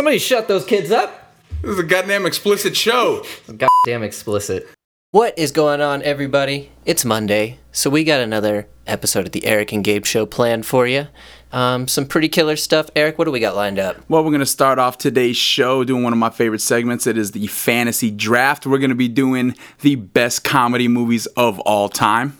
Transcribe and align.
Somebody 0.00 0.16
shut 0.16 0.48
those 0.48 0.64
kids 0.64 0.90
up. 0.90 1.30
This 1.60 1.72
is 1.72 1.78
a 1.78 1.82
goddamn 1.82 2.24
explicit 2.24 2.74
show. 2.74 3.22
Goddamn 3.54 4.02
explicit. 4.02 4.66
What 5.10 5.38
is 5.38 5.52
going 5.52 5.82
on, 5.82 6.02
everybody? 6.04 6.70
It's 6.86 7.04
Monday, 7.04 7.58
so 7.70 7.90
we 7.90 8.02
got 8.02 8.18
another 8.18 8.66
episode 8.86 9.26
of 9.26 9.32
the 9.32 9.44
Eric 9.44 9.72
and 9.72 9.84
Gabe 9.84 10.06
Show 10.06 10.24
planned 10.24 10.64
for 10.64 10.86
you. 10.86 11.08
Um, 11.52 11.86
some 11.86 12.06
pretty 12.06 12.30
killer 12.30 12.56
stuff. 12.56 12.88
Eric, 12.96 13.18
what 13.18 13.26
do 13.26 13.30
we 13.30 13.40
got 13.40 13.54
lined 13.54 13.78
up? 13.78 13.96
Well, 14.08 14.24
we're 14.24 14.30
going 14.30 14.40
to 14.40 14.46
start 14.46 14.78
off 14.78 14.96
today's 14.96 15.36
show 15.36 15.84
doing 15.84 16.02
one 16.02 16.14
of 16.14 16.18
my 16.18 16.30
favorite 16.30 16.62
segments. 16.62 17.06
It 17.06 17.18
is 17.18 17.32
the 17.32 17.48
fantasy 17.48 18.10
draft. 18.10 18.64
We're 18.64 18.78
going 18.78 18.88
to 18.88 18.94
be 18.94 19.06
doing 19.06 19.54
the 19.82 19.96
best 19.96 20.44
comedy 20.44 20.88
movies 20.88 21.26
of 21.36 21.60
all 21.60 21.90
time. 21.90 22.38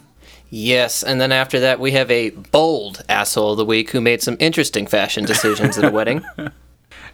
Yes, 0.48 1.02
and 1.02 1.20
then 1.20 1.30
after 1.30 1.60
that, 1.60 1.78
we 1.78 1.90
have 1.90 2.10
a 2.10 2.30
bold 2.30 3.04
asshole 3.10 3.50
of 3.50 3.58
the 3.58 3.66
week 3.66 3.90
who 3.90 4.00
made 4.00 4.22
some 4.22 4.38
interesting 4.40 4.86
fashion 4.86 5.26
decisions 5.26 5.76
at 5.76 5.84
a 5.84 5.90
wedding. 5.90 6.24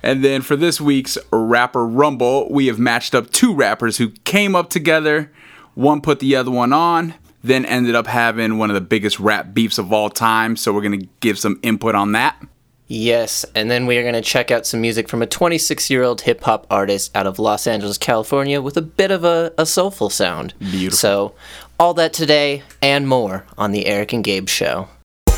And 0.02 0.24
then 0.24 0.42
for 0.42 0.56
this 0.56 0.80
week's 0.80 1.18
Rapper 1.30 1.86
Rumble, 1.86 2.48
we 2.50 2.66
have 2.66 2.78
matched 2.78 3.14
up 3.14 3.30
two 3.30 3.54
rappers 3.54 3.98
who 3.98 4.10
came 4.24 4.54
up 4.54 4.70
together. 4.70 5.30
One 5.74 6.00
put 6.00 6.20
the 6.20 6.36
other 6.36 6.50
one 6.50 6.72
on, 6.72 7.14
then 7.42 7.64
ended 7.64 7.94
up 7.94 8.06
having 8.06 8.58
one 8.58 8.70
of 8.70 8.74
the 8.74 8.80
biggest 8.80 9.20
rap 9.20 9.52
beefs 9.52 9.78
of 9.78 9.92
all 9.92 10.10
time. 10.10 10.56
So 10.56 10.72
we're 10.72 10.82
going 10.82 11.00
to 11.00 11.08
give 11.20 11.38
some 11.38 11.58
input 11.62 11.94
on 11.94 12.12
that. 12.12 12.42
Yes, 12.88 13.44
and 13.56 13.68
then 13.68 13.86
we 13.86 13.98
are 13.98 14.02
going 14.02 14.14
to 14.14 14.20
check 14.20 14.52
out 14.52 14.64
some 14.64 14.80
music 14.80 15.08
from 15.08 15.20
a 15.20 15.26
26 15.26 15.90
year 15.90 16.04
old 16.04 16.20
hip 16.20 16.42
hop 16.42 16.66
artist 16.70 17.10
out 17.16 17.26
of 17.26 17.40
Los 17.40 17.66
Angeles, 17.66 17.98
California, 17.98 18.62
with 18.62 18.76
a 18.76 18.82
bit 18.82 19.10
of 19.10 19.24
a, 19.24 19.52
a 19.58 19.66
soulful 19.66 20.08
sound. 20.08 20.54
Beautiful. 20.60 20.96
So, 20.96 21.34
all 21.80 21.94
that 21.94 22.12
today 22.12 22.62
and 22.80 23.08
more 23.08 23.44
on 23.58 23.72
The 23.72 23.86
Eric 23.86 24.12
and 24.12 24.22
Gabe 24.22 24.48
Show. 24.48 24.88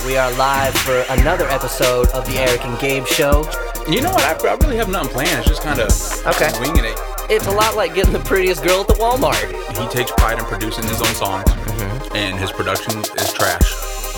We 0.06 0.16
are 0.16 0.30
live 0.32 0.74
for 0.74 1.04
another 1.08 1.48
episode 1.48 2.08
of 2.08 2.26
The 2.26 2.38
Eric 2.38 2.64
and 2.64 2.78
Gabe 2.78 3.06
Show. 3.06 3.42
You 3.88 4.02
know 4.02 4.10
what? 4.12 4.44
I, 4.44 4.48
I 4.52 4.54
really 4.56 4.76
have 4.76 4.90
nothing 4.90 5.10
planned. 5.10 5.38
It's 5.40 5.48
just 5.48 5.62
kind 5.62 5.80
of 5.80 5.88
Okay. 6.26 6.52
winging 6.60 6.84
it. 6.84 6.98
It's 7.30 7.46
a 7.46 7.50
lot 7.50 7.74
like 7.74 7.94
getting 7.94 8.12
the 8.12 8.18
prettiest 8.20 8.62
girl 8.62 8.82
at 8.82 8.86
the 8.86 8.92
Walmart. 8.94 9.40
He 9.80 9.88
takes 9.88 10.10
pride 10.12 10.38
in 10.38 10.44
producing 10.44 10.84
his 10.84 11.00
own 11.00 11.14
songs, 11.14 11.44
mm-hmm. 11.48 12.14
and 12.16 12.38
his 12.38 12.52
production 12.52 12.98
is 13.00 13.32
trash. 13.32 13.64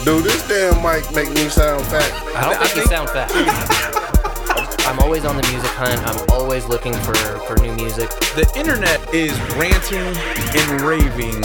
Dude, 0.04 0.24
this 0.24 0.46
damn 0.48 0.82
mic 0.82 1.06
make 1.14 1.28
me 1.30 1.48
sound 1.48 1.84
fat. 1.86 2.10
I 2.34 2.50
don't 2.50 2.60
I 2.60 2.66
think 2.66 2.74
you 2.76 2.82
think- 2.82 2.91
sound 2.91 3.10
fat. 3.10 3.30
I'm 4.91 4.98
always 4.98 5.24
on 5.24 5.36
the 5.36 5.46
music 5.52 5.70
hunt. 5.70 6.00
I'm 6.04 6.28
always 6.30 6.66
looking 6.66 6.94
for, 6.94 7.14
for 7.46 7.54
new 7.62 7.72
music. 7.74 8.10
The 8.34 8.50
internet 8.56 8.98
is 9.14 9.30
ranting 9.54 10.02
and 10.02 10.80
raving. 10.80 11.42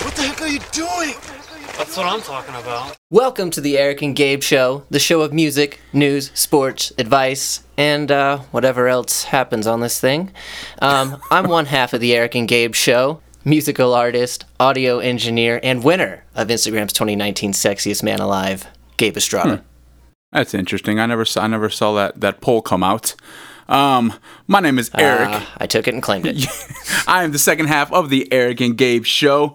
What 0.00 0.14
the 0.14 0.22
heck 0.22 0.40
are 0.40 0.48
you 0.48 0.60
doing? 0.72 1.14
That's 1.78 1.96
what 1.96 2.06
I'm 2.06 2.20
talking 2.20 2.56
about. 2.56 2.96
Welcome 3.08 3.50
to 3.52 3.60
the 3.60 3.78
Eric 3.78 4.02
and 4.02 4.16
Gabe 4.16 4.42
Show, 4.42 4.84
the 4.90 4.98
show 4.98 5.20
of 5.20 5.32
music, 5.32 5.78
news, 5.92 6.32
sports, 6.34 6.92
advice, 6.98 7.62
and 7.76 8.10
uh, 8.10 8.38
whatever 8.50 8.88
else 8.88 9.22
happens 9.22 9.64
on 9.64 9.78
this 9.78 10.00
thing. 10.00 10.32
Um, 10.82 11.22
I'm 11.30 11.46
one 11.48 11.66
half 11.66 11.92
of 11.92 12.00
the 12.00 12.16
Eric 12.16 12.34
and 12.34 12.48
Gabe 12.48 12.74
Show, 12.74 13.20
musical 13.44 13.94
artist, 13.94 14.44
audio 14.58 14.98
engineer, 14.98 15.60
and 15.62 15.84
winner 15.84 16.24
of 16.34 16.48
Instagram's 16.48 16.92
2019 16.94 17.52
Sexiest 17.52 18.02
Man 18.02 18.18
Alive, 18.18 18.66
Gabe 18.96 19.16
Estrada. 19.16 19.62
That's 20.32 20.54
interesting. 20.54 20.98
I 20.98 21.06
never 21.06 21.24
saw. 21.24 21.44
I 21.44 21.46
never 21.46 21.70
saw 21.70 21.94
that 21.94 22.20
that 22.20 22.40
poll 22.40 22.60
come 22.60 22.82
out. 22.82 23.14
Um, 23.68 24.14
my 24.48 24.58
name 24.58 24.80
is 24.80 24.90
Eric. 24.98 25.28
Uh, 25.28 25.44
I 25.58 25.68
took 25.68 25.86
it 25.86 25.94
and 25.94 26.02
claimed 26.02 26.26
it. 26.26 26.44
I 27.06 27.22
am 27.22 27.30
the 27.30 27.38
second 27.38 27.66
half 27.66 27.92
of 27.92 28.10
the 28.10 28.30
Eric 28.32 28.60
and 28.60 28.76
Gabe 28.76 29.04
show. 29.04 29.54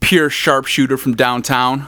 Pure 0.00 0.30
sharpshooter 0.30 0.96
from 0.96 1.14
downtown, 1.14 1.86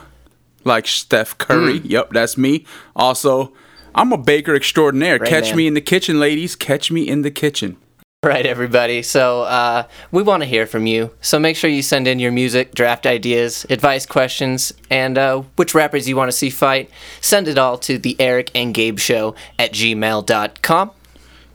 like 0.64 0.86
Steph 0.86 1.38
Curry. 1.38 1.78
Hmm. 1.78 1.86
Yep, 1.86 2.10
that's 2.12 2.36
me. 2.36 2.66
Also, 2.94 3.52
I'm 3.94 4.12
a 4.12 4.18
baker 4.18 4.54
extraordinaire. 4.54 5.18
Right, 5.18 5.28
Catch 5.28 5.48
man. 5.48 5.56
me 5.56 5.66
in 5.66 5.74
the 5.74 5.80
kitchen, 5.80 6.20
ladies. 6.20 6.54
Catch 6.56 6.90
me 6.90 7.08
in 7.08 7.22
the 7.22 7.30
kitchen. 7.30 7.76
Right, 8.22 8.44
everybody. 8.44 9.00
So, 9.02 9.42
uh, 9.44 9.84
we 10.12 10.22
want 10.22 10.42
to 10.42 10.46
hear 10.46 10.66
from 10.66 10.86
you. 10.86 11.10
So, 11.22 11.38
make 11.38 11.56
sure 11.56 11.70
you 11.70 11.80
send 11.80 12.06
in 12.06 12.18
your 12.18 12.32
music, 12.32 12.74
draft 12.74 13.06
ideas, 13.06 13.64
advice 13.70 14.04
questions, 14.04 14.74
and 14.90 15.16
uh, 15.16 15.40
which 15.56 15.74
rappers 15.74 16.06
you 16.06 16.16
want 16.16 16.30
to 16.30 16.36
see 16.36 16.50
fight. 16.50 16.90
Send 17.22 17.48
it 17.48 17.56
all 17.56 17.78
to 17.78 17.96
the 17.96 18.16
Eric 18.20 18.50
and 18.54 18.74
Gabe 18.74 18.98
Show 18.98 19.34
at 19.58 19.72
gmail.com. 19.72 20.90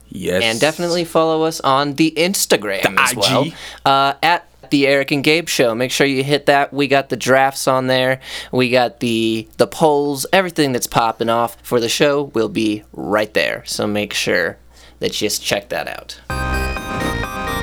Yes. 0.08 0.42
And 0.42 0.58
definitely 0.60 1.04
follow 1.04 1.44
us 1.44 1.60
on 1.60 1.94
the 1.94 2.12
Instagram 2.16 2.82
The 2.82 3.00
as 3.00 3.14
well. 3.14 3.44
IG. 3.44 3.54
Uh, 3.84 4.14
at 4.22 4.48
the 4.70 4.86
Eric 4.86 5.10
and 5.10 5.24
Gabe 5.24 5.48
Show. 5.48 5.74
Make 5.74 5.90
sure 5.90 6.06
you 6.06 6.22
hit 6.22 6.46
that. 6.46 6.72
We 6.72 6.88
got 6.88 7.08
the 7.08 7.16
drafts 7.16 7.66
on 7.68 7.86
there. 7.86 8.20
We 8.52 8.70
got 8.70 9.00
the 9.00 9.48
the 9.56 9.66
polls. 9.66 10.26
Everything 10.32 10.72
that's 10.72 10.86
popping 10.86 11.28
off 11.28 11.56
for 11.62 11.80
the 11.80 11.88
show 11.88 12.24
will 12.34 12.48
be 12.48 12.84
right 12.92 13.32
there. 13.34 13.62
So 13.66 13.86
make 13.86 14.12
sure 14.12 14.58
that 15.00 15.20
you 15.20 15.26
just 15.26 15.42
check 15.42 15.68
that 15.70 15.88
out. 15.88 16.20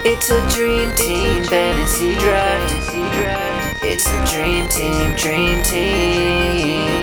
It's 0.06 0.30
a 0.30 0.41
dream 0.50 0.94
team 0.96 1.44
fantasy 1.46 2.16
draft. 2.16 3.84
It's 3.85 4.08
a 4.08 4.25
dream 4.25 4.68
team, 4.70 5.16
dream 5.16 5.64
team. 5.64 7.03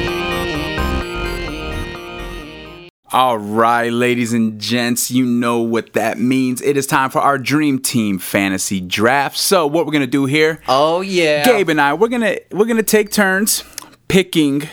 All 3.13 3.39
right, 3.39 3.93
ladies 3.93 4.33
and 4.33 4.61
gents, 4.61 5.11
you 5.11 5.27
know 5.27 5.59
what 5.59 5.95
that 5.95 6.21
means. 6.21 6.63
It 6.63 6.77
is 6.77 6.87
time 6.87 7.11
for 7.11 7.19
our 7.19 7.39
dream 7.39 7.81
team 7.81 8.21
fantasy 8.21 8.81
draft. 8.81 9.37
So, 9.37 9.67
what 9.67 9.85
we're 9.85 9.91
gonna 9.91 10.07
do 10.07 10.27
here, 10.27 10.61
Oh 10.69 11.01
yeah. 11.01 11.45
Gabe 11.45 11.71
and 11.71 11.81
I, 11.81 11.93
we're 11.95 12.07
gonna 12.07 12.37
we're 12.53 12.67
gonna 12.67 12.85
take 12.85 13.11
turns 13.11 13.65
picking 14.07 14.69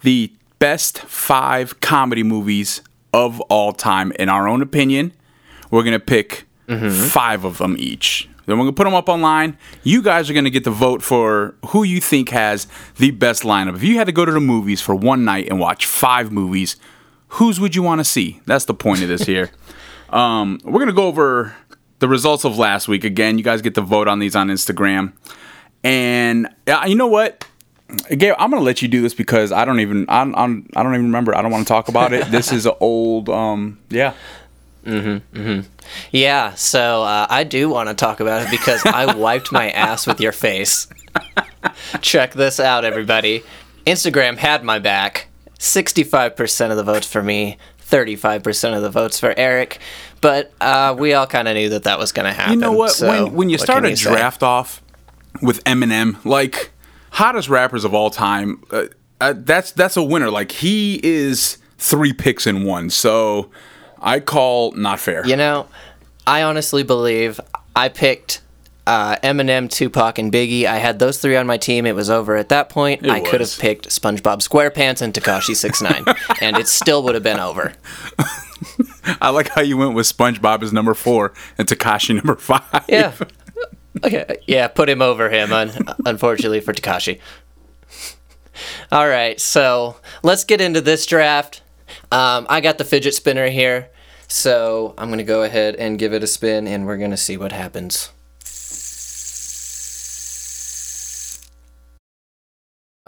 the 0.00 0.32
best 0.58 1.00
five 1.00 1.78
comedy 1.80 2.22
movies 2.22 2.80
of 3.12 3.38
all 3.42 3.74
time 3.74 4.12
in 4.12 4.30
our 4.30 4.48
own 4.48 4.62
opinion. 4.62 5.12
We're 5.70 5.82
gonna 5.82 6.00
pick 6.00 6.46
mm-hmm. 6.68 7.08
five 7.08 7.44
of 7.44 7.58
them 7.58 7.76
each. 7.78 8.30
Then 8.46 8.56
we're 8.56 8.64
gonna 8.64 8.76
put 8.76 8.84
them 8.84 8.94
up 8.94 9.10
online. 9.10 9.58
You 9.82 10.00
guys 10.00 10.30
are 10.30 10.32
gonna 10.32 10.48
get 10.48 10.64
to 10.64 10.70
vote 10.70 11.02
for 11.02 11.54
who 11.66 11.82
you 11.82 12.00
think 12.00 12.30
has 12.30 12.66
the 12.96 13.10
best 13.10 13.42
lineup. 13.42 13.76
If 13.76 13.82
you 13.82 13.98
had 13.98 14.06
to 14.06 14.12
go 14.12 14.24
to 14.24 14.32
the 14.32 14.40
movies 14.40 14.80
for 14.80 14.94
one 14.94 15.26
night 15.26 15.48
and 15.50 15.60
watch 15.60 15.84
five 15.84 16.32
movies, 16.32 16.76
whose 17.28 17.60
would 17.60 17.74
you 17.74 17.82
want 17.82 18.00
to 18.00 18.04
see? 18.04 18.40
That's 18.46 18.64
the 18.64 18.74
point 18.74 19.02
of 19.02 19.08
this 19.08 19.22
here. 19.22 19.50
um, 20.10 20.58
we're 20.64 20.80
gonna 20.80 20.92
go 20.92 21.06
over 21.06 21.54
the 21.98 22.08
results 22.08 22.44
of 22.44 22.58
last 22.58 22.88
week 22.88 23.04
again. 23.04 23.38
You 23.38 23.44
guys 23.44 23.62
get 23.62 23.74
to 23.74 23.80
vote 23.80 24.08
on 24.08 24.18
these 24.18 24.36
on 24.36 24.48
Instagram. 24.48 25.12
And 25.84 26.48
uh, 26.66 26.84
you 26.86 26.96
know 26.96 27.06
what? 27.06 27.44
Gabe, 28.10 28.34
I'm 28.38 28.50
gonna 28.50 28.62
let 28.62 28.82
you 28.82 28.88
do 28.88 29.00
this 29.00 29.14
because 29.14 29.50
I 29.50 29.64
don't 29.64 29.80
even 29.80 30.04
I, 30.08 30.20
I'm, 30.20 30.68
I 30.76 30.82
don't 30.82 30.94
even 30.94 31.06
remember. 31.06 31.34
I 31.34 31.40
don't 31.42 31.50
want 31.50 31.66
to 31.66 31.72
talk 31.72 31.88
about 31.88 32.12
it. 32.12 32.30
This 32.30 32.52
is 32.52 32.66
an 32.66 32.74
old 32.80 33.28
um 33.28 33.78
yeah. 33.88 34.14
Yeah, 36.12 36.54
so 36.54 37.02
uh, 37.02 37.26
I 37.28 37.44
do 37.44 37.68
want 37.68 37.88
to 37.90 37.94
talk 37.94 38.20
about 38.20 38.42
it 38.42 38.50
because 38.50 38.84
I 38.86 39.14
wiped 39.16 39.52
my 39.52 39.70
ass 39.70 40.06
with 40.06 40.20
your 40.20 40.32
face. 40.32 40.86
Check 42.00 42.32
this 42.32 42.58
out, 42.58 42.84
everybody. 42.84 43.42
Instagram 43.86 44.38
had 44.38 44.64
my 44.64 44.78
back. 44.78 45.28
65% 45.58 46.70
of 46.70 46.76
the 46.76 46.82
votes 46.82 47.06
for 47.06 47.22
me, 47.22 47.58
35% 47.82 48.76
of 48.76 48.82
the 48.82 48.90
votes 48.90 49.18
for 49.18 49.34
Eric. 49.36 49.80
But 50.20 50.52
uh, 50.60 50.94
we 50.98 51.14
all 51.14 51.26
kind 51.26 51.48
of 51.48 51.54
knew 51.54 51.68
that 51.70 51.84
that 51.84 51.98
was 51.98 52.12
going 52.12 52.26
to 52.26 52.32
happen. 52.32 52.54
You 52.54 52.60
know 52.60 52.72
what? 52.72 52.92
so 52.92 53.08
when 53.08 53.34
when 53.34 53.50
you 53.50 53.58
start 53.58 53.84
a 53.84 53.96
say? 53.96 54.10
draft 54.10 54.42
off 54.42 54.82
with 55.42 55.62
Eminem, 55.64 56.24
like 56.24 56.72
hottest 57.12 57.48
rappers 57.48 57.84
of 57.84 57.94
all 57.94 58.10
time, 58.10 58.62
uh, 58.70 58.86
uh, 59.20 59.34
that's 59.36 59.72
that's 59.72 59.96
a 59.96 60.02
winner. 60.02 60.30
Like 60.30 60.52
he 60.52 61.00
is 61.02 61.58
three 61.78 62.12
picks 62.12 62.46
in 62.46 62.64
one. 62.64 62.90
So 62.90 63.50
I 64.00 64.20
call 64.20 64.72
not 64.72 65.00
fair. 65.00 65.26
You 65.26 65.36
know, 65.36 65.68
I 66.26 66.42
honestly 66.42 66.82
believe 66.82 67.40
I 67.74 67.88
picked 67.88 68.42
uh, 68.88 69.16
Eminem, 69.22 69.70
Tupac, 69.70 70.18
and 70.18 70.32
Biggie. 70.32 70.64
I 70.64 70.78
had 70.78 70.98
those 70.98 71.18
three 71.18 71.36
on 71.36 71.46
my 71.46 71.58
team. 71.58 71.84
It 71.84 71.94
was 71.94 72.08
over 72.08 72.36
at 72.36 72.48
that 72.48 72.70
point. 72.70 73.04
It 73.04 73.10
I 73.10 73.20
could 73.20 73.40
have 73.40 73.58
picked 73.58 73.90
SpongeBob 73.90 74.38
SquarePants 74.38 75.02
and 75.02 75.12
Tekashi 75.12 75.54
69 75.54 76.04
and 76.40 76.56
it 76.56 76.68
still 76.68 77.02
would 77.02 77.14
have 77.14 77.22
been 77.22 77.38
over. 77.38 77.74
I 79.20 79.28
like 79.28 79.48
how 79.48 79.60
you 79.60 79.76
went 79.76 79.94
with 79.94 80.06
SpongeBob 80.06 80.62
as 80.62 80.72
number 80.72 80.94
four 80.94 81.34
and 81.58 81.68
Tekashi 81.68 82.14
number 82.14 82.36
five. 82.36 82.86
Yeah. 82.88 83.12
Okay. 84.02 84.38
Yeah, 84.46 84.68
put 84.68 84.88
him 84.88 85.02
over 85.02 85.28
him, 85.28 85.52
un- 85.52 85.72
unfortunately 86.06 86.60
for 86.60 86.72
Tekashi. 86.72 87.20
All 88.90 89.06
right, 89.06 89.38
so 89.38 89.96
let's 90.22 90.44
get 90.44 90.60
into 90.62 90.80
this 90.80 91.04
draft. 91.04 91.60
Um, 92.10 92.46
I 92.48 92.60
got 92.60 92.78
the 92.78 92.84
fidget 92.84 93.14
spinner 93.14 93.48
here, 93.48 93.90
so 94.28 94.94
I'm 94.96 95.08
going 95.08 95.18
to 95.18 95.24
go 95.24 95.42
ahead 95.42 95.76
and 95.76 95.98
give 95.98 96.12
it 96.14 96.22
a 96.22 96.26
spin, 96.26 96.66
and 96.66 96.86
we're 96.86 96.96
going 96.96 97.10
to 97.10 97.16
see 97.16 97.36
what 97.36 97.52
happens. 97.52 98.10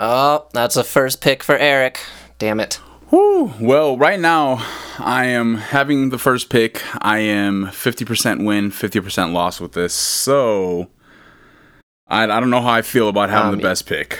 Oh, 0.03 0.47
that's 0.55 0.77
a 0.77 0.85
first 0.85 1.21
pick 1.21 1.43
for 1.43 1.57
Eric. 1.59 2.01
Damn 2.39 2.59
it. 2.59 2.75
Whew. 3.11 3.53
Well, 3.61 3.99
right 3.99 4.19
now 4.19 4.65
I 4.99 5.27
am 5.27 5.57
having 5.57 6.09
the 6.09 6.17
first 6.19 6.49
pick. 6.49 6.83
I 7.05 7.19
am 7.19 7.67
50% 7.67 8.45
win, 8.47 8.71
50% 8.71 9.33
loss 9.33 9.61
with 9.61 9.73
this. 9.73 9.93
So 9.93 10.89
I, 12.09 12.23
I 12.25 12.41
don't 12.41 12.49
know 12.51 12.63
how 12.63 12.71
I 12.73 12.83
feel 12.83 13.09
about 13.09 13.29
having 13.31 13.51
Um, 13.53 13.57
the 13.59 13.63
best 13.63 13.87
pick. 13.87 14.19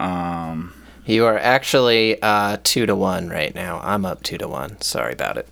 Um, 0.00 0.72
You 1.06 1.24
are 1.26 1.38
actually 1.38 2.20
uh, 2.20 2.56
two 2.64 2.86
to 2.86 2.96
one 2.96 3.28
right 3.28 3.54
now. 3.54 3.80
I'm 3.84 4.04
up 4.04 4.22
two 4.24 4.38
to 4.38 4.48
one. 4.48 4.80
Sorry 4.80 5.12
about 5.12 5.36
it. 5.36 5.46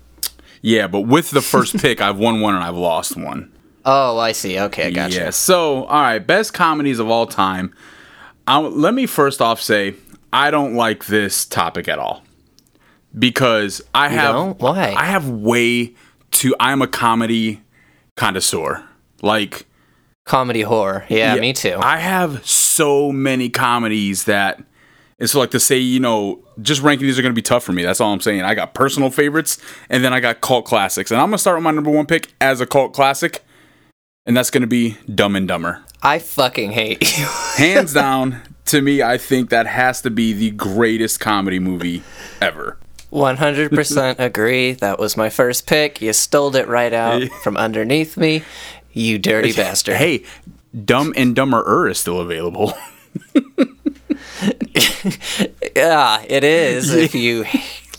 Yeah, 0.61 0.87
but 0.87 1.01
with 1.01 1.31
the 1.31 1.41
first 1.41 1.77
pick, 1.81 2.01
I've 2.01 2.17
won 2.17 2.41
one 2.41 2.55
and 2.55 2.63
I've 2.63 2.75
lost 2.75 3.15
one. 3.15 3.53
Oh, 3.85 4.17
I 4.19 4.33
see. 4.33 4.59
Okay, 4.59 4.87
I 4.87 4.91
gotcha. 4.91 5.15
Yeah. 5.17 5.29
So, 5.29 5.85
all 5.85 6.01
right, 6.01 6.19
best 6.19 6.53
comedies 6.53 6.99
of 6.99 7.09
all 7.09 7.25
time. 7.25 7.73
I 8.51 8.57
let 8.59 8.93
me 8.93 9.05
first 9.05 9.41
off 9.41 9.61
say 9.61 9.95
I 10.33 10.51
don't 10.51 10.75
like 10.75 11.05
this 11.05 11.45
topic 11.45 11.87
at 11.87 11.99
all 11.99 12.23
because 13.17 13.81
I 13.93 14.09
have 14.09 14.33
don't? 14.33 14.59
Why? 14.59 14.93
I 14.97 15.05
have 15.05 15.29
way 15.29 15.93
too. 16.31 16.55
I'm 16.59 16.81
a 16.81 16.87
comedy 16.87 17.61
connoisseur. 18.15 18.87
Like 19.21 19.67
Comedy 20.25 20.61
horror. 20.61 21.05
Yeah, 21.09 21.35
me 21.35 21.51
too. 21.51 21.77
I 21.81 21.97
have 21.97 22.45
so 22.45 23.11
many 23.11 23.49
comedies 23.49 24.25
that 24.25 24.63
it's 25.17 25.33
like 25.33 25.51
to 25.51 25.59
say, 25.59 25.77
you 25.77 25.99
know, 25.99 26.43
just 26.61 26.81
ranking 26.81 27.07
these 27.07 27.17
are 27.17 27.21
going 27.21 27.33
to 27.33 27.35
be 27.35 27.41
tough 27.41 27.63
for 27.63 27.71
me. 27.71 27.83
That's 27.83 27.99
all 27.99 28.13
I'm 28.13 28.21
saying. 28.21 28.41
I 28.41 28.53
got 28.53 28.73
personal 28.73 29.09
favorites 29.09 29.57
and 29.89 30.03
then 30.03 30.13
I 30.13 30.19
got 30.19 30.41
cult 30.41 30.65
classics. 30.65 31.11
And 31.11 31.19
I'm 31.19 31.27
going 31.27 31.33
to 31.33 31.39
start 31.39 31.57
with 31.57 31.63
my 31.63 31.71
number 31.71 31.89
one 31.89 32.05
pick 32.05 32.33
as 32.39 32.61
a 32.61 32.65
cult 32.65 32.93
classic, 32.93 33.43
and 34.25 34.35
that's 34.37 34.51
going 34.51 34.61
to 34.61 34.67
be 34.67 34.97
Dumb 35.13 35.35
and 35.35 35.47
Dumber. 35.47 35.83
I 36.01 36.19
fucking 36.19 36.71
hate 36.71 37.17
you. 37.17 37.25
Hands 37.57 37.91
down, 37.93 38.41
to 38.65 38.81
me, 38.81 39.01
I 39.01 39.17
think 39.17 39.49
that 39.49 39.67
has 39.67 40.01
to 40.01 40.09
be 40.09 40.33
the 40.33 40.51
greatest 40.51 41.19
comedy 41.19 41.59
movie 41.59 42.03
ever. 42.41 42.77
100% 43.11 44.15
agree. 44.19 44.73
That 44.73 44.99
was 44.99 45.17
my 45.17 45.29
first 45.29 45.67
pick. 45.67 46.01
You 46.01 46.13
stole 46.13 46.55
it 46.55 46.67
right 46.67 46.93
out 46.93 47.23
from 47.43 47.57
underneath 47.57 48.17
me. 48.17 48.43
You 48.93 49.19
dirty 49.19 49.53
bastard. 49.53 49.97
Hey, 49.97 50.23
Dumb 50.85 51.13
and 51.15 51.35
Dumber 51.35 51.63
er 51.65 51.89
is 51.89 51.99
still 51.99 52.19
available. 52.19 52.73
Yeah, 55.75 56.23
it 56.27 56.43
is 56.43 56.93
if 56.93 57.15
you 57.15 57.45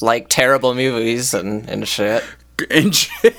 like 0.00 0.28
terrible 0.28 0.74
movies 0.74 1.34
and, 1.34 1.68
and 1.68 1.86
shit. 1.86 2.24
And 2.70 2.94
shit. 2.94 3.36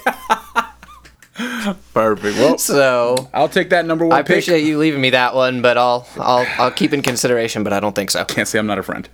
Perfect. 1.93 2.37
Well, 2.37 2.57
So 2.57 3.29
I'll 3.33 3.49
take 3.49 3.69
that 3.71 3.85
number 3.85 4.05
one 4.05 4.17
I 4.17 4.21
pick. 4.21 4.29
appreciate 4.29 4.63
you 4.63 4.77
leaving 4.77 5.01
me 5.01 5.09
that 5.11 5.33
one, 5.35 5.61
but 5.61 5.77
I'll 5.77 6.07
I'll 6.17 6.45
I'll 6.57 6.71
keep 6.71 6.93
in 6.93 7.01
consideration, 7.01 7.63
but 7.63 7.73
I 7.73 7.79
don't 7.79 7.95
think 7.95 8.11
so. 8.11 8.23
Can't 8.25 8.47
say 8.47 8.59
I'm 8.59 8.67
not 8.67 8.77
a 8.79 8.83
friend. 8.83 9.09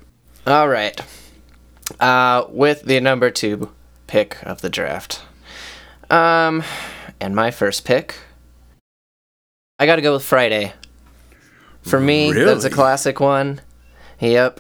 All 0.46 0.68
right. 0.68 1.00
Uh, 2.00 2.46
with 2.50 2.84
the 2.84 3.00
number 3.00 3.32
two 3.32 3.72
pick 4.08 4.38
of 4.44 4.62
the 4.62 4.70
draft. 4.70 5.22
Um, 6.10 6.64
and 7.20 7.36
my 7.36 7.52
first 7.52 7.86
pick, 7.86 8.16
I 9.80 9.86
got 9.86 9.96
to 9.96 10.02
go 10.02 10.14
with 10.14 10.24
Friday. 10.24 10.74
For 11.82 12.00
me, 12.00 12.32
that's 12.34 12.66
a 12.66 12.70
classic 12.70 13.20
one. 13.20 13.62
Yep. 14.20 14.60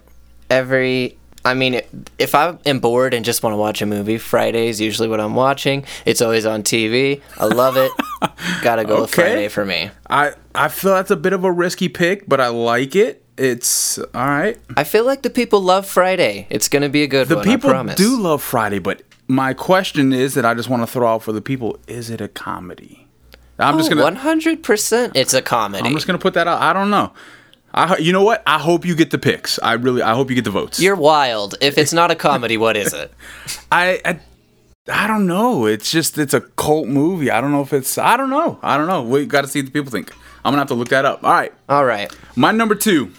Every, 0.49 1.18
I 1.45 1.53
mean, 1.53 1.81
if 2.17 2.35
I 2.35 2.57
am 2.65 2.79
bored 2.79 3.13
and 3.13 3.23
just 3.23 3.43
want 3.43 3.53
to 3.53 3.57
watch 3.57 3.81
a 3.81 3.85
movie, 3.85 4.17
Friday 4.17 4.67
is 4.67 4.81
usually 4.81 5.07
what 5.07 5.19
I'm 5.19 5.35
watching. 5.35 5.85
It's 6.05 6.21
always 6.21 6.45
on 6.45 6.63
TV. 6.63 7.21
I 7.37 7.45
love 7.45 7.77
it. 7.77 7.91
got 8.61 8.75
to 8.75 8.85
go 8.85 9.01
with 9.01 9.13
Friday 9.15 9.47
for 9.47 9.65
me. 9.65 9.89
I 10.09 10.33
I 10.53 10.67
feel 10.67 10.93
that's 10.93 11.11
a 11.11 11.15
bit 11.15 11.33
of 11.33 11.43
a 11.43 11.51
risky 11.51 11.87
pick, 11.87 12.27
but 12.27 12.41
I 12.41 12.47
like 12.47 12.95
it. 12.95 13.23
It's 13.37 13.97
all 13.97 14.27
right. 14.27 14.57
I 14.75 14.83
feel 14.83 15.05
like 15.05 15.21
the 15.21 15.29
people 15.29 15.61
love 15.61 15.85
Friday. 15.85 16.45
It's 16.49 16.67
going 16.67 16.81
to 16.81 16.89
be 16.89 17.03
a 17.03 17.07
good 17.07 17.29
The 17.29 17.37
one. 17.37 17.47
I 17.47 17.55
people 17.55 17.83
do 17.95 18.19
love 18.19 18.43
Friday, 18.43 18.79
but 18.79 19.01
my 19.29 19.53
question 19.53 20.11
is 20.11 20.33
that 20.33 20.45
I 20.45 20.53
just 20.53 20.67
want 20.67 20.83
to 20.83 20.87
throw 20.87 21.07
out 21.07 21.23
for 21.23 21.31
the 21.31 21.41
people: 21.41 21.79
Is 21.87 22.09
it 22.09 22.19
a 22.19 22.27
comedy? 22.27 23.07
I'm 23.57 23.77
just 23.77 23.87
oh, 23.87 23.95
gonna 23.95 24.01
Oh, 24.01 24.05
One 24.05 24.15
hundred 24.17 24.63
percent. 24.63 25.15
It's 25.15 25.33
a 25.33 25.41
comedy. 25.41 25.87
I'm 25.87 25.93
just 25.93 26.07
gonna 26.07 26.19
put 26.19 26.33
that 26.33 26.47
out. 26.47 26.61
I 26.61 26.73
don't 26.73 26.89
know. 26.89 27.13
I 27.73 27.97
you 27.97 28.11
know 28.11 28.23
what? 28.23 28.41
I 28.45 28.59
hope 28.59 28.85
you 28.85 28.95
get 28.95 29.11
the 29.11 29.17
picks. 29.17 29.59
I 29.59 29.73
really 29.73 30.01
I 30.01 30.13
hope 30.13 30.29
you 30.29 30.35
get 30.35 30.45
the 30.45 30.51
votes. 30.51 30.79
You're 30.79 30.95
wild. 30.95 31.55
If 31.61 31.77
it's 31.77 31.93
not 31.93 32.11
a 32.11 32.15
comedy, 32.15 32.57
what 32.57 32.75
is 32.75 32.93
it? 32.93 33.13
I, 33.71 34.01
I 34.05 34.19
I 34.91 35.07
don't 35.07 35.27
know. 35.27 35.65
It's 35.65 35.91
just 35.91 36.17
it's 36.17 36.33
a 36.33 36.41
cult 36.41 36.87
movie. 36.87 37.29
I 37.29 37.41
don't 37.41 37.51
know 37.51 37.61
if 37.61 37.73
it's 37.73 37.97
I 37.97 38.17
don't 38.17 38.29
know. 38.29 38.59
I 38.61 38.77
don't 38.77 38.87
know. 38.87 39.03
We 39.03 39.25
got 39.25 39.41
to 39.41 39.47
see 39.47 39.59
what 39.59 39.67
the 39.67 39.71
people 39.71 39.91
think. 39.91 40.11
I'm 40.43 40.51
gonna 40.51 40.59
have 40.59 40.67
to 40.69 40.73
look 40.73 40.89
that 40.89 41.05
up. 41.05 41.23
All 41.23 41.31
right. 41.31 41.53
All 41.67 41.85
right. 41.85 42.11
My 42.35 42.51
number 42.51 42.75
two. 42.75 43.11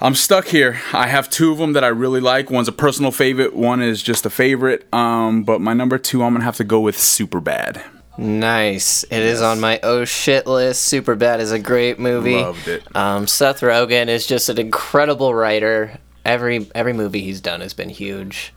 I'm 0.00 0.14
stuck 0.14 0.48
here. 0.48 0.80
I 0.92 1.06
have 1.06 1.30
two 1.30 1.52
of 1.52 1.58
them 1.58 1.72
that 1.74 1.84
I 1.84 1.88
really 1.88 2.20
like. 2.20 2.50
One's 2.50 2.68
a 2.68 2.72
personal 2.72 3.10
favorite. 3.10 3.54
One 3.54 3.80
is 3.80 4.02
just 4.02 4.26
a 4.26 4.30
favorite. 4.30 4.92
Um, 4.92 5.44
but 5.44 5.60
my 5.60 5.72
number 5.72 5.98
two, 5.98 6.22
I'm 6.22 6.32
gonna 6.32 6.44
have 6.44 6.56
to 6.56 6.64
go 6.64 6.80
with 6.80 6.98
Super 6.98 7.40
Bad. 7.40 7.82
Nice. 8.16 9.02
It 9.04 9.22
is 9.22 9.42
on 9.42 9.60
my 9.60 9.80
oh 9.82 10.04
shit 10.04 10.46
list. 10.46 10.82
Super 10.82 11.14
Bad 11.16 11.40
is 11.40 11.50
a 11.52 11.58
great 11.58 11.98
movie. 11.98 12.36
Loved 12.36 12.68
it. 12.68 12.96
Um, 12.96 13.26
Seth 13.26 13.60
Rogen 13.60 14.08
is 14.08 14.26
just 14.26 14.48
an 14.48 14.58
incredible 14.58 15.34
writer. 15.34 15.98
Every 16.24 16.70
every 16.74 16.92
movie 16.92 17.22
he's 17.22 17.40
done 17.40 17.60
has 17.60 17.74
been 17.74 17.88
huge. 17.88 18.52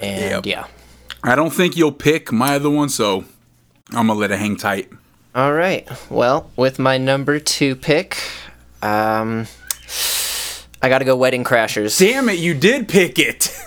And 0.00 0.44
Yep. 0.44 0.46
yeah. 0.46 0.66
I 1.22 1.34
don't 1.34 1.50
think 1.50 1.76
you'll 1.76 1.92
pick 1.92 2.32
my 2.32 2.54
other 2.54 2.70
one, 2.70 2.88
so 2.88 3.24
I'm 3.90 4.06
gonna 4.06 4.14
let 4.14 4.30
it 4.30 4.38
hang 4.38 4.56
tight. 4.56 4.88
All 5.34 5.52
right. 5.52 5.86
Well, 6.10 6.50
with 6.56 6.78
my 6.78 6.96
number 6.96 7.38
two 7.38 7.76
pick, 7.76 8.16
um, 8.82 9.46
I 10.82 10.88
got 10.88 10.98
to 11.00 11.04
go 11.04 11.14
Wedding 11.16 11.44
Crashers. 11.44 11.98
Damn 11.98 12.28
it, 12.28 12.38
you 12.38 12.54
did 12.54 12.88
pick 12.88 13.18
it. 13.18 13.54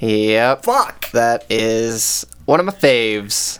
Yep. 0.00 0.64
Fuck. 0.64 1.10
That 1.10 1.44
is 1.50 2.24
one 2.48 2.60
of 2.60 2.64
my 2.66 2.72
faves. 2.72 3.58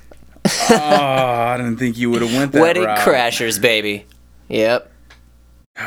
oh, 0.71 0.75
I 0.75 1.59
didn't 1.59 1.77
think 1.77 1.99
you 1.99 2.09
would 2.11 2.23
have 2.23 2.33
went 2.33 2.53
that 2.53 2.63
Wedding 2.63 2.85
route. 2.85 2.99
Crashers, 3.01 3.61
baby. 3.61 4.07
Yep. 4.49 4.91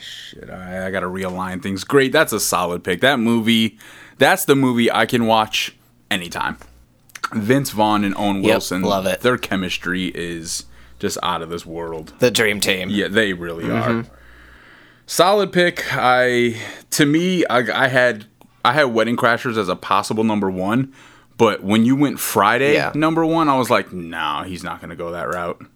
Shit, 0.00 0.48
right, 0.48 0.84
I 0.86 0.90
gotta 0.90 1.06
realign 1.06 1.62
things. 1.62 1.82
Great, 1.84 2.12
that's 2.12 2.32
a 2.34 2.40
solid 2.40 2.84
pick. 2.84 3.00
That 3.00 3.18
movie, 3.18 3.78
that's 4.18 4.44
the 4.44 4.54
movie 4.54 4.90
I 4.92 5.06
can 5.06 5.26
watch 5.26 5.74
anytime. 6.10 6.58
Vince 7.32 7.70
Vaughn 7.70 8.04
and 8.04 8.14
Owen 8.16 8.42
Wilson, 8.42 8.82
love 8.82 9.06
it. 9.06 9.20
Their 9.20 9.38
chemistry 9.38 10.08
is 10.14 10.66
just 10.98 11.16
out 11.22 11.40
of 11.40 11.48
this 11.48 11.64
world. 11.64 12.12
The 12.18 12.30
Dream 12.30 12.60
Team. 12.60 12.90
Yeah, 12.90 13.08
they 13.08 13.32
really 13.32 13.64
Mm-hmm. 13.64 14.00
are. 14.00 14.06
Solid 15.06 15.52
pick. 15.52 15.84
I 15.92 16.56
to 16.90 17.06
me, 17.06 17.46
I, 17.46 17.84
I 17.84 17.88
had 17.88 18.26
I 18.64 18.72
had 18.72 18.84
Wedding 18.84 19.16
Crashers 19.16 19.56
as 19.56 19.68
a 19.68 19.76
possible 19.76 20.24
number 20.24 20.50
one, 20.50 20.92
but 21.36 21.62
when 21.64 21.84
you 21.84 21.96
went 21.96 22.18
Friday 22.20 22.74
Yeah. 22.74 22.92
number 22.94 23.24
one, 23.26 23.48
I 23.48 23.56
was 23.58 23.70
like, 23.70 23.92
no, 23.92 24.42
he's 24.46 24.62
not 24.62 24.80
gonna 24.80 24.96
go 24.96 25.10
that 25.12 25.28
route. 25.28 25.60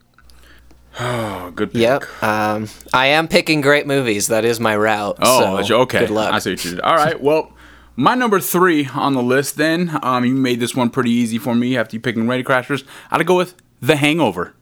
Oh, 1.00 1.52
good 1.54 1.72
pick. 1.72 1.80
Yep. 1.82 2.22
Um, 2.24 2.68
I 2.92 3.06
am 3.08 3.28
picking 3.28 3.60
great 3.60 3.86
movies. 3.86 4.26
That 4.26 4.44
is 4.44 4.58
my 4.58 4.74
route. 4.76 5.16
Oh, 5.20 5.62
so 5.62 5.80
okay. 5.82 6.00
Good 6.00 6.10
luck. 6.10 6.32
I 6.32 6.40
see 6.40 6.50
what 6.52 6.64
you 6.64 6.70
did. 6.72 6.80
All 6.80 6.96
right. 6.96 7.20
Well, 7.28 7.52
my 7.94 8.14
number 8.16 8.40
three 8.40 8.88
on 8.94 9.14
the 9.14 9.22
list. 9.22 9.56
Then, 9.56 9.96
um, 10.02 10.24
you 10.24 10.34
made 10.34 10.58
this 10.60 10.74
one 10.74 10.90
pretty 10.90 11.10
easy 11.10 11.38
for 11.38 11.54
me 11.54 11.76
after 11.76 11.94
you 11.94 12.00
picking 12.00 12.26
Ready 12.26 12.42
Crashers. 12.42 12.84
I'd 13.12 13.24
go 13.26 13.36
with 13.36 13.54
The 13.80 13.94
Hangover. 13.96 14.54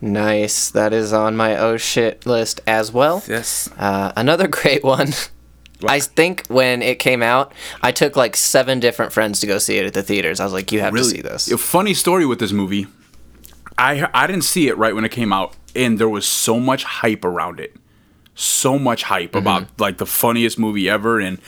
Nice. 0.00 0.70
That 0.70 0.92
is 0.94 1.12
on 1.12 1.36
my 1.36 1.56
oh 1.58 1.76
shit 1.76 2.24
list 2.24 2.60
as 2.66 2.90
well. 2.92 3.22
Yes. 3.28 3.68
Uh, 3.76 4.12
another 4.16 4.46
great 4.60 4.82
one. 4.84 5.08
I 5.84 6.00
think 6.00 6.46
when 6.48 6.80
it 6.82 6.98
came 6.98 7.22
out, 7.22 7.52
I 7.82 7.92
took 7.92 8.16
like 8.16 8.36
seven 8.36 8.80
different 8.80 9.12
friends 9.12 9.40
to 9.40 9.46
go 9.46 9.58
see 9.58 9.76
it 9.76 9.84
at 9.86 9.94
the 9.94 10.02
theaters. 10.02 10.40
I 10.40 10.44
was 10.44 10.52
like, 10.52 10.72
"You 10.72 10.80
have 10.80 10.94
to 10.94 11.04
see 11.04 11.20
this." 11.20 11.50
A 11.50 11.58
funny 11.58 11.94
story 11.94 12.24
with 12.26 12.38
this 12.38 12.52
movie. 12.52 12.86
I 13.78 14.08
I 14.14 14.26
didn't 14.26 14.44
see 14.44 14.68
it 14.68 14.78
right 14.78 14.94
when 14.94 15.04
it 15.04 15.10
came 15.10 15.32
out, 15.32 15.54
and 15.74 15.98
there 15.98 16.08
was 16.08 16.26
so 16.26 16.58
much 16.58 16.84
hype 16.84 17.24
around 17.24 17.60
it, 17.60 17.76
so 18.34 18.78
much 18.78 19.02
hype 19.04 19.32
Mm-hmm. 19.32 19.38
about 19.38 19.80
like 19.80 19.98
the 19.98 20.06
funniest 20.06 20.58
movie 20.58 20.88
ever, 20.88 21.20
and 21.20 21.38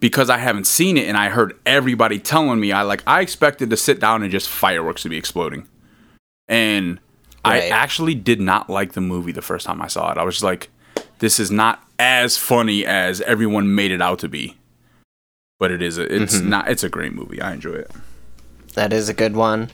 because 0.00 0.30
I 0.30 0.38
haven't 0.38 0.66
seen 0.66 0.96
it, 0.96 1.06
and 1.08 1.16
I 1.16 1.28
heard 1.28 1.58
everybody 1.66 2.18
telling 2.18 2.60
me, 2.60 2.72
I 2.72 2.82
like 2.82 3.02
I 3.06 3.20
expected 3.20 3.68
to 3.70 3.76
sit 3.76 4.00
down 4.00 4.22
and 4.22 4.32
just 4.32 4.48
fireworks 4.48 5.02
to 5.02 5.10
be 5.10 5.18
exploding, 5.18 5.68
and 6.48 6.98
I 7.44 7.68
actually 7.68 8.14
did 8.14 8.40
not 8.40 8.68
like 8.70 8.92
the 8.92 9.00
movie 9.00 9.32
the 9.32 9.42
first 9.42 9.66
time 9.66 9.80
I 9.82 9.86
saw 9.86 10.10
it. 10.10 10.18
I 10.18 10.24
was 10.24 10.34
just 10.36 10.44
like, 10.44 10.68
this 11.18 11.38
is 11.40 11.50
not 11.50 11.82
as 11.98 12.36
funny 12.36 12.84
as 12.84 13.20
everyone 13.22 13.74
made 13.74 13.90
it 13.90 14.02
out 14.02 14.18
to 14.20 14.28
be. 14.28 14.56
But 15.58 15.70
it 15.70 15.80
is. 15.82 15.96
A, 15.98 16.02
it's 16.14 16.36
Mm-hmm. 16.36 16.48
not. 16.50 16.68
It's 16.70 16.84
a 16.84 16.88
great 16.90 17.12
movie. 17.14 17.40
I 17.40 17.52
enjoy 17.54 17.72
it. 17.74 17.90
That 18.74 18.92
is 18.92 19.08
a 19.08 19.14
good 19.14 19.34
one. 19.34 19.70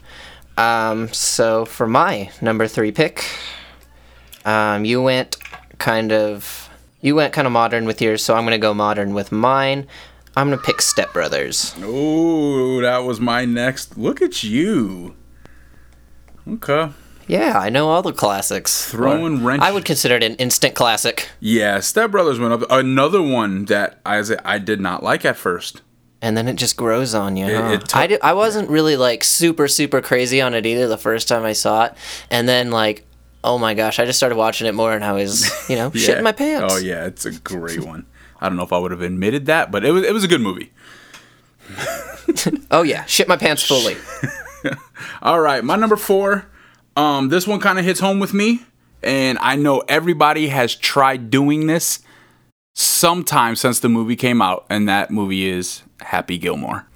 Um, 0.56 1.08
so 1.12 1.64
for 1.64 1.86
my 1.88 2.30
number 2.40 2.68
three 2.68 2.92
pick, 2.92 3.24
um, 4.44 4.84
you 4.84 5.02
went 5.02 5.36
kind 5.78 6.12
of 6.12 6.68
you 7.00 7.14
went 7.16 7.32
kind 7.32 7.46
of 7.46 7.52
modern 7.52 7.84
with 7.84 8.00
yours, 8.00 8.22
so 8.24 8.34
I'm 8.36 8.44
gonna 8.44 8.58
go 8.58 8.72
modern 8.74 9.12
with 9.14 9.32
mine. 9.32 9.88
I'm 10.36 10.46
gonna 10.50 10.62
pick 10.62 10.80
Step 10.80 11.12
Brothers. 11.12 11.74
Oh, 11.82 12.80
that 12.80 12.98
was 12.98 13.18
my 13.18 13.44
next. 13.44 13.98
Look 13.98 14.22
at 14.22 14.44
you. 14.44 15.16
Okay. 16.48 16.90
Yeah, 17.28 17.58
I 17.58 17.68
know 17.70 17.88
all 17.88 18.02
the 18.02 18.12
classics. 18.12 18.90
Throwing 18.90 19.44
wrench- 19.44 19.62
I 19.62 19.72
would 19.72 19.84
consider 19.84 20.16
it 20.16 20.22
an 20.22 20.34
instant 20.36 20.74
classic. 20.74 21.28
Yeah, 21.40 21.80
Step 21.80 22.10
Brothers 22.10 22.38
went 22.38 22.52
up. 22.52 22.64
Another 22.70 23.22
one 23.22 23.64
that 23.66 24.00
I 24.04 24.22
I 24.44 24.58
did 24.58 24.80
not 24.80 25.02
like 25.02 25.24
at 25.24 25.36
first. 25.36 25.82
And 26.20 26.36
then 26.36 26.46
it 26.46 26.54
just 26.54 26.76
grows 26.76 27.14
on 27.14 27.36
you. 27.36 27.46
huh? 27.46 27.72
it 27.72 27.80
took- 27.80 27.96
I, 27.96 28.06
did, 28.06 28.20
I 28.22 28.32
wasn't 28.32 28.70
really 28.70 28.96
like 28.96 29.24
super 29.24 29.66
super 29.68 30.00
crazy 30.00 30.40
on 30.40 30.54
it 30.54 30.64
either 30.66 30.86
the 30.88 30.98
first 30.98 31.26
time 31.28 31.44
I 31.44 31.52
saw 31.52 31.84
it, 31.86 31.94
and 32.30 32.48
then 32.48 32.70
like 32.70 33.04
oh 33.44 33.58
my 33.58 33.74
gosh, 33.74 33.98
I 33.98 34.04
just 34.04 34.18
started 34.20 34.36
watching 34.36 34.68
it 34.68 34.72
more 34.74 34.92
and 34.92 35.04
I 35.04 35.10
was, 35.12 35.50
you 35.68 35.74
know, 35.74 35.90
Yeah. 35.94 36.08
shitting 36.14 36.22
my 36.22 36.30
pants. 36.32 36.72
Oh 36.72 36.78
yeah, 36.78 37.06
it's 37.06 37.24
a 37.26 37.32
great 37.32 37.80
one. 37.84 38.06
I 38.40 38.48
don't 38.48 38.56
know 38.56 38.62
if 38.62 38.72
I 38.72 38.78
would 38.78 38.90
have 38.92 39.02
admitted 39.02 39.46
that, 39.46 39.70
but 39.72 39.84
it 39.84 39.90
was 39.90 40.04
it 40.04 40.12
was 40.12 40.22
a 40.24 40.28
good 40.28 40.40
movie. 40.40 40.72
Oh 42.70 42.82
yeah, 42.82 43.04
shit 43.04 43.28
my 43.28 43.36
pants 43.36 43.62
fully. 43.62 43.96
All 45.22 45.40
right, 45.40 45.62
my 45.64 45.76
number 45.76 45.96
four. 45.96 46.46
Um, 46.96 47.28
this 47.28 47.46
one 47.46 47.60
kind 47.60 47.78
of 47.78 47.84
hits 47.84 48.00
home 48.00 48.18
with 48.20 48.34
me, 48.34 48.60
and 49.02 49.38
I 49.40 49.56
know 49.56 49.80
everybody 49.88 50.48
has 50.48 50.74
tried 50.74 51.30
doing 51.30 51.66
this 51.66 52.00
sometime 52.74 53.56
since 53.56 53.80
the 53.80 53.88
movie 53.88 54.16
came 54.16 54.42
out, 54.42 54.66
and 54.68 54.88
that 54.88 55.10
movie 55.10 55.48
is 55.48 55.82
Happy 56.00 56.38
Gilmore. 56.38 56.86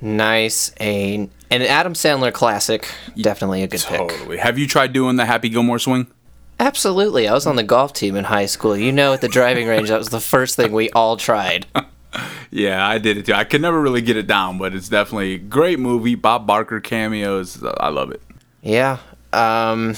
nice. 0.00 0.72
A 0.80 1.28
an 1.50 1.62
Adam 1.62 1.92
Sandler 1.92 2.32
classic. 2.32 2.88
Definitely 3.16 3.62
a 3.62 3.68
good 3.68 3.80
pick. 3.86 3.98
Totally. 3.98 4.38
Have 4.38 4.58
you 4.58 4.66
tried 4.66 4.92
doing 4.92 5.16
the 5.16 5.24
Happy 5.24 5.48
Gilmore 5.48 5.78
swing? 5.78 6.08
Absolutely. 6.58 7.28
I 7.28 7.32
was 7.32 7.46
on 7.46 7.54
the 7.56 7.62
golf 7.62 7.92
team 7.92 8.16
in 8.16 8.24
high 8.24 8.46
school. 8.46 8.76
You 8.76 8.90
know, 8.90 9.12
at 9.12 9.20
the 9.20 9.28
driving 9.28 9.68
range, 9.68 9.88
that 9.88 9.98
was 9.98 10.08
the 10.08 10.20
first 10.20 10.56
thing 10.56 10.72
we 10.72 10.90
all 10.90 11.16
tried. 11.16 11.66
Yeah, 12.52 12.86
I 12.86 12.98
did 12.98 13.16
it 13.16 13.26
too. 13.26 13.32
I 13.32 13.42
could 13.42 13.60
never 13.60 13.80
really 13.80 14.00
get 14.00 14.16
it 14.16 14.28
down, 14.28 14.56
but 14.56 14.72
it's 14.72 14.88
definitely 14.88 15.34
a 15.34 15.38
great 15.38 15.80
movie. 15.80 16.14
Bob 16.14 16.46
Barker 16.46 16.78
cameos. 16.78 17.60
I 17.64 17.88
love 17.88 18.12
it. 18.12 18.22
Yeah. 18.62 18.98
Um 19.34 19.94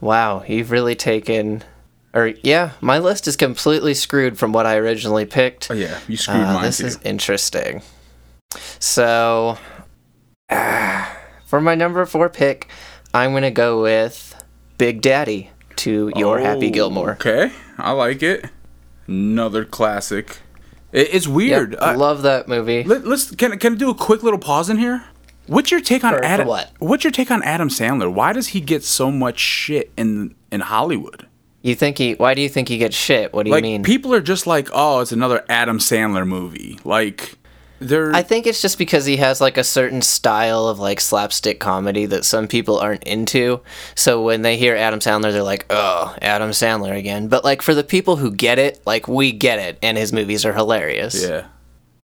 wow, 0.00 0.42
you've 0.46 0.70
really 0.70 0.94
taken 0.94 1.62
or 2.14 2.32
yeah, 2.42 2.72
my 2.80 2.98
list 2.98 3.28
is 3.28 3.36
completely 3.36 3.94
screwed 3.94 4.38
from 4.38 4.52
what 4.52 4.66
I 4.66 4.76
originally 4.76 5.26
picked. 5.26 5.70
Oh 5.70 5.74
yeah, 5.74 5.98
you 6.08 6.16
screwed 6.16 6.38
Uh, 6.42 6.54
mine 6.54 6.62
this 6.64 6.78
too. 6.78 6.86
is 6.86 6.98
interesting. 7.04 7.82
So, 8.78 9.58
ah, 10.50 11.16
for 11.46 11.60
my 11.60 11.74
number 11.74 12.04
four 12.06 12.28
pick, 12.28 12.68
I'm 13.14 13.32
gonna 13.32 13.50
go 13.50 13.82
with 13.82 14.34
Big 14.78 15.02
Daddy 15.02 15.50
to 15.76 16.10
Your 16.16 16.38
Happy 16.40 16.68
Oh, 16.68 16.72
Gilmore. 16.72 17.12
Okay, 17.12 17.52
I 17.78 17.92
like 17.92 18.22
it. 18.22 18.46
Another 19.06 19.64
classic. 19.64 20.38
It, 20.92 21.08
it's 21.14 21.28
weird. 21.28 21.72
Yep, 21.72 21.82
I- 21.82 21.94
love 21.94 22.22
that 22.22 22.48
movie. 22.48 22.82
Let, 22.84 23.04
us 23.06 23.30
can 23.34 23.56
can 23.58 23.74
I 23.74 23.76
do 23.76 23.90
a 23.90 23.94
quick 23.94 24.22
little 24.22 24.38
pause 24.38 24.68
in 24.68 24.78
here? 24.78 25.04
What's 25.46 25.70
your 25.70 25.80
take 25.80 26.04
on 26.04 26.12
For- 26.12 26.18
for 26.18 26.24
Adam? 26.24 26.46
what? 26.46 26.70
What's 26.78 27.04
your 27.04 27.10
take 27.10 27.30
on 27.30 27.42
Adam 27.42 27.68
Sandler? 27.68 28.12
Why 28.12 28.32
does 28.32 28.48
he 28.48 28.60
get 28.60 28.84
so 28.84 29.10
much 29.10 29.38
shit 29.38 29.90
in 29.96 30.34
in 30.52 30.60
Hollywood? 30.60 31.26
You 31.62 31.74
think 31.74 31.98
he? 31.98 32.14
Why 32.14 32.34
do 32.34 32.40
you 32.40 32.48
think 32.48 32.68
he 32.68 32.78
gets 32.78 32.96
shit? 32.96 33.32
What 33.32 33.44
do 33.44 33.50
you 33.50 33.60
mean? 33.60 33.82
people 33.82 34.14
are 34.14 34.20
just 34.20 34.46
like, 34.46 34.68
oh, 34.72 35.00
it's 35.00 35.12
another 35.12 35.44
Adam 35.48 35.78
Sandler 35.78 36.26
movie. 36.26 36.78
Like 36.84 37.36
they're 37.80 38.14
I 38.14 38.22
think 38.22 38.46
it's 38.46 38.62
just 38.62 38.78
because 38.78 39.04
he 39.06 39.16
has 39.18 39.40
like 39.40 39.56
a 39.58 39.64
certain 39.64 40.02
style 40.02 40.68
of 40.68 40.78
like 40.78 41.00
slapstick 41.00 41.60
comedy 41.60 42.06
that 42.06 42.24
some 42.24 42.46
people 42.46 42.78
aren't 42.78 43.04
into. 43.04 43.60
So 43.94 44.22
when 44.22 44.42
they 44.42 44.56
hear 44.56 44.76
Adam 44.76 45.00
Sandler, 45.00 45.32
they're 45.32 45.42
like, 45.42 45.66
"Oh, 45.70 46.14
Adam 46.22 46.50
Sandler 46.50 46.96
again." 46.96 47.28
But 47.28 47.42
like 47.44 47.60
for 47.60 47.74
the 47.74 47.84
people 47.84 48.16
who 48.16 48.30
get 48.30 48.58
it, 48.58 48.80
like 48.86 49.08
we 49.08 49.32
get 49.32 49.58
it, 49.58 49.78
and 49.82 49.98
his 49.98 50.12
movies 50.12 50.44
are 50.44 50.52
hilarious. 50.52 51.22
yeah. 51.26 51.46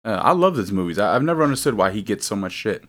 Uh, 0.05 0.19
I 0.23 0.31
love 0.31 0.55
his 0.55 0.71
movies. 0.71 0.97
I, 0.97 1.15
I've 1.15 1.23
never 1.23 1.43
understood 1.43 1.73
why 1.75 1.91
he 1.91 2.01
gets 2.01 2.25
so 2.25 2.35
much 2.35 2.53
shit. 2.53 2.83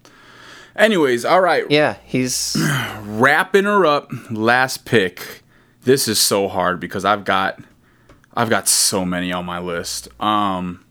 Anyways, 0.76 1.24
all 1.24 1.40
right, 1.40 1.64
Yeah, 1.70 1.96
he's 2.04 2.56
wrapping 3.02 3.64
her 3.64 3.84
up. 3.86 4.10
Last 4.30 4.84
pick. 4.84 5.42
This 5.82 6.06
is 6.08 6.18
so 6.18 6.48
hard 6.48 6.78
because 6.80 7.04
I've 7.04 7.24
got 7.24 7.60
I've 8.34 8.50
got 8.50 8.68
so 8.68 9.04
many 9.04 9.32
on 9.32 9.44
my 9.44 9.58
list. 9.58 10.08
Um 10.20 10.84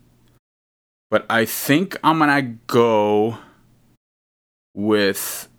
but 1.10 1.26
I 1.30 1.46
think 1.46 1.98
I'm 2.04 2.20
going 2.20 2.30
to 2.30 2.60
go 2.68 3.40
with 4.76 5.50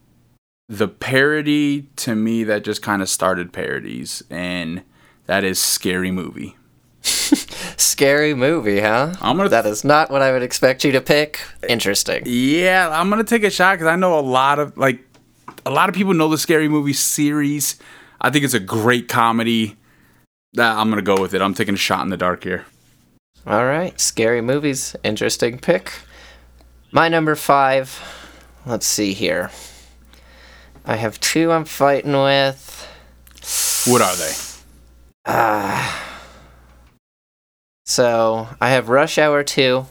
the 0.69 0.87
parody 0.87 1.89
to 1.97 2.15
me 2.15 2.45
that 2.45 2.63
just 2.63 2.83
kind 2.83 3.03
of 3.03 3.09
started 3.09 3.53
parodies 3.53 4.23
and 4.31 4.83
that 5.27 5.43
is 5.43 5.59
Scary 5.59 6.13
Movie. 6.13 6.57
Scary 7.81 8.35
movie, 8.35 8.81
huh? 8.81 9.15
I'm 9.21 9.37
gonna- 9.37 9.49
That 9.49 9.67
is 9.67 9.85
not 9.85 10.11
what 10.11 10.23
I 10.23 10.33
would 10.33 10.43
expect 10.43 10.85
you 10.85 10.93
to 10.93 11.01
pick. 11.01 11.41
Interesting. 11.69 12.23
Yeah, 12.27 12.89
I'm 12.93 13.11
gonna 13.11 13.25
take 13.25 13.43
a 13.45 13.51
shot 13.51 13.75
because 13.75 13.87
I 13.89 13.97
know 13.97 14.19
a 14.19 14.21
lot 14.21 14.59
of 14.59 14.77
like 14.77 15.01
a 15.67 15.71
lot 15.71 15.89
of 15.89 15.95
people 15.95 16.15
know 16.15 16.29
the 16.29 16.39
scary 16.39 16.69
movie 16.69 16.93
series. 16.93 17.77
I 18.21 18.31
think 18.31 18.45
it's 18.45 18.55
a 18.55 18.61
great 18.61 19.09
comedy. 19.09 19.77
That 20.55 20.77
I'm 20.77 20.89
gonna 20.91 21.03
go 21.03 21.17
with 21.21 21.33
it. 21.35 21.41
I'm 21.43 21.55
taking 21.55 21.75
a 21.75 21.79
shot 21.79 22.03
in 22.03 22.11
the 22.11 22.17
dark 22.17 22.43
here. 22.45 22.65
All 23.47 23.65
right, 23.65 23.99
scary 24.01 24.41
movies. 24.43 24.97
Interesting 25.05 25.59
pick. 25.59 25.93
My 26.93 27.09
number 27.09 27.35
five. 27.37 28.01
Let's 28.67 28.87
see 28.87 29.13
here. 29.15 29.51
I 30.85 30.97
have 30.97 31.21
two 31.21 31.53
I'm 31.53 31.65
fighting 31.65 32.13
with. 32.13 32.67
What 33.87 34.03
are 34.03 34.17
they? 34.17 34.33
Ah. 35.27 36.10
So 37.91 38.47
I 38.61 38.71
have 38.71 38.89
Rush 38.89 39.19
Hour 39.19 39.43
2, 39.43 39.85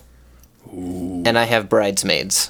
and 0.71 1.37
I 1.37 1.43
have 1.43 1.67
Bridesmaids. 1.67 2.49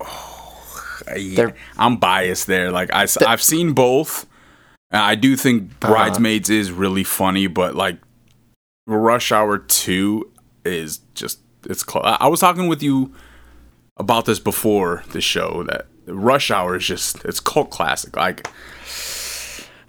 Oh, 0.00 1.00
yeah, 1.16 1.34
They're- 1.34 1.56
I'm 1.76 1.96
biased 1.96 2.46
there. 2.46 2.70
Like 2.70 2.92
I, 2.92 3.08
have 3.26 3.42
seen 3.42 3.72
both. 3.72 4.24
I 4.92 5.16
do 5.16 5.34
think 5.34 5.72
uh-huh. 5.82 5.92
Bridesmaids 5.92 6.48
is 6.48 6.70
really 6.70 7.02
funny, 7.02 7.48
but 7.48 7.74
like 7.74 7.98
Rush 8.86 9.32
Hour 9.32 9.58
Two 9.58 10.30
is 10.64 11.00
just 11.14 11.40
it's. 11.64 11.84
Cl- 11.84 12.06
I 12.06 12.18
I 12.20 12.28
was 12.28 12.38
talking 12.38 12.68
with 12.68 12.84
you 12.84 13.12
about 13.96 14.24
this 14.24 14.38
before 14.38 15.02
the 15.10 15.20
show 15.20 15.64
that 15.64 15.88
Rush 16.06 16.52
Hour 16.52 16.76
is 16.76 16.84
just 16.84 17.24
it's 17.24 17.40
cult 17.40 17.70
classic. 17.70 18.14
Like 18.14 18.48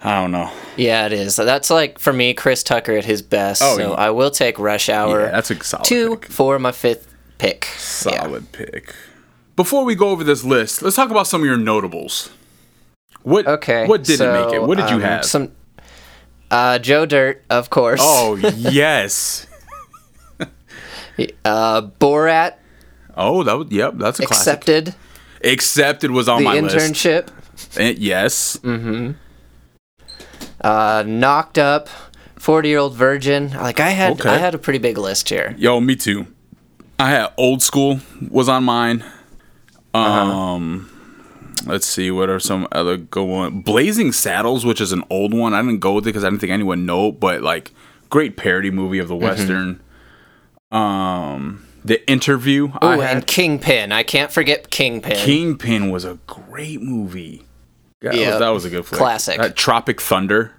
I 0.00 0.20
don't 0.20 0.30
know. 0.30 0.50
Yeah, 0.76 1.06
it 1.06 1.12
is. 1.12 1.36
That's 1.36 1.70
like 1.70 1.98
for 1.98 2.12
me, 2.12 2.32
Chris 2.34 2.62
Tucker 2.62 2.92
at 2.92 3.04
his 3.04 3.20
best. 3.22 3.62
Oh, 3.64 3.76
so 3.76 3.90
yeah. 3.90 3.94
I 3.96 4.10
will 4.10 4.30
take 4.30 4.58
Rush 4.58 4.88
Hour 4.88 5.20
Yeah, 5.22 5.30
that's 5.32 5.50
a 5.50 5.62
solid 5.64 5.84
two 5.86 6.16
pick. 6.16 6.30
for 6.30 6.58
my 6.58 6.70
fifth 6.72 7.12
pick. 7.38 7.64
Yeah. 7.64 7.78
Solid 8.22 8.52
pick. 8.52 8.94
Before 9.56 9.84
we 9.84 9.96
go 9.96 10.10
over 10.10 10.22
this 10.22 10.44
list, 10.44 10.82
let's 10.82 10.94
talk 10.94 11.10
about 11.10 11.26
some 11.26 11.40
of 11.40 11.46
your 11.46 11.56
notables. 11.56 12.30
What 13.22 13.46
Okay. 13.48 13.86
What 13.88 14.04
didn't 14.04 14.18
so, 14.18 14.44
make 14.46 14.54
it? 14.54 14.62
What 14.62 14.78
did 14.78 14.88
you 14.90 14.96
um, 14.96 15.02
have? 15.02 15.24
Some. 15.24 15.50
Uh, 16.50 16.78
Joe 16.78 17.04
Dirt, 17.04 17.42
of 17.50 17.68
course. 17.68 18.00
oh 18.02 18.36
yes. 18.56 19.46
Uh, 21.44 21.82
Borat 22.00 22.54
Oh, 23.16 23.42
that 23.42 23.54
was 23.58 23.66
yep. 23.72 23.94
That's 23.96 24.20
a 24.20 24.26
classic. 24.26 24.52
accepted 24.54 24.94
Accepted 25.42 26.10
was 26.12 26.28
on 26.28 26.38
the 26.38 26.44
my 26.44 26.60
list. 26.60 26.76
internship. 26.76 27.28
Eh, 27.76 27.94
yes. 27.98 28.58
Uh, 30.60 31.04
knocked 31.06 31.58
up. 31.58 31.88
Forty 32.36 32.68
year 32.68 32.78
old 32.78 32.94
virgin. 32.94 33.50
Like 33.52 33.80
I 33.80 33.90
had, 33.90 34.12
Okay. 34.20 34.28
I 34.30 34.38
had 34.38 34.54
a 34.54 34.58
pretty 34.58 34.78
big 34.78 34.96
list 34.98 35.28
here. 35.28 35.54
Yo, 35.58 35.80
me 35.80 35.96
too. 35.96 36.26
I 36.98 37.10
had 37.10 37.32
old 37.36 37.62
school 37.62 38.00
was 38.30 38.48
on 38.48 38.64
mine. 38.64 39.04
Uh-huh. 39.94 40.20
Um, 40.20 40.90
let's 41.66 41.86
see 41.86 42.10
what 42.10 42.28
are 42.30 42.38
some 42.40 42.68
other 42.72 42.96
go 42.96 43.32
on. 43.34 43.62
Blazing 43.62 44.12
Saddles, 44.12 44.64
which 44.64 44.80
is 44.80 44.92
an 44.92 45.02
old 45.10 45.34
one. 45.34 45.52
I 45.54 45.60
didn't 45.62 45.78
go 45.80 45.94
with 45.94 46.04
it 46.04 46.10
because 46.10 46.22
I 46.24 46.28
didn't 46.30 46.40
think 46.40 46.52
anyone 46.52 46.86
know, 46.86 47.10
but 47.10 47.42
like 47.42 47.72
great 48.10 48.36
parody 48.36 48.70
movie 48.70 48.98
of 49.00 49.08
the 49.08 49.14
Mm-hmm. 49.14 49.24
western. 49.24 49.80
Um, 50.70 51.64
The 51.84 52.08
Interview. 52.10 52.70
Oh, 52.82 53.00
and 53.00 53.26
Kingpin. 53.26 53.90
I 53.92 54.02
can't 54.02 54.30
forget 54.30 54.70
Kingpin. 54.70 55.16
Kingpin 55.16 55.90
was 55.90 56.04
a 56.04 56.18
great 56.26 56.80
movie. 56.82 57.44
That, 58.02 58.14
Yeah, 58.16 58.30
was, 58.30 58.38
that 58.40 58.48
was 58.50 58.64
a 58.64 58.70
good 58.70 58.86
flick. 58.86 58.98
classic. 59.00 59.38
That 59.38 59.56
Tropic 59.56 60.00
Thunder. 60.00 60.52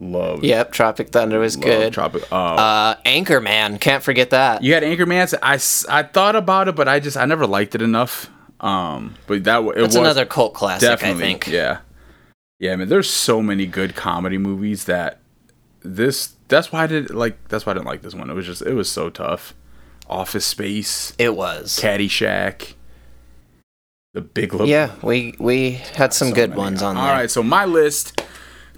Love. 0.00 0.44
Yep, 0.44 0.72
Tropic 0.72 1.08
Thunder 1.10 1.40
was 1.40 1.56
good. 1.56 1.92
Tropic. 1.92 2.22
Uh, 2.30 2.36
Uh, 2.36 2.94
Anchorman. 3.04 3.80
Can't 3.80 4.02
forget 4.02 4.30
that. 4.30 4.62
You 4.62 4.72
had 4.74 4.82
Anchorman. 4.84 5.34
I, 5.42 5.54
I 5.98 6.02
thought 6.04 6.36
about 6.36 6.68
it, 6.68 6.76
but 6.76 6.86
I 6.88 7.00
just 7.00 7.16
I 7.16 7.24
never 7.24 7.46
liked 7.46 7.74
it 7.74 7.82
enough. 7.82 8.30
Um, 8.60 9.16
but 9.26 9.44
that 9.44 9.64
wa- 9.64 9.70
it 9.72 9.76
That's 9.76 9.88
was 9.88 9.96
another 9.96 10.24
cult 10.24 10.54
classic, 10.54 10.88
definitely 10.88 11.22
I 11.24 11.26
think. 11.26 11.46
yeah, 11.48 11.78
yeah. 12.60 12.72
I 12.72 12.76
mean, 12.76 12.88
there's 12.88 13.08
so 13.10 13.40
many 13.42 13.66
good 13.66 13.94
comedy 13.96 14.38
movies 14.38 14.84
that 14.84 15.20
this. 15.80 16.34
That's 16.48 16.72
why 16.72 16.84
I 16.84 16.86
did 16.86 17.10
like. 17.10 17.48
That's 17.48 17.66
why 17.66 17.72
I 17.72 17.74
didn't 17.74 17.86
like 17.86 18.02
this 18.02 18.14
one. 18.14 18.30
It 18.30 18.34
was 18.34 18.46
just 18.46 18.62
it 18.62 18.74
was 18.74 18.88
so 18.90 19.10
tough. 19.10 19.54
Office 20.08 20.46
Space, 20.46 21.12
It 21.18 21.36
was. 21.36 21.78
Caddyshack, 21.80 22.74
The 24.18 24.24
Big 24.24 24.50
Lebowski. 24.50 24.68
Yeah, 24.68 24.92
we 25.02 25.34
we 25.38 25.72
had 25.94 26.12
some 26.12 26.28
So 26.30 26.34
good 26.34 26.50
many. 26.50 26.60
ones 26.60 26.82
on 26.82 26.96
All 26.96 27.06
there. 27.06 27.14
right, 27.14 27.30
so 27.30 27.40
my 27.42 27.64
list 27.64 28.20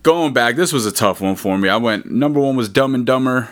going 0.02 0.35
back, 0.35 0.56
this 0.56 0.70
was 0.73 0.85
a 0.85 0.92
tough 0.92 1.20
one 1.23 1.35
for 1.35 1.56
me. 1.56 1.68
I 1.70 1.76
went 1.78 2.06
number 2.11 2.40
one 2.40 2.56
was 2.56 2.68
Dumb 2.68 2.94
and 2.94 3.06
Dumber, 3.06 3.49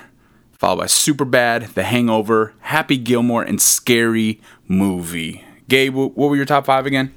followed 0.58 0.80
by 0.80 0.86
Superbad, 0.86 1.72
The 1.72 1.84
Hangover, 1.84 2.52
Happy 2.60 2.98
Gilmore, 2.98 3.42
and 3.42 3.58
Scary 3.62 4.40
Movie. 4.66 5.44
Gabe, 5.70 5.94
what 5.94 6.14
were 6.16 6.36
your 6.36 6.44
top 6.44 6.66
five 6.66 6.84
again? 6.84 7.14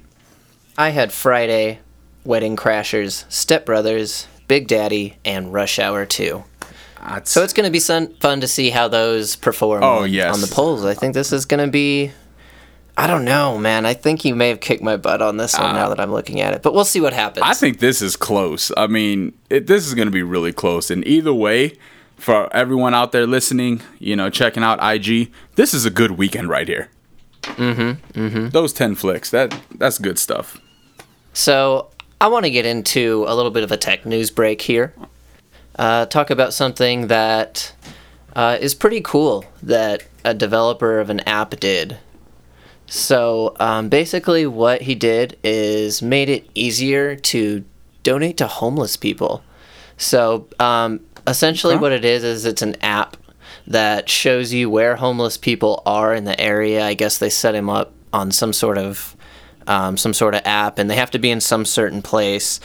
I 0.78 0.88
had 0.90 1.12
Friday, 1.12 1.80
Wedding 2.24 2.56
Crashers, 2.56 3.30
Step 3.30 3.66
Brothers, 3.66 4.26
Big 4.48 4.68
Daddy, 4.68 5.16
and 5.24 5.52
Rush 5.52 5.78
Hour 5.78 6.06
2. 6.06 6.44
So 7.24 7.42
it's 7.42 7.52
going 7.52 7.64
to 7.66 7.70
be 7.70 7.80
fun 7.80 8.40
to 8.40 8.46
see 8.48 8.70
how 8.70 8.86
those 8.88 9.34
perform 9.36 9.82
Oh, 9.82 10.04
yes. 10.04 10.32
on 10.34 10.40
the 10.40 10.46
polls. 10.46 10.84
I 10.84 10.94
think 10.94 11.14
this 11.14 11.32
is 11.32 11.44
going 11.46 11.62
to 11.64 11.70
be 11.70 12.12
I 12.96 13.06
don't 13.06 13.24
know, 13.24 13.56
man. 13.56 13.86
I 13.86 13.94
think 13.94 14.24
you 14.24 14.34
may 14.34 14.48
have 14.48 14.60
kicked 14.60 14.82
my 14.82 14.96
butt 14.96 15.22
on 15.22 15.38
this 15.38 15.58
one 15.58 15.74
now 15.74 15.88
that 15.88 15.98
I'm 15.98 16.12
looking 16.12 16.40
at 16.40 16.52
it, 16.52 16.62
but 16.62 16.74
we'll 16.74 16.84
see 16.84 17.00
what 17.00 17.14
happens. 17.14 17.44
I 17.46 17.54
think 17.54 17.78
this 17.78 18.02
is 18.02 18.16
close. 18.16 18.70
I 18.76 18.86
mean, 18.86 19.32
it, 19.48 19.66
this 19.66 19.86
is 19.86 19.94
going 19.94 20.08
to 20.08 20.12
be 20.12 20.22
really 20.22 20.52
close. 20.52 20.90
And 20.90 21.06
either 21.06 21.32
way, 21.32 21.78
for 22.16 22.54
everyone 22.54 22.92
out 22.94 23.12
there 23.12 23.26
listening, 23.26 23.80
you 23.98 24.14
know, 24.14 24.28
checking 24.28 24.62
out 24.62 24.78
IG, 24.82 25.32
this 25.56 25.72
is 25.72 25.86
a 25.86 25.90
good 25.90 26.12
weekend 26.12 26.50
right 26.50 26.68
here. 26.68 26.90
Mm-hmm. 27.42 28.20
Mm-hmm. 28.20 28.48
Those 28.50 28.72
ten 28.72 28.94
flicks, 28.94 29.30
that 29.30 29.58
that's 29.74 29.98
good 29.98 30.18
stuff. 30.18 30.60
So 31.32 31.88
I 32.20 32.28
want 32.28 32.44
to 32.44 32.50
get 32.50 32.66
into 32.66 33.24
a 33.26 33.34
little 33.34 33.50
bit 33.50 33.64
of 33.64 33.72
a 33.72 33.76
tech 33.76 34.06
news 34.06 34.30
break 34.30 34.62
here. 34.62 34.94
Uh, 35.76 36.06
talk 36.06 36.30
about 36.30 36.52
something 36.52 37.08
that 37.08 37.74
uh, 38.36 38.58
is 38.60 38.74
pretty 38.74 39.00
cool 39.00 39.44
that 39.62 40.04
a 40.24 40.34
developer 40.34 41.00
of 41.00 41.10
an 41.10 41.20
app 41.20 41.58
did. 41.58 41.96
So 42.92 43.56
um, 43.58 43.88
basically, 43.88 44.46
what 44.46 44.82
he 44.82 44.94
did 44.94 45.38
is 45.42 46.02
made 46.02 46.28
it 46.28 46.46
easier 46.54 47.16
to 47.16 47.64
donate 48.02 48.36
to 48.36 48.46
homeless 48.46 48.98
people. 48.98 49.42
So 49.96 50.46
um, 50.60 51.00
essentially, 51.26 51.72
Okay. 51.74 51.80
what 51.80 51.92
it 51.92 52.04
is 52.04 52.22
is 52.22 52.44
it's 52.44 52.60
an 52.60 52.76
app 52.82 53.16
that 53.66 54.10
shows 54.10 54.52
you 54.52 54.68
where 54.68 54.96
homeless 54.96 55.38
people 55.38 55.82
are 55.86 56.12
in 56.12 56.24
the 56.24 56.38
area. 56.38 56.84
I 56.84 56.92
guess 56.92 57.16
they 57.16 57.30
set 57.30 57.54
him 57.54 57.70
up 57.70 57.94
on 58.12 58.30
some 58.30 58.52
sort 58.52 58.76
of 58.76 59.16
um, 59.66 59.96
some 59.96 60.12
sort 60.12 60.34
of 60.34 60.42
app, 60.44 60.78
and 60.78 60.90
they 60.90 60.96
have 60.96 61.12
to 61.12 61.18
be 61.18 61.30
in 61.30 61.40
some 61.40 61.64
certain 61.64 62.02
place. 62.02 62.60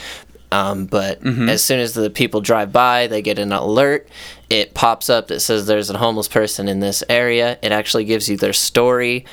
Um, 0.51 0.85
but 0.87 1.25
as 1.25 1.61
soon 1.63 1.79
as 1.79 1.93
the 1.93 2.09
people 2.09 2.39
drive 2.39 2.71
by, 2.71 3.07
they 3.07 3.21
get 3.21 3.37
an 3.37 3.51
alert. 3.51 4.07
It 4.49 4.73
pops 4.73 5.09
up 5.09 5.27
that 5.27 5.41
says 5.41 5.67
there's 5.67 5.89
a 5.89 5.97
homeless 5.97 6.29
person 6.29 6.67
in 6.69 6.79
this 6.79 7.03
area. 7.09 7.59
It 7.61 7.73
actually 7.73 8.05
gives 8.05 8.29
you 8.29 8.37
their 8.37 8.53
story, 8.53 9.25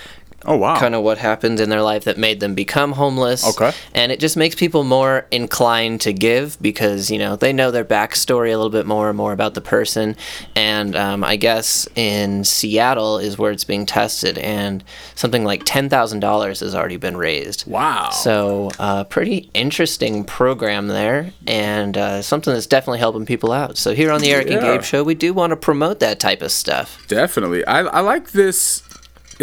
Oh 0.47 0.57
wow! 0.57 0.79
kind 0.79 0.95
of 0.95 1.03
what 1.03 1.19
happened 1.19 1.61
in 1.61 1.69
their 1.71 1.83
life 1.83 2.05
that 2.05 2.19
made 2.19 2.41
them 2.41 2.55
become 2.55 2.93
homeless. 2.93 3.47
Okay. 3.47 3.73
And 3.95 4.13
it 4.13 4.21
just 4.21 4.37
makes 4.37 4.55
people 4.55 4.85
more 4.85 5.27
inclined 5.31 6.01
to 6.03 6.13
give 6.13 6.61
because, 6.61 7.11
you 7.11 7.19
know, 7.19 7.37
they 7.37 7.53
know 7.53 7.71
their 7.71 7.85
backstory 7.85 8.49
a 8.53 8.57
little 8.57 8.71
bit 8.71 8.87
more 8.87 9.09
and 9.09 9.17
more 9.17 9.33
about 9.33 9.55
the 9.55 9.61
person. 9.61 10.17
And 10.55 10.95
um, 10.97 11.25
I 11.25 11.37
guess 11.37 11.89
in 11.95 12.45
Seattle 12.45 13.19
is 13.19 13.39
where 13.39 13.53
it's 13.53 13.65
being 13.65 13.87
tested, 13.87 14.39
and 14.39 14.85
something 15.15 15.45
like 15.45 15.65
$10,000 15.65 16.61
has 16.61 16.75
already 16.75 16.97
been 16.97 17.17
raised. 17.17 17.67
Wow. 17.67 18.11
So, 18.11 18.71
uh, 18.79 19.05
pretty 19.05 19.51
interesting 19.55 20.25
program 20.25 20.89
there, 20.89 21.33
and 21.47 21.97
uh, 21.97 22.23
something 22.23 22.53
that's 22.53 22.67
definitely 22.67 22.99
helping 23.01 23.27
people 23.27 23.53
out. 23.53 23.77
So, 23.79 23.95
here 23.95 24.11
on 24.13 24.21
the 24.21 24.31
Eric 24.33 24.51
and 24.51 24.63
Yeah. 24.63 24.75
Gabe 24.77 24.83
Show, 24.83 25.03
we 25.03 25.15
do 25.15 25.33
want 25.35 25.51
to 25.51 25.57
promote 25.57 26.01
that 26.01 26.21
type 26.21 26.43
of 26.43 26.53
stuff. 26.53 27.05
Definitely. 27.09 27.65
I, 27.67 27.81
I 27.81 28.01
like 28.01 28.33
this. 28.33 28.83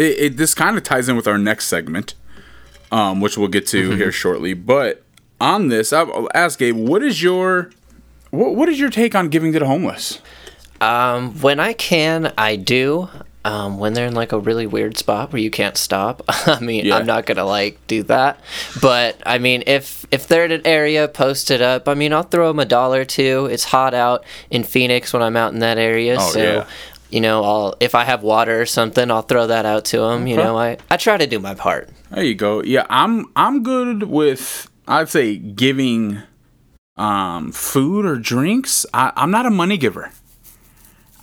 It, 0.02 0.18
it 0.18 0.36
this 0.36 0.54
kind 0.54 0.76
of 0.76 0.82
ties 0.82 1.08
in 1.08 1.16
with 1.16 1.26
our 1.28 1.38
next 1.38 1.66
segment, 1.68 2.14
um, 2.90 3.20
which 3.20 3.38
we'll 3.38 3.48
get 3.48 3.66
to 3.68 3.92
here 3.92 4.12
shortly. 4.12 4.52
But 4.54 5.02
on 5.40 5.68
this, 5.68 5.92
I'll 5.92 6.28
ask 6.34 6.58
Gabe, 6.58 6.76
what 6.76 7.02
is 7.02 7.22
your 7.22 7.70
what, 8.30 8.54
what 8.56 8.68
is 8.68 8.78
your 8.80 8.90
take 8.90 9.14
on 9.14 9.28
giving 9.28 9.52
to 9.52 9.58
the 9.58 9.66
homeless? 9.66 10.20
Um, 10.80 11.40
when 11.40 11.60
I 11.60 11.72
can, 11.74 12.32
I 12.36 12.56
do. 12.56 13.08
Um, 13.44 13.78
when 13.80 13.92
they're 13.92 14.06
in 14.06 14.14
like 14.14 14.30
a 14.30 14.38
really 14.38 14.68
weird 14.68 14.96
spot 14.96 15.32
where 15.32 15.42
you 15.42 15.50
can't 15.50 15.76
stop, 15.76 16.22
I 16.28 16.60
mean, 16.60 16.84
Yeah. 16.84 16.96
I'm 16.96 17.06
not 17.06 17.26
gonna 17.26 17.44
like 17.44 17.76
do 17.88 18.04
that. 18.04 18.38
But 18.80 19.20
I 19.26 19.38
mean, 19.38 19.64
if 19.66 20.06
if 20.12 20.28
they're 20.28 20.44
in 20.44 20.52
an 20.52 20.62
area, 20.64 21.08
post 21.08 21.50
it 21.50 21.60
up. 21.60 21.88
I 21.88 21.94
mean, 21.94 22.12
I'll 22.12 22.22
throw 22.22 22.46
them 22.48 22.60
a 22.60 22.64
dollar 22.64 23.00
or 23.00 23.04
two. 23.04 23.46
It's 23.50 23.64
hot 23.64 23.94
out 23.94 24.24
in 24.50 24.62
Phoenix 24.62 25.12
when 25.12 25.22
I'm 25.22 25.36
out 25.36 25.52
in 25.52 25.58
that 25.58 25.76
area, 25.76 26.18
Oh, 26.20 26.30
so 26.30 26.38
yeah. 26.40 26.66
You 27.12 27.20
know, 27.20 27.44
I'll 27.44 27.74
if 27.80 27.94
I 27.94 28.04
have 28.04 28.22
water 28.22 28.60
or 28.60 28.66
something, 28.66 29.10
I'll 29.10 29.22
throw 29.22 29.46
that 29.46 29.66
out 29.66 29.84
to 29.86 29.98
them. 29.98 30.26
You 30.26 30.36
know, 30.36 30.58
I 30.58 30.78
I 30.90 30.96
try 30.96 31.16
to 31.16 31.26
do 31.26 31.38
my 31.38 31.54
part. 31.54 31.90
There 32.10 32.24
you 32.24 32.34
go. 32.34 32.62
Yeah, 32.62 32.86
I'm 32.88 33.26
I'm 33.36 33.62
good 33.62 34.04
with 34.04 34.70
I'd 34.88 35.08
say 35.08 35.36
giving 35.36 36.22
um 36.96 37.52
food 37.52 38.04
or 38.04 38.16
drinks. 38.16 38.86
I, 38.94 39.12
I'm 39.16 39.30
not 39.30 39.46
a 39.46 39.50
money 39.50 39.76
giver. 39.76 40.10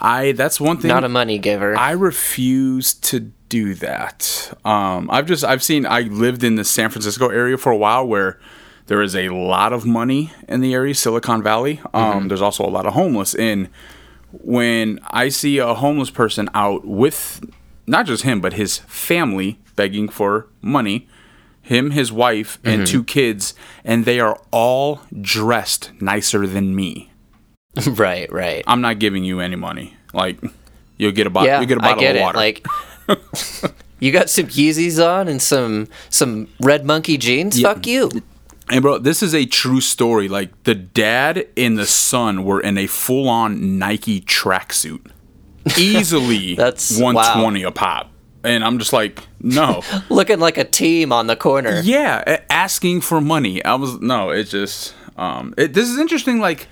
I 0.02 0.32
that's 0.32 0.62
one 0.62 0.78
thing 0.78 0.90
Not 0.90 1.04
a 1.04 1.10
money 1.10 1.38
giver. 1.38 1.76
I 1.78 1.92
refuse 1.92 2.94
to 2.94 3.20
do 3.50 3.74
that. 3.76 4.54
Um, 4.64 5.10
I've 5.12 5.26
just 5.26 5.44
I've 5.44 5.64
seen 5.64 5.86
I 5.86 6.02
lived 6.02 6.44
in 6.44 6.56
the 6.56 6.64
San 6.64 6.90
Francisco 6.90 7.30
area 7.30 7.58
for 7.58 7.72
a 7.72 7.78
while 7.78 8.08
where 8.08 8.40
there 8.90 9.02
is 9.02 9.16
a 9.16 9.30
lot 9.30 9.72
of 9.72 9.86
money 9.86 10.32
in 10.48 10.62
the 10.62 10.74
area, 10.74 10.96
Silicon 10.96 11.44
Valley. 11.44 11.80
Um, 11.94 12.28
There's 12.28 12.42
also 12.42 12.66
a 12.66 12.70
lot 12.72 12.88
of 12.88 12.94
homeless. 12.94 13.36
And 13.36 13.70
when 14.32 15.00
I 15.10 15.30
see 15.30 15.58
a 15.58 15.74
homeless 15.74 16.10
person 16.10 16.50
out 16.54 16.86
with 16.86 17.44
not 17.88 18.06
just 18.06 18.24
him 18.24 18.42
but 18.42 18.54
his 18.54 18.78
family 18.80 19.60
begging 19.76 20.10
for 20.10 20.48
money, 20.62 21.08
him, 21.62 21.92
his 21.92 22.12
wife, 22.12 22.60
and 22.64 22.82
mm-hmm. 22.82 22.92
two 22.92 23.04
kids, 23.04 23.54
and 23.84 24.06
they 24.06 24.20
are 24.20 24.40
all 24.52 25.02
dressed 25.22 25.92
nicer 26.02 26.46
than 26.48 26.76
me. 26.76 27.12
right, 27.88 28.32
right. 28.32 28.64
I'm 28.68 28.82
not 28.82 29.00
giving 29.00 29.24
you 29.24 29.40
any 29.40 29.56
money. 29.56 29.96
Like 30.14 30.40
you'll 30.98 31.12
get 31.12 31.28
a 31.28 31.30
bottle. 31.30 31.48
yeah, 31.48 31.62
you 31.62 31.68
get 31.68 31.78
a 31.78 31.82
I 31.82 31.88
bottle 31.90 32.02
get 32.02 32.16
of 32.16 32.22
it. 32.22 32.36
Like, 32.36 32.66
you 34.00 34.12
got 34.12 34.30
some 34.30 34.48
Yeezys 34.48 35.04
on 35.04 35.28
and 35.28 35.42
some 35.42 35.88
some 36.10 36.48
red 36.60 36.86
monkey 36.86 37.18
jeans. 37.18 37.62
Fuck 37.62 37.88
you. 37.88 38.10
And 38.72 38.82
bro, 38.82 38.98
this 39.00 39.24
is 39.24 39.34
a 39.34 39.46
true 39.46 39.82
story. 39.82 40.28
Like 40.28 40.64
the 40.64 40.76
dad 40.76 41.48
and 41.58 41.78
the 41.78 41.86
son 41.86 42.44
were 42.44 42.60
in 42.62 42.78
a 42.78 42.86
full-on 42.88 43.80
Nike 43.80 44.22
tracksuit, 44.22 45.12
easily 45.78 46.56
That's- 46.56 46.98
120 47.00 47.64
a 47.64 47.72
pop. 47.72 48.12
And 48.42 48.64
I'm 48.64 48.80
just 48.80 48.94
like, 48.94 49.20
no, 49.42 49.82
looking 50.10 50.40
like 50.40 50.58
a 50.58 50.64
team 50.64 51.12
on 51.12 51.28
the 51.28 51.36
corner. 51.36 51.82
yeah, 51.84 52.40
asking 52.50 53.02
for 53.02 53.20
money. 53.20 53.64
I 53.66 53.76
was 53.76 54.00
no, 54.00 54.30
it's 54.30 54.52
just, 54.52 54.94
um, 55.18 55.54
it, 55.58 55.74
this 55.74 55.90
is 55.90 55.98
interesting. 56.00 56.40
Like, 56.40 56.70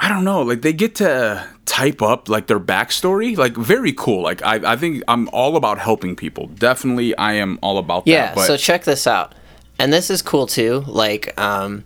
I 0.00 0.08
don't 0.08 0.24
know, 0.24 0.42
like 0.42 0.62
they 0.62 0.72
get 0.72 0.96
to 0.96 1.46
type 1.66 2.02
up 2.02 2.28
like 2.28 2.48
their 2.48 2.58
backstory, 2.58 3.36
like 3.36 3.54
very 3.56 3.92
cool. 3.92 4.22
Like 4.22 4.42
I, 4.42 4.72
I 4.72 4.76
think 4.76 5.04
I'm 5.06 5.28
all 5.32 5.54
about 5.56 5.78
helping 5.78 6.16
people. 6.16 6.48
Definitely, 6.48 7.16
I 7.16 7.34
am 7.34 7.60
all 7.62 7.78
about 7.78 8.04
Yeah, 8.08 8.26
that. 8.26 8.34
But 8.34 8.46
so 8.48 8.56
check 8.56 8.82
this 8.82 9.06
out. 9.06 9.36
And 9.78 9.92
this 9.92 10.10
is 10.10 10.22
cool 10.22 10.46
too. 10.46 10.84
Like, 10.86 11.38
um, 11.40 11.84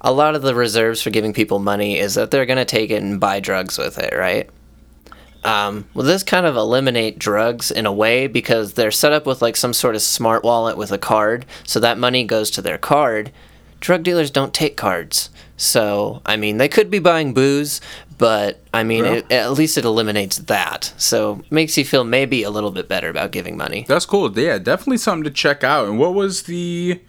a 0.00 0.12
lot 0.12 0.34
of 0.34 0.42
the 0.42 0.54
reserves 0.54 1.00
for 1.02 1.10
giving 1.10 1.32
people 1.32 1.58
money 1.58 1.98
is 1.98 2.14
that 2.14 2.30
they're 2.30 2.46
going 2.46 2.58
to 2.58 2.64
take 2.64 2.90
it 2.90 3.02
and 3.02 3.20
buy 3.20 3.40
drugs 3.40 3.78
with 3.78 3.98
it, 3.98 4.14
right? 4.16 4.50
Um, 5.44 5.86
well, 5.94 6.06
this 6.06 6.22
kind 6.22 6.46
of 6.46 6.56
eliminate 6.56 7.18
drugs 7.18 7.70
in 7.70 7.84
a 7.86 7.92
way 7.92 8.26
because 8.28 8.74
they're 8.74 8.90
set 8.92 9.12
up 9.12 9.26
with 9.26 9.42
like 9.42 9.56
some 9.56 9.72
sort 9.72 9.94
of 9.96 10.02
smart 10.02 10.44
wallet 10.44 10.76
with 10.76 10.92
a 10.92 10.98
card, 10.98 11.46
so 11.64 11.80
that 11.80 11.98
money 11.98 12.24
goes 12.24 12.50
to 12.52 12.62
their 12.62 12.78
card. 12.78 13.32
Drug 13.80 14.04
dealers 14.04 14.30
don't 14.30 14.54
take 14.54 14.76
cards, 14.76 15.30
so 15.56 16.22
I 16.24 16.36
mean 16.36 16.58
they 16.58 16.68
could 16.68 16.90
be 16.92 17.00
buying 17.00 17.34
booze, 17.34 17.80
but 18.18 18.60
I 18.72 18.84
mean 18.84 19.04
Yeah. 19.04 19.12
it, 19.14 19.32
at 19.32 19.52
least 19.54 19.76
it 19.76 19.84
eliminates 19.84 20.38
that, 20.38 20.92
so 20.96 21.42
makes 21.50 21.76
you 21.76 21.84
feel 21.84 22.04
maybe 22.04 22.44
a 22.44 22.50
little 22.50 22.70
bit 22.70 22.86
better 22.88 23.08
about 23.08 23.32
giving 23.32 23.56
money. 23.56 23.84
That's 23.88 24.06
cool. 24.06 24.30
Yeah, 24.38 24.58
definitely 24.58 24.98
something 24.98 25.24
to 25.24 25.30
check 25.30 25.64
out. 25.64 25.88
And 25.88 25.98
what 25.98 26.14
was 26.14 26.44
the 26.44 27.00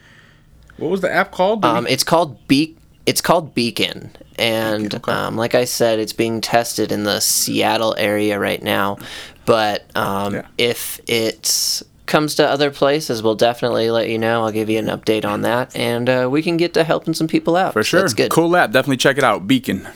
what 0.78 0.90
was 0.92 1.02
the 1.02 1.12
app 1.14 1.32
called? 1.32 1.64
Um, 1.66 1.86
it's 1.88 2.04
called 2.04 2.48
Be- 2.48 2.76
It's 3.06 3.22
called 3.22 3.54
Beacon, 3.54 4.12
and 4.38 4.94
okay. 4.96 5.12
um, 5.12 5.36
like 5.36 5.56
I 5.56 5.66
said, 5.66 6.00
it's 6.00 6.14
being 6.14 6.42
tested 6.42 6.92
in 6.92 7.04
the 7.04 7.20
Seattle 7.20 7.96
area 7.98 8.40
right 8.40 8.62
now. 8.64 8.98
But 9.46 9.86
um, 9.96 10.36
Yeah. 10.36 10.48
if 10.58 11.00
it 11.08 11.82
comes 12.06 12.36
to 12.36 12.48
other 12.48 12.70
places, 12.72 13.22
we'll 13.24 13.36
definitely 13.36 13.90
let 13.92 14.10
you 14.10 14.18
know. 14.18 14.44
I'll 14.44 14.52
give 14.52 14.70
you 14.70 14.80
an 14.80 14.86
update 14.88 15.26
on 15.26 15.42
that, 15.42 15.76
and 15.76 16.10
uh, 16.10 16.28
we 16.32 16.42
can 16.42 16.58
get 16.58 16.74
to 16.76 16.84
helping 16.84 17.14
some 17.14 17.28
people 17.28 17.56
out. 17.56 17.74
For 17.74 17.84
sure. 17.84 18.02
that's 18.02 18.14
good. 18.14 18.32
Cool 18.32 18.56
app. 18.56 18.72
Definitely 18.72 18.98
check 18.98 19.18
it 19.18 19.24
out. 19.24 19.48
Beacon. 19.48 19.88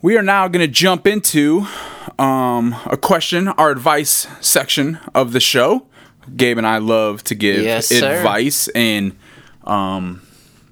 We 0.00 0.16
are 0.16 0.22
now 0.22 0.46
going 0.48 0.64
to 0.64 0.72
jump 0.72 1.06
into 1.08 1.66
um, 2.18 2.74
a 2.86 2.96
question, 2.96 3.48
our 3.48 3.70
advice 3.70 4.28
section 4.40 4.98
of 5.14 5.32
the 5.32 5.40
show. 5.40 5.86
Gabe 6.36 6.56
and 6.58 6.66
I 6.66 6.78
love 6.78 7.24
to 7.24 7.34
give 7.34 7.62
Yes, 7.64 7.88
sir. 7.88 8.16
advice 8.18 8.68
and, 8.68 9.16
um, 9.68 10.22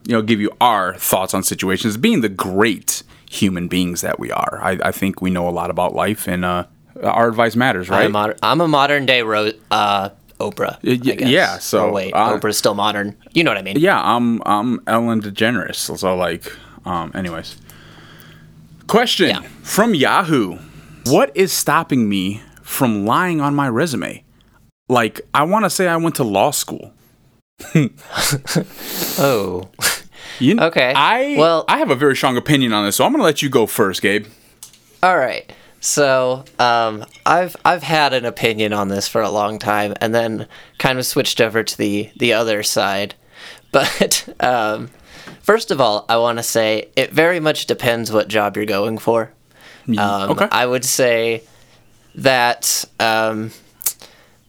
you 0.06 0.12
know, 0.12 0.22
give 0.22 0.40
you 0.40 0.50
our 0.60 0.94
thoughts 0.94 1.34
on 1.34 1.42
situations. 1.42 1.96
Being 1.96 2.20
the 2.20 2.28
great 2.28 3.02
human 3.30 3.68
beings 3.68 4.00
that 4.02 4.18
we 4.18 4.30
are, 4.30 4.60
I, 4.62 4.78
I 4.84 4.92
think 4.92 5.20
we 5.20 5.30
know 5.30 5.48
a 5.48 5.50
lot 5.50 5.70
about 5.70 5.94
life, 5.94 6.26
and 6.28 6.44
uh, 6.44 6.64
our 7.02 7.28
advice 7.28 7.56
matters, 7.56 7.88
right? 7.88 8.04
I'm, 8.06 8.12
moder- 8.12 8.36
I'm 8.42 8.60
a 8.60 8.68
modern 8.68 9.04
day 9.06 9.22
ro- 9.22 9.50
uh, 9.70 10.10
Oprah. 10.40 10.78
Y- 10.82 11.00
y- 11.04 11.12
I 11.12 11.16
guess. 11.16 11.28
yeah, 11.28 11.58
so, 11.58 11.88
oh, 11.88 11.92
wait, 11.92 12.12
uh, 12.12 12.38
Oprah's 12.38 12.56
still 12.58 12.74
modern. 12.74 13.16
You 13.32 13.42
know 13.44 13.50
what 13.50 13.58
I 13.58 13.62
mean? 13.62 13.78
Yeah, 13.78 14.00
I'm 14.00 14.42
I'm 14.46 14.80
Ellen 14.86 15.20
DeGeneres. 15.22 15.76
So 15.98 16.14
like, 16.16 16.52
um, 16.84 17.10
anyways. 17.14 17.56
Question 18.86 19.28
Yeah. 19.30 19.40
from 19.62 19.94
Yahoo: 19.94 20.58
What 21.06 21.32
is 21.34 21.52
stopping 21.52 22.08
me 22.08 22.40
from 22.62 23.04
lying 23.04 23.40
on 23.40 23.54
my 23.54 23.68
resume? 23.68 24.22
Like, 24.88 25.20
I 25.34 25.42
want 25.42 25.64
to 25.64 25.70
say 25.70 25.88
I 25.88 25.96
went 25.96 26.14
to 26.16 26.24
law 26.24 26.52
school. 26.52 26.92
Oh, 29.18 29.68
You, 30.38 30.58
Okay. 30.60 30.92
I 30.94 31.36
Well- 31.38 31.64
I 31.68 31.78
have 31.78 31.90
a 31.90 31.94
very 31.94 32.14
strong 32.16 32.36
opinion 32.36 32.72
on 32.72 32.84
this, 32.84 32.96
so 32.96 33.04
I'm 33.04 33.12
gonna 33.12 33.22
let 33.24 33.42
you 33.42 33.48
go 33.48 33.66
first, 33.66 34.02
Gabe. 34.02 34.26
all 35.02 35.16
right. 35.18 35.50
So 35.80 36.44
um, 36.58 37.04
I've 37.24 37.54
I've 37.64 37.82
had 37.82 38.12
an 38.12 38.24
opinion 38.24 38.72
on 38.72 38.88
this 38.88 39.06
for 39.08 39.20
a 39.22 39.30
long 39.30 39.58
time, 39.58 39.94
and 40.00 40.14
then 40.14 40.48
kind 40.78 40.98
of 40.98 41.06
switched 41.06 41.40
over 41.40 41.62
to 41.62 41.78
the 41.78 42.10
the 42.16 42.32
other 42.32 42.62
side. 42.62 43.14
But 43.72 44.26
um, 44.40 44.88
first 45.42 45.70
of 45.70 45.80
all, 45.82 46.06
I 46.08 46.16
want 46.16 46.38
to 46.38 46.42
say 46.42 46.88
it 46.96 47.12
very 47.12 47.40
much 47.40 47.66
depends 47.66 48.10
what 48.10 48.26
job 48.28 48.56
you're 48.56 48.64
going 48.64 48.96
for. 48.96 49.32
Um, 49.88 50.30
okay. 50.30 50.48
I 50.50 50.64
would 50.64 50.84
say 50.84 51.42
that 52.14 52.84
um, 52.98 53.50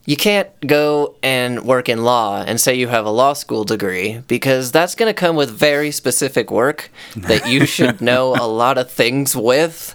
you 0.08 0.16
can't 0.16 0.48
go 0.66 1.14
and 1.22 1.64
work 1.64 1.86
in 1.90 2.02
law 2.02 2.42
and 2.46 2.58
say 2.58 2.74
you 2.74 2.88
have 2.88 3.04
a 3.04 3.10
law 3.10 3.34
school 3.34 3.64
degree 3.64 4.22
because 4.26 4.72
that's 4.72 4.94
going 4.94 5.10
to 5.10 5.12
come 5.14 5.36
with 5.36 5.50
very 5.50 5.90
specific 5.90 6.50
work 6.50 6.90
that 7.14 7.46
you 7.46 7.66
should 7.74 8.00
know 8.00 8.34
a 8.34 8.46
lot 8.48 8.78
of 8.78 8.90
things 8.90 9.36
with. 9.36 9.94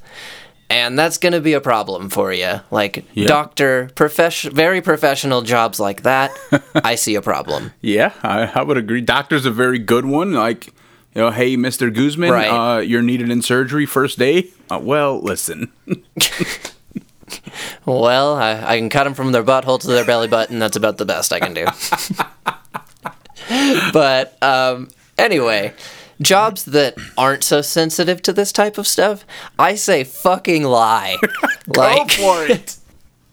And 0.69 0.97
that's 0.99 1.17
going 1.17 1.34
to 1.34 1.41
be 1.41 1.54
a 1.54 1.62
problem 1.62 2.10
for 2.12 2.32
you. 2.32 2.62
Like 2.69 3.06
Yeah. 3.15 3.28
doctor, 3.28 3.89
profession, 3.95 4.54
very 4.54 4.82
professional 4.82 5.41
jobs 5.41 5.80
like 5.80 6.04
that, 6.04 6.30
I 6.76 6.93
see 6.95 7.15
a 7.15 7.21
problem. 7.21 7.71
Yeah, 7.82 8.13
I, 8.21 8.52
I 8.54 8.62
would 8.62 8.78
agree. 8.78 9.02
Doctor's 9.02 9.47
a 9.47 9.52
very 9.52 9.80
good 9.80 10.06
one. 10.06 10.34
Like, 10.34 10.67
you 11.15 11.21
know, 11.21 11.32
hey, 11.32 11.58
Mr. 11.58 11.91
Guzman, 11.93 12.32
Right. 12.32 12.47
uh, 12.49 12.80
you're 12.82 13.02
needed 13.02 13.32
in 13.32 13.41
surgery 13.41 13.88
first 13.88 14.19
day. 14.19 14.49
Uh, 14.69 14.80
well, 14.80 15.19
listen. 15.21 15.71
Well, 17.86 18.36
I, 18.36 18.74
I 18.74 18.78
can 18.78 18.90
cut 18.90 19.04
them 19.04 19.14
from 19.14 19.32
their 19.32 19.44
butthole 19.44 19.80
to 19.80 19.88
their 19.88 20.06
belly 20.06 20.28
button. 20.28 20.60
That's 20.60 20.76
about 20.78 20.98
the 20.98 21.06
best 21.06 21.34
I 21.34 21.40
can 21.40 21.54
do. 21.54 21.66
but 23.94 24.38
um, 24.42 24.90
anyway, 25.18 25.74
jobs 26.22 26.66
that 26.66 26.96
aren't 27.18 27.44
so 27.44 27.62
sensitive 27.62 28.22
to 28.24 28.34
this 28.34 28.52
type 28.52 28.78
of 28.78 28.88
stuff, 28.88 29.26
I 29.60 29.76
say 29.76 30.04
fucking 30.04 30.64
lie. 30.64 31.18
like, 31.68 32.12
for 32.12 32.46
it. 32.46 32.78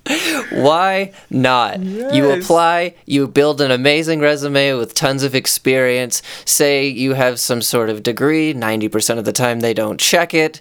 why 0.50 1.12
not? 1.30 1.80
You 1.80 2.30
apply, 2.32 2.94
you 3.06 3.28
build 3.28 3.60
an 3.60 3.70
amazing 3.70 4.20
resume 4.20 4.74
with 4.74 4.94
tons 4.94 5.22
of 5.22 5.34
experience. 5.34 6.22
Say 6.44 6.86
you 6.88 7.14
have 7.14 7.38
some 7.38 7.62
sort 7.62 7.90
of 7.90 8.02
degree, 8.02 8.54
90% 8.54 9.18
of 9.18 9.24
the 9.24 9.32
time 9.32 9.60
they 9.60 9.74
don't 9.74 10.00
check 10.00 10.32
it. 10.34 10.60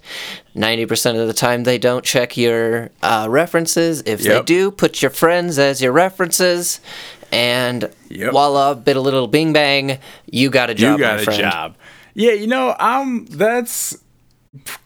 90% 0.55 1.19
of 1.21 1.27
the 1.27 1.33
time 1.33 1.63
they 1.63 1.77
don't 1.77 2.03
check 2.03 2.35
your 2.35 2.89
uh, 3.01 3.27
references. 3.29 4.01
If 4.05 4.21
they 4.23 4.41
do, 4.43 4.71
put 4.71 5.01
your 5.01 5.11
friends 5.11 5.57
as 5.57 5.81
your 5.81 5.91
references. 5.91 6.79
And 7.31 7.89
Yep. 8.09 8.31
voila, 8.31 8.73
bit 8.73 8.97
a 8.97 9.01
little 9.01 9.27
bing 9.27 9.53
bang, 9.53 9.99
you 10.31 10.49
got 10.49 10.69
a 10.71 10.73
job. 10.73 10.97
you 10.99 11.05
got 11.05 11.19
a 11.19 11.23
friend. 11.23 11.39
job. 11.39 11.75
Yeah, 12.15 12.31
you 12.31 12.47
know, 12.47 12.75
I'm 12.79 13.25
that's 13.27 13.95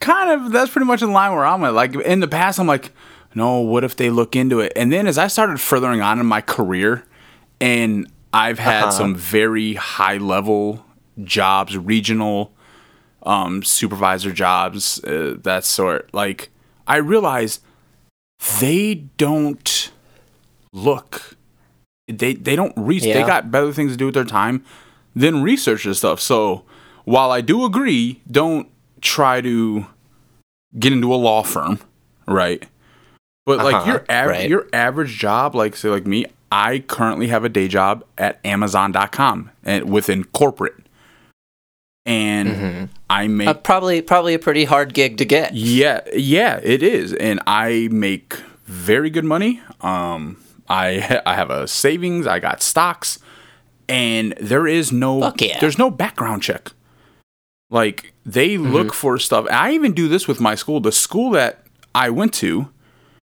kind 0.02 0.30
of 0.30 0.52
that's 0.52 0.70
pretty 0.72 0.86
much 0.86 1.02
in 1.02 1.14
line 1.14 1.32
where 1.32 1.46
I'm 1.46 1.64
at. 1.64 1.74
Like 1.74 1.96
in 1.96 2.20
the 2.20 2.28
past, 2.28 2.60
I'm 2.60 2.68
like, 2.68 2.92
no, 3.36 3.60
what 3.60 3.84
if 3.84 3.96
they 3.96 4.10
look 4.10 4.36
into 4.36 4.60
it? 4.60 4.74
And 4.76 4.92
then 4.92 5.08
as 5.08 5.18
I 5.18 5.28
started 5.28 5.60
furthering 5.60 6.02
on 6.02 6.20
in 6.20 6.26
my 6.26 6.42
career, 6.42 7.04
and 7.62 8.08
I've 8.34 8.60
had 8.60 8.84
Uh-huh. 8.84 8.92
some 8.92 9.16
very 9.16 9.74
high 9.76 10.18
level 10.18 10.86
jobs, 11.24 11.78
regional 11.78 12.52
um, 13.26 13.64
supervisor 13.64 14.32
jobs, 14.32 15.04
uh, 15.04 15.36
that 15.44 15.64
sort. 15.66 16.10
Like 16.14 16.50
I 16.88 16.98
realized 16.98 17.62
they 18.60 18.96
don't 19.18 19.92
look. 20.74 21.38
They 22.08 22.34
they 22.34 22.56
don't 22.56 22.74
reach. 22.76 23.04
They 23.04 23.24
got 23.28 23.52
better 23.52 23.72
things 23.72 23.92
to 23.94 23.98
do 23.98 24.06
with 24.08 24.16
their 24.16 24.26
time 24.26 24.64
than 25.16 25.42
research 25.42 25.86
this 25.86 26.00
stuff. 26.00 26.20
So 26.20 26.64
while 27.06 27.32
I 27.32 27.42
do 27.42 27.64
agree, 27.66 28.22
don't 28.30 28.68
try 29.02 29.40
to 29.42 29.86
get 30.78 30.92
into 30.92 31.14
a 31.14 31.16
law 31.16 31.44
firm, 31.44 31.80
right? 32.28 32.66
But 33.46 33.60
like 33.60 33.76
Uh-huh, 33.76 33.92
your 33.92 34.06
average 34.10 34.38
right. 34.40 34.50
your 34.50 34.68
average 34.74 35.18
job, 35.18 35.54
like 35.56 35.76
say 35.76 35.90
like 35.90 36.08
me, 36.08 36.26
I 36.52 36.80
currently 36.80 37.28
have 37.28 37.44
a 37.44 37.50
day 37.50 37.68
job 37.68 38.04
at 38.18 38.40
Amazon.com 38.46 39.50
and 39.64 39.90
within 39.92 40.24
corporate, 40.24 40.76
and 42.06 42.90
I 43.10 43.28
make 43.28 43.48
Uh, 43.48 43.54
probably, 43.54 44.02
probably 44.02 44.34
a 44.34 44.40
pretty 44.40 44.66
hard 44.66 44.94
gig 44.94 45.18
to 45.18 45.26
get. 45.26 45.54
yeah, 45.54 46.02
yeah, 46.16 46.60
it 46.64 46.84
is, 46.84 47.14
and 47.14 47.40
I 47.48 47.88
make 47.92 48.36
very 48.66 49.10
good 49.10 49.26
money. 49.26 49.62
Um, 49.82 50.38
I 50.70 51.22
I 51.26 51.36
have 51.36 51.50
a 51.50 51.68
savings. 51.68 52.28
I 52.28 52.40
got 52.40 52.62
stocks, 52.62 53.20
and 53.90 54.34
there 54.40 54.68
is 54.68 54.92
no 54.92 55.34
yeah. 55.40 55.60
there's 55.60 55.78
no 55.78 55.90
background 55.90 56.44
check. 56.44 56.72
Like 57.70 58.14
they 58.26 58.56
Mm-hmm. 58.56 58.72
look 58.72 58.94
for 58.94 59.18
stuff. 59.18 59.48
I 59.52 59.72
even 59.74 59.94
do 59.94 60.08
this 60.08 60.28
with 60.28 60.40
my 60.40 60.56
school. 60.56 60.80
The 60.80 60.92
school 60.92 61.32
that 61.32 61.66
I 61.96 62.10
went 62.10 62.34
to 62.36 62.70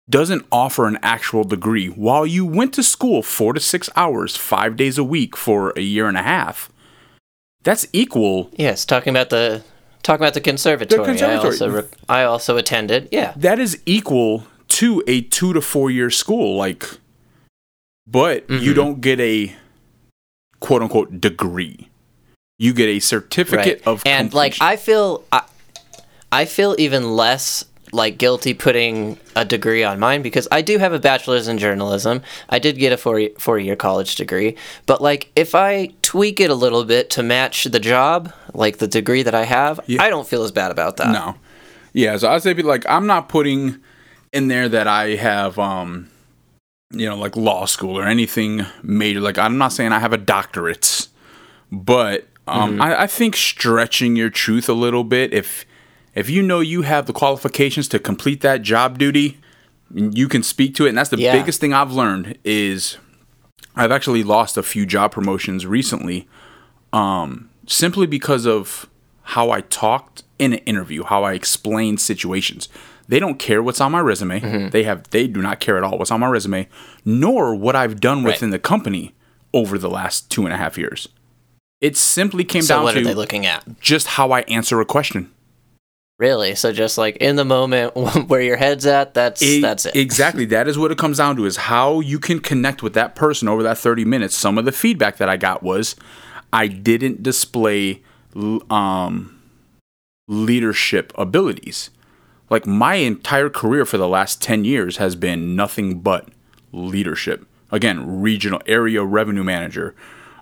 doesn't 0.09 0.45
offer 0.51 0.87
an 0.87 0.97
actual 1.01 1.43
degree. 1.43 1.87
While 1.87 2.25
you 2.25 2.45
went 2.45 2.73
to 2.73 2.83
school 2.83 3.21
four 3.23 3.53
to 3.53 3.59
six 3.59 3.89
hours, 3.95 4.35
five 4.35 4.75
days 4.75 4.97
a 4.97 5.03
week 5.03 5.37
for 5.37 5.71
a 5.77 5.81
year 5.81 6.07
and 6.07 6.17
a 6.17 6.23
half, 6.23 6.69
that's 7.63 7.87
equal 7.93 8.49
Yes, 8.55 8.85
talking 8.85 9.11
about 9.11 9.29
the 9.29 9.63
talking 10.03 10.23
about 10.23 10.33
the 10.33 10.41
conservatory. 10.41 11.05
conservatory. 11.05 11.39
I 11.39 11.45
also 11.45 11.69
re- 11.69 11.87
I 12.09 12.23
also 12.23 12.57
attended. 12.57 13.07
Yeah. 13.11 13.33
that 13.37 13.59
is 13.59 13.79
equal 13.85 14.45
to 14.69 15.03
a 15.07 15.21
two 15.21 15.53
to 15.53 15.61
four 15.61 15.91
year 15.91 16.09
school 16.09 16.55
like 16.57 16.89
but 18.07 18.47
Mm-hmm. 18.47 18.63
you 18.63 18.73
don't 18.73 18.99
get 19.01 19.19
a 19.19 19.53
quote 20.59 20.81
unquote 20.81 21.21
degree 21.21 21.89
you 22.57 22.73
get 22.73 22.87
a 22.87 22.99
certificate 22.99 23.81
of 23.85 24.01
and 24.05 24.33
like. 24.33 24.55
I 24.61 24.75
feel 24.75 25.23
I, 25.31 25.43
I 26.31 26.45
feel 26.45 26.75
even 26.79 27.15
less 27.15 27.65
like 27.91 28.17
guilty 28.17 28.53
putting 28.53 29.17
a 29.35 29.43
degree 29.45 29.83
on 29.83 29.99
mine 29.99 30.21
because 30.21 30.47
I 30.51 30.61
do 30.61 30.77
have 30.77 30.93
a 30.93 30.99
bachelor's 30.99 31.47
in 31.47 31.57
journalism. 31.57 32.21
I 32.49 32.59
did 32.59 32.77
get 32.77 32.91
a 32.93 32.97
four 32.97 33.21
four 33.37 33.59
year 33.59 33.75
college 33.75 34.15
degree, 34.15 34.55
but 34.85 35.01
like 35.01 35.31
if 35.35 35.53
I 35.55 35.91
tweak 36.01 36.39
it 36.39 36.49
a 36.49 36.55
little 36.55 36.83
bit 36.85 37.09
to 37.11 37.23
match 37.23 37.65
the 37.65 37.79
job, 37.79 38.31
like 38.53 38.77
the 38.77 38.87
degree 38.87 39.23
that 39.23 39.35
I 39.35 39.43
have, 39.43 39.79
I 39.99 40.09
don't 40.09 40.27
feel 40.27 40.43
as 40.43 40.51
bad 40.51 40.71
about 40.71 40.97
that. 40.97 41.11
no 41.11 41.35
yeah 41.93 42.15
so 42.15 42.29
i 42.31 42.37
say 42.37 42.53
like 42.53 42.85
i'm 42.87 43.05
not 43.05 43.27
putting 43.27 43.77
in 44.31 44.47
there 44.47 44.69
that 44.69 44.87
i 44.87 45.09
have 45.15 45.59
um 45.59 46.09
you 46.91 47.05
know 47.05 47.17
like 47.17 47.35
law 47.35 47.65
school 47.65 47.97
or 47.99 48.05
anything 48.07 48.65
major 48.81 49.19
like 49.19 49.37
i'm 49.37 49.57
not 49.57 49.73
saying 49.73 49.91
i 49.91 49.99
have 49.99 50.13
a 50.13 50.17
doctorate 50.17 51.07
but 51.69 52.27
um, 52.47 52.71
Mm-hmm. 52.73 52.81
I, 52.81 53.01
I 53.03 53.07
think 53.07 53.35
stretching 53.35 54.15
your 54.15 54.29
truth 54.29 54.67
a 54.69 54.73
little 54.73 55.03
bit 55.03 55.33
if 55.33 55.65
if 56.15 56.29
you 56.29 56.41
know 56.41 56.59
you 56.59 56.81
have 56.83 57.05
the 57.05 57.13
qualifications 57.13 57.87
to 57.89 57.99
complete 57.99 58.41
that 58.41 58.61
job 58.61 58.97
duty 58.97 59.37
you 59.93 60.27
can 60.27 60.41
speak 60.43 60.73
to 60.75 60.85
it 60.85 60.89
and 60.89 60.97
that's 60.97 61.09
the 61.09 61.17
Yeah. 61.17 61.33
biggest 61.37 61.59
thing 61.59 61.73
i've 61.73 61.91
learned 61.91 62.37
is 62.43 62.97
i've 63.75 63.91
actually 63.91 64.23
lost 64.23 64.57
a 64.57 64.63
few 64.63 64.85
job 64.85 65.11
promotions 65.11 65.65
recently 65.65 66.27
um, 66.93 67.49
simply 67.67 68.07
because 68.07 68.45
of 68.45 68.87
how 69.23 69.51
i 69.51 69.61
talked 69.61 70.23
in 70.39 70.53
an 70.53 70.59
interview 70.59 71.03
how 71.03 71.23
i 71.23 71.33
explained 71.33 71.99
situations 71.99 72.67
they 73.07 73.19
don't 73.19 73.39
care 73.39 73.61
what's 73.61 73.81
on 73.81 73.91
my 73.91 73.99
resume 73.99 74.39
Mm-hmm. 74.39 74.69
they 74.69 74.83
have 74.83 75.09
they 75.11 75.27
do 75.27 75.41
not 75.41 75.59
care 75.59 75.77
at 75.77 75.83
all 75.83 75.97
what's 75.97 76.11
on 76.11 76.19
my 76.19 76.27
resume 76.27 76.67
nor 77.05 77.55
what 77.55 77.75
i've 77.75 77.99
done 77.99 78.23
Right. 78.23 78.33
within 78.33 78.49
the 78.49 78.59
company 78.59 79.13
over 79.53 79.77
the 79.77 79.89
last 79.89 80.29
two 80.31 80.45
and 80.45 80.53
a 80.53 80.57
half 80.57 80.77
years 80.77 81.07
it 81.81 81.97
simply 81.97 82.43
came 82.43 82.61
So 82.61 82.75
down 82.75 82.83
what 82.83 82.93
to 82.93 82.99
are 83.01 83.03
they 83.03 83.13
looking 83.13 83.45
at? 83.45 83.63
just 83.79 84.07
how 84.07 84.31
i 84.31 84.41
answer 84.41 84.79
a 84.81 84.85
question 84.85 85.31
Really? 86.21 86.53
So 86.53 86.71
just 86.71 86.99
like 86.99 87.17
in 87.17 87.35
the 87.35 87.43
moment 87.43 87.95
where 88.27 88.41
your 88.41 88.55
head's 88.55 88.85
at, 88.85 89.15
that's 89.15 89.41
E- 89.41 89.59
that's 89.59 89.87
it. 89.87 89.95
Exactly. 89.95 90.45
That 90.45 90.67
is 90.67 90.77
what 90.77 90.91
it 90.91 90.99
comes 90.99 91.17
down 91.17 91.35
to 91.37 91.45
is 91.45 91.57
how 91.57 91.99
you 91.99 92.19
can 92.19 92.39
connect 92.39 92.83
with 92.83 92.93
that 92.93 93.15
person 93.15 93.47
over 93.47 93.63
that 93.63 93.79
30 93.79 94.05
minutes. 94.05 94.35
Some 94.35 94.59
of 94.59 94.65
the 94.65 94.71
feedback 94.71 95.17
that 95.17 95.29
I 95.29 95.37
got 95.37 95.63
was 95.63 95.95
I 96.53 96.67
didn't 96.67 97.23
display 97.23 98.03
um, 98.69 99.41
leadership 100.27 101.11
abilities. 101.15 101.89
Like 102.51 102.67
my 102.67 102.95
entire 102.95 103.49
career 103.49 103.83
for 103.83 103.97
the 103.97 104.07
last 104.07 104.43
10 104.43 104.63
years 104.63 104.97
has 104.97 105.15
been 105.15 105.55
nothing 105.55 106.01
but 106.01 106.29
leadership. 106.71 107.47
Again, 107.71 108.21
regional 108.21 108.61
area 108.67 109.03
revenue 109.03 109.43
manager, 109.43 109.95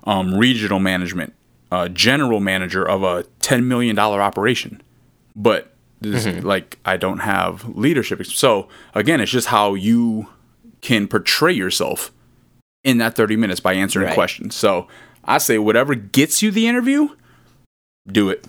um, 0.04 0.34
regional 0.34 0.78
management, 0.78 1.32
uh, 1.72 1.88
general 1.88 2.40
manager 2.40 2.86
of 2.86 3.02
a 3.02 3.22
$10 3.40 3.64
million 3.64 3.98
operation 3.98 4.82
but 5.40 5.72
this, 6.00 6.26
mm-hmm. 6.26 6.46
like 6.46 6.78
I 6.84 6.96
don't 6.96 7.18
have 7.20 7.76
leadership. 7.76 8.24
So 8.26 8.68
again, 8.94 9.20
it's 9.20 9.30
just 9.30 9.48
how 9.48 9.74
you 9.74 10.28
can 10.80 11.08
portray 11.08 11.52
yourself 11.52 12.12
in 12.84 12.98
that 12.98 13.14
30 13.14 13.36
minutes 13.36 13.60
by 13.60 13.74
answering 13.74 14.06
Right. 14.06 14.14
questions. 14.14 14.54
So 14.54 14.88
I 15.24 15.38
say 15.38 15.58
whatever 15.58 15.94
gets 15.94 16.42
you 16.42 16.50
the 16.50 16.66
interview, 16.66 17.08
do 18.06 18.30
it. 18.30 18.46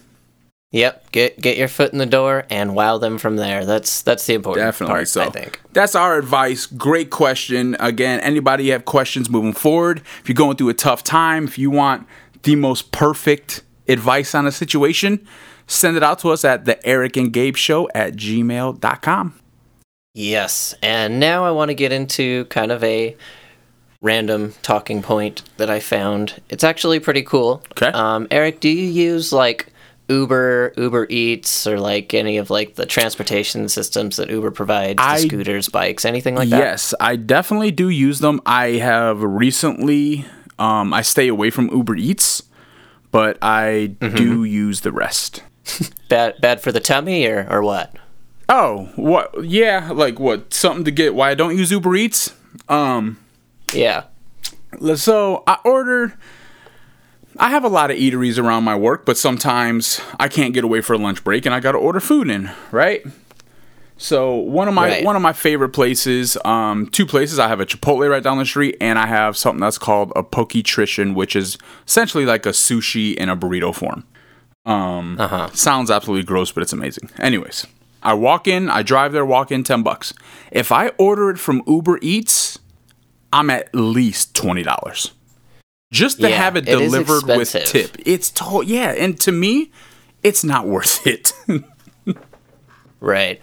Yep. 0.72 1.12
Get 1.12 1.42
get 1.42 1.58
your 1.58 1.68
foot 1.68 1.92
in 1.92 1.98
the 1.98 2.06
door 2.06 2.46
and 2.50 2.74
wow 2.74 2.98
them 2.98 3.18
from 3.18 3.36
there. 3.36 3.66
That's 3.66 4.02
that's 4.02 4.26
the 4.26 4.36
important 4.36 4.66
Definitely. 4.68 4.94
part. 4.94 5.08
so 5.10 5.24
I 5.24 5.30
think. 5.30 5.60
that's 5.74 5.96
our 5.96 6.18
advice. 6.18 6.66
Great 6.66 7.10
question. 7.10 7.76
Again, 7.82 8.22
anybody 8.22 8.70
have 8.70 8.86
questions 8.86 9.30
moving 9.30 9.52
forward? 9.52 10.02
If 10.22 10.30
you're 10.30 10.36
going 10.36 10.56
through 10.56 10.70
a 10.70 10.74
tough 10.74 11.04
time, 11.04 11.44
if 11.44 11.58
you 11.58 11.70
want 11.70 12.08
the 12.44 12.56
most 12.56 12.94
perfect 12.94 13.64
advice 13.90 14.34
on 14.34 14.48
a 14.48 14.52
situation, 14.52 15.28
send 15.72 15.98
it 15.98 16.04
out 16.04 16.20
to 16.20 16.30
us 16.30 16.44
at 16.46 16.66
the 16.66 16.84
Eric 16.86 17.18
and 17.18 17.32
Gabe 17.32 17.56
Show 17.56 17.90
at 17.96 18.14
gmail.com. 18.16 19.34
Yes, 20.14 20.76
and 20.84 21.20
now 21.20 21.46
I 21.46 21.52
want 21.52 21.70
to 21.70 21.74
get 21.76 21.92
into 21.94 22.46
kind 22.46 22.72
of 22.72 22.84
a 22.84 23.16
random 24.02 24.54
talking 24.62 25.02
point 25.02 25.44
that 25.58 25.70
I 25.70 25.80
found. 25.80 26.42
It's 26.50 26.64
actually 26.64 27.00
pretty 27.00 27.22
cool. 27.22 27.64
Okay. 27.72 27.88
Um, 27.88 28.28
Eric, 28.32 28.60
do 28.60 28.68
you 28.68 28.88
use 28.90 29.32
like 29.32 29.68
Uber, 30.10 30.74
Uber 30.76 31.08
Eats, 31.10 31.66
or 31.66 31.80
like 31.80 32.14
any 32.14 32.38
of 32.38 32.50
like 32.50 32.76
the 32.76 32.86
transportation 32.86 33.70
systems 33.70 34.18
that 34.18 34.30
Uber 34.30 34.52
provides, 34.52 34.98
the 34.98 35.04
I- 35.04 35.18
scooters, 35.20 35.70
bikes, 35.70 36.04
anything 36.04 36.36
like 36.36 36.50
that? 36.50 36.58
Yes, 36.60 36.94
I 37.00 37.16
definitely 37.16 37.72
do 37.72 37.88
use 37.88 38.20
them. 38.20 38.42
I 38.46 38.72
have 38.72 39.22
recently, 39.24 40.26
um, 40.60 40.94
I 40.94 41.04
stay 41.04 41.30
away 41.30 41.52
from 41.52 41.70
Uber 41.70 41.96
Eats, 41.96 42.44
but 43.12 43.38
I 43.42 43.96
Mm-hmm. 44.02 44.16
do 44.18 44.44
use 44.44 44.82
the 44.82 44.92
rest. 44.92 45.44
Bad, 46.10 46.36
bad 46.42 46.62
for 46.62 46.72
the 46.72 46.80
tummy, 46.82 47.26
or 47.26 47.48
or 47.50 47.62
what? 47.64 47.96
Oh, 48.50 48.90
what? 48.98 49.46
Yeah, 49.46 49.92
like 49.94 50.20
what? 50.20 50.54
Something 50.54 50.84
to 50.86 50.92
get 50.92 51.16
why 51.16 51.30
I 51.32 51.36
don't 51.36 51.58
use 51.58 51.72
Uber 51.72 51.96
Eats? 51.96 52.34
Um, 52.68 53.18
Yeah. 53.74 54.04
so 54.96 55.44
I 55.48 55.58
ordered. 55.64 56.14
I 57.38 57.50
have 57.50 57.64
a 57.64 57.70
lot 57.70 57.92
of 57.92 57.98
eateries 57.98 58.38
around 58.38 58.66
my 58.66 58.76
work, 58.76 59.06
but 59.06 59.18
sometimes 59.18 60.02
I 60.20 60.28
can't 60.28 60.54
get 60.54 60.66
away 60.66 60.82
for 60.82 60.94
a 60.94 60.98
lunch 60.98 61.24
break, 61.24 61.46
and 61.46 61.56
I 61.56 61.62
got 61.62 61.72
to 61.72 61.78
order 61.78 62.02
food 62.02 62.30
in, 62.30 62.52
right? 62.72 63.02
So 63.98 64.36
one 64.36 64.68
of 64.68 64.74
my 64.74 64.88
Right. 64.90 65.06
one 65.06 65.16
of 65.16 65.22
my 65.22 65.32
favorite 65.32 65.70
places, 65.70 66.36
um, 66.44 66.88
two 66.88 67.06
places. 67.06 67.40
I 67.40 67.48
have 67.48 67.62
a 67.62 67.66
Chipotle 67.66 68.10
right 68.10 68.22
down 68.24 68.38
the 68.38 68.46
street, 68.46 68.76
and 68.82 69.00
I 69.00 69.06
have 69.08 69.38
something 69.38 69.62
that's 69.62 69.78
called 69.78 70.12
a 70.16 70.24
Poketrition, 70.24 71.14
which 71.14 71.38
is 71.38 71.58
essentially 71.88 72.26
like 72.26 72.46
a 72.46 72.50
sushi 72.50 73.16
in 73.16 73.30
a 73.30 73.38
burrito 73.38 73.74
form. 73.74 74.04
Uh 74.66 75.28
huh. 75.28 75.50
Sounds 75.54 75.90
absolutely 75.92 76.24
gross, 76.26 76.52
but 76.52 76.62
it's 76.64 76.74
amazing. 76.74 77.10
Anyways, 77.20 77.66
I 78.04 78.14
walk 78.14 78.48
in, 78.48 78.70
I 78.70 78.84
drive 78.84 79.12
there, 79.12 79.26
walk 79.26 79.52
in, 79.52 79.64
ten 79.64 79.84
bucks. 79.84 80.14
If 80.52 80.72
I 80.72 80.90
order 80.98 81.30
it 81.30 81.40
from 81.40 81.64
Uber 81.68 82.00
Eats, 82.02 82.60
I'm 83.34 83.50
at 83.50 83.74
least 83.74 84.36
twenty 84.36 84.64
dollars. 84.64 85.12
Just 85.92 86.22
to 86.22 86.30
Yeah, 86.30 86.38
have 86.38 86.56
it 86.56 86.68
it 86.70 86.78
delivered 86.78 87.26
with 87.26 87.52
tip. 87.52 87.98
It's 88.06 88.30
to- 88.32 88.64
yeah, 88.66 88.92
and 88.92 89.20
to 89.22 89.32
me, 89.32 89.72
it's 90.24 90.44
not 90.44 90.66
worth 90.68 91.06
it. 91.08 91.34
Right. 93.00 93.42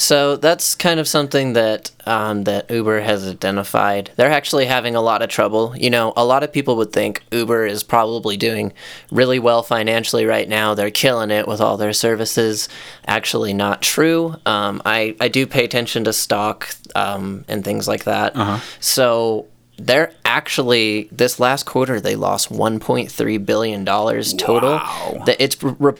So 0.00 0.36
that's 0.36 0.74
kind 0.74 0.98
of 0.98 1.06
something 1.06 1.52
that 1.52 1.90
um, 2.06 2.44
that 2.44 2.70
Uber 2.70 3.00
has 3.02 3.28
identified. 3.28 4.10
They're 4.16 4.30
actually 4.30 4.64
having 4.64 4.96
a 4.96 5.02
lot 5.02 5.20
of 5.20 5.28
trouble. 5.28 5.74
You 5.76 5.90
know, 5.90 6.14
a 6.16 6.24
lot 6.24 6.42
of 6.42 6.50
people 6.50 6.76
would 6.76 6.90
think 6.90 7.22
Uber 7.30 7.66
is 7.66 7.82
probably 7.82 8.38
doing 8.38 8.72
really 9.12 9.38
well 9.38 9.62
financially 9.62 10.24
right 10.24 10.48
now. 10.48 10.72
They're 10.72 10.90
killing 10.90 11.30
it 11.30 11.46
with 11.46 11.60
all 11.60 11.76
their 11.76 11.92
services. 11.92 12.70
Actually, 13.06 13.52
not 13.52 13.82
true. 13.82 14.36
Um, 14.46 14.80
I 14.86 15.16
I 15.20 15.28
do 15.28 15.46
pay 15.46 15.64
attention 15.66 16.04
to 16.04 16.14
stock 16.14 16.74
um, 16.94 17.44
and 17.46 17.62
things 17.62 17.86
like 17.86 18.04
that. 18.04 18.34
So 18.80 19.48
they're 19.76 20.12
actually 20.24 21.08
this 21.12 21.38
last 21.40 21.64
quarter 21.64 22.00
they 22.00 22.16
lost 22.16 22.50
1.3 22.50 23.46
billion 23.46 23.84
dollars 23.84 24.32
total. 24.34 24.72
Wow. 24.72 25.24
It's 25.38 25.62
re- 25.62 25.94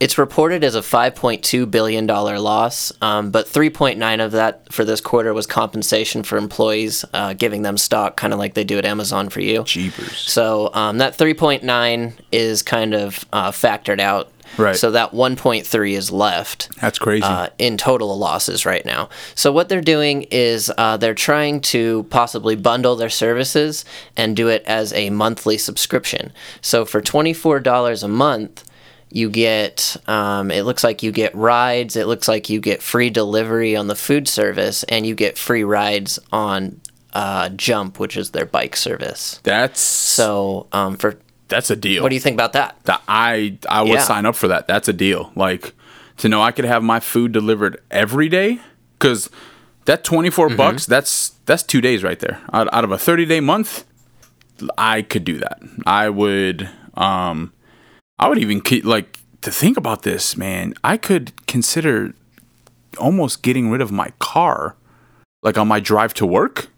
it's 0.00 0.16
reported 0.16 0.64
as 0.64 0.74
a 0.74 0.80
5.2 0.80 1.70
billion 1.70 2.06
dollar 2.06 2.38
loss, 2.40 2.90
um, 3.02 3.30
but 3.30 3.46
3.9 3.46 4.24
of 4.24 4.32
that 4.32 4.72
for 4.72 4.82
this 4.84 5.00
quarter 5.00 5.34
was 5.34 5.46
compensation 5.46 6.22
for 6.22 6.38
employees, 6.38 7.04
uh, 7.12 7.34
giving 7.34 7.60
them 7.62 7.76
stock, 7.76 8.16
kind 8.16 8.32
of 8.32 8.38
like 8.38 8.54
they 8.54 8.64
do 8.64 8.78
at 8.78 8.86
Amazon 8.86 9.28
for 9.28 9.40
you. 9.42 9.62
Jeepers. 9.64 10.16
So 10.16 10.70
um, 10.72 10.98
that 10.98 11.18
3.9 11.18 12.14
is 12.32 12.62
kind 12.62 12.94
of 12.94 13.24
uh, 13.32 13.50
factored 13.50 14.00
out. 14.00 14.32
Right. 14.56 14.74
So 14.74 14.90
that 14.90 15.12
1.3 15.12 15.92
is 15.92 16.10
left 16.10 16.70
That's 16.80 16.98
crazy. 16.98 17.22
uh, 17.22 17.50
in 17.58 17.76
total 17.76 18.18
losses 18.18 18.66
right 18.66 18.84
now. 18.84 19.08
So 19.36 19.52
what 19.52 19.68
they're 19.68 19.80
doing 19.80 20.22
is 20.30 20.72
uh, 20.76 20.96
they're 20.96 21.14
trying 21.14 21.60
to 21.60 22.04
possibly 22.10 22.56
bundle 22.56 22.96
their 22.96 23.10
services 23.10 23.84
and 24.16 24.34
do 24.34 24.48
it 24.48 24.64
as 24.66 24.92
a 24.92 25.10
monthly 25.10 25.56
subscription. 25.56 26.32
So 26.62 26.84
for 26.84 27.00
twenty 27.00 27.32
four 27.32 27.60
dollars 27.60 28.02
a 28.02 28.08
month, 28.08 28.64
you 29.10 29.28
get 29.30 29.96
um, 30.06 30.50
it 30.50 30.62
looks 30.62 30.84
like 30.84 31.02
you 31.02 31.12
get 31.12 31.34
rides. 31.34 31.96
It 31.96 32.06
looks 32.06 32.28
like 32.28 32.48
you 32.48 32.60
get 32.60 32.82
free 32.82 33.10
delivery 33.10 33.74
on 33.76 33.86
the 33.88 33.96
food 33.96 34.28
service, 34.28 34.82
and 34.84 35.04
you 35.06 35.14
get 35.14 35.36
free 35.38 35.64
rides 35.64 36.18
on 36.32 36.80
uh, 37.12 37.48
Jump, 37.50 37.98
which 37.98 38.16
is 38.16 38.30
their 38.30 38.46
bike 38.46 38.76
service. 38.76 39.40
that's 39.42 39.80
So 39.80 40.66
um, 40.72 40.96
for 40.96 41.18
that's 41.48 41.70
a 41.70 41.76
deal. 41.76 42.02
what 42.04 42.10
do 42.10 42.14
you 42.14 42.20
think 42.20 42.34
about 42.34 42.52
that? 42.52 42.76
that 42.84 43.02
I 43.08 43.58
I 43.68 43.82
would 43.82 43.90
Yeah. 43.92 44.02
sign 44.04 44.26
up 44.26 44.36
for 44.36 44.46
that. 44.48 44.68
That's 44.68 44.86
a 44.88 44.92
deal. 44.92 45.32
Like 45.34 45.74
to 46.18 46.28
know 46.28 46.40
I 46.42 46.52
could 46.52 46.64
have 46.66 46.82
my 46.84 47.00
food 47.00 47.32
delivered 47.32 47.82
every 47.90 48.28
day 48.28 48.60
cuz 49.00 49.28
that 49.86 50.04
24 50.04 50.48
Mm-hmm. 50.48 50.56
bucks, 50.56 50.86
that's 50.86 51.30
that's 51.46 51.64
2 51.64 51.80
days 51.80 52.04
right 52.04 52.20
there. 52.20 52.38
Out, 52.52 52.68
out 52.72 52.84
of 52.84 52.92
a 52.92 52.96
30-day 52.96 53.40
month, 53.40 53.84
I 54.78 55.02
could 55.02 55.24
do 55.24 55.38
that. 55.38 55.58
I 55.86 56.08
would 56.10 56.68
um 56.94 57.52
I 58.20 58.28
would 58.28 58.38
even 58.38 58.60
ke- 58.60 58.84
like 58.84 59.18
to 59.40 59.50
think 59.50 59.76
about 59.76 60.02
this, 60.02 60.36
man. 60.36 60.74
I 60.84 60.96
could 60.96 61.32
consider 61.46 62.14
almost 62.98 63.42
getting 63.42 63.70
rid 63.70 63.80
of 63.80 63.90
my 63.90 64.12
car 64.18 64.76
like 65.42 65.56
on 65.56 65.66
my 65.66 65.80
drive 65.80 66.12
to 66.14 66.26
work. 66.26 66.68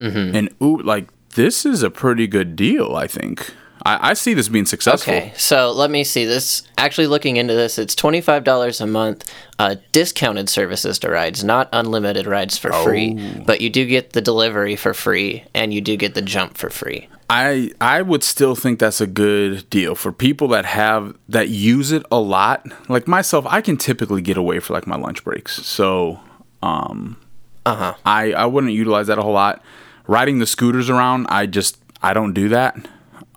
Mm-hmm. 0.00 0.36
And 0.36 0.54
ooh, 0.62 0.80
like 0.80 1.08
this 1.30 1.66
is 1.66 1.82
a 1.82 1.90
pretty 1.90 2.26
good 2.26 2.54
deal, 2.54 2.94
I 2.94 3.08
think. 3.08 3.52
I, 3.84 4.10
I 4.10 4.14
see 4.14 4.34
this 4.34 4.48
being 4.48 4.66
successful. 4.66 5.12
Okay, 5.12 5.32
so 5.36 5.72
let 5.72 5.90
me 5.90 6.04
see 6.04 6.24
this. 6.24 6.62
Actually, 6.78 7.08
looking 7.08 7.36
into 7.36 7.54
this, 7.54 7.78
it's 7.78 7.94
twenty 7.94 8.20
five 8.20 8.44
dollars 8.44 8.80
a 8.80 8.86
month, 8.86 9.32
uh, 9.58 9.76
discounted 9.92 10.48
services 10.48 10.98
to 11.00 11.10
rides, 11.10 11.42
not 11.42 11.68
unlimited 11.72 12.26
rides 12.26 12.58
for 12.58 12.72
free. 12.72 13.16
Oh. 13.18 13.42
But 13.44 13.60
you 13.60 13.70
do 13.70 13.86
get 13.86 14.12
the 14.12 14.20
delivery 14.20 14.76
for 14.76 14.94
free, 14.94 15.44
and 15.54 15.72
you 15.74 15.80
do 15.80 15.96
get 15.96 16.14
the 16.14 16.22
jump 16.22 16.56
for 16.56 16.70
free. 16.70 17.08
I 17.30 17.72
I 17.80 18.02
would 18.02 18.22
still 18.22 18.54
think 18.54 18.78
that's 18.78 19.00
a 19.00 19.06
good 19.06 19.68
deal 19.70 19.94
for 19.94 20.12
people 20.12 20.48
that 20.48 20.66
have 20.66 21.16
that 21.28 21.48
use 21.48 21.90
it 21.90 22.04
a 22.10 22.20
lot. 22.20 22.66
Like 22.88 23.08
myself, 23.08 23.46
I 23.48 23.62
can 23.62 23.78
typically 23.78 24.20
get 24.20 24.36
away 24.36 24.60
for 24.60 24.74
like 24.74 24.86
my 24.86 24.96
lunch 24.96 25.24
breaks. 25.24 25.54
So 25.64 26.20
um 26.62 27.16
Uh 27.64 27.74
huh. 27.74 27.94
I 28.04 28.32
I 28.32 28.44
wouldn't 28.44 28.74
utilize 28.74 29.06
that 29.06 29.18
a 29.18 29.22
whole 29.22 29.32
lot. 29.32 29.62
Riding 30.06 30.40
the 30.40 30.46
scooters 30.46 30.90
around, 30.90 31.26
I 31.30 31.46
just 31.46 31.78
I 32.02 32.12
don't 32.12 32.34
do 32.34 32.50
that. 32.50 32.76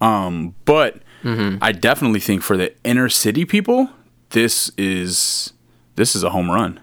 Um 0.02 0.56
but 0.66 1.02
I 1.62 1.72
definitely 1.72 2.20
think 2.20 2.44
for 2.44 2.56
the 2.56 2.74
inner 2.84 3.10
city 3.10 3.46
people, 3.46 3.90
this 4.30 4.72
is 4.78 5.54
this 5.96 6.16
is 6.16 6.24
a 6.24 6.30
home 6.30 6.52
run. 6.52 6.80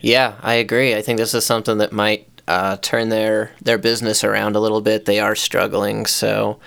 Yeah, 0.00 0.34
I 0.42 0.54
agree. 0.54 0.94
I 0.94 1.02
think 1.02 1.18
this 1.18 1.34
is 1.34 1.46
something 1.46 1.78
that 1.78 1.92
might 1.92 2.28
uh, 2.48 2.76
turn 2.76 3.08
their 3.08 3.52
their 3.62 3.78
business 3.78 4.22
around 4.22 4.54
a 4.54 4.60
little 4.60 4.80
bit. 4.80 5.04
They 5.04 5.18
are 5.18 5.34
struggling, 5.34 6.06
so 6.06 6.60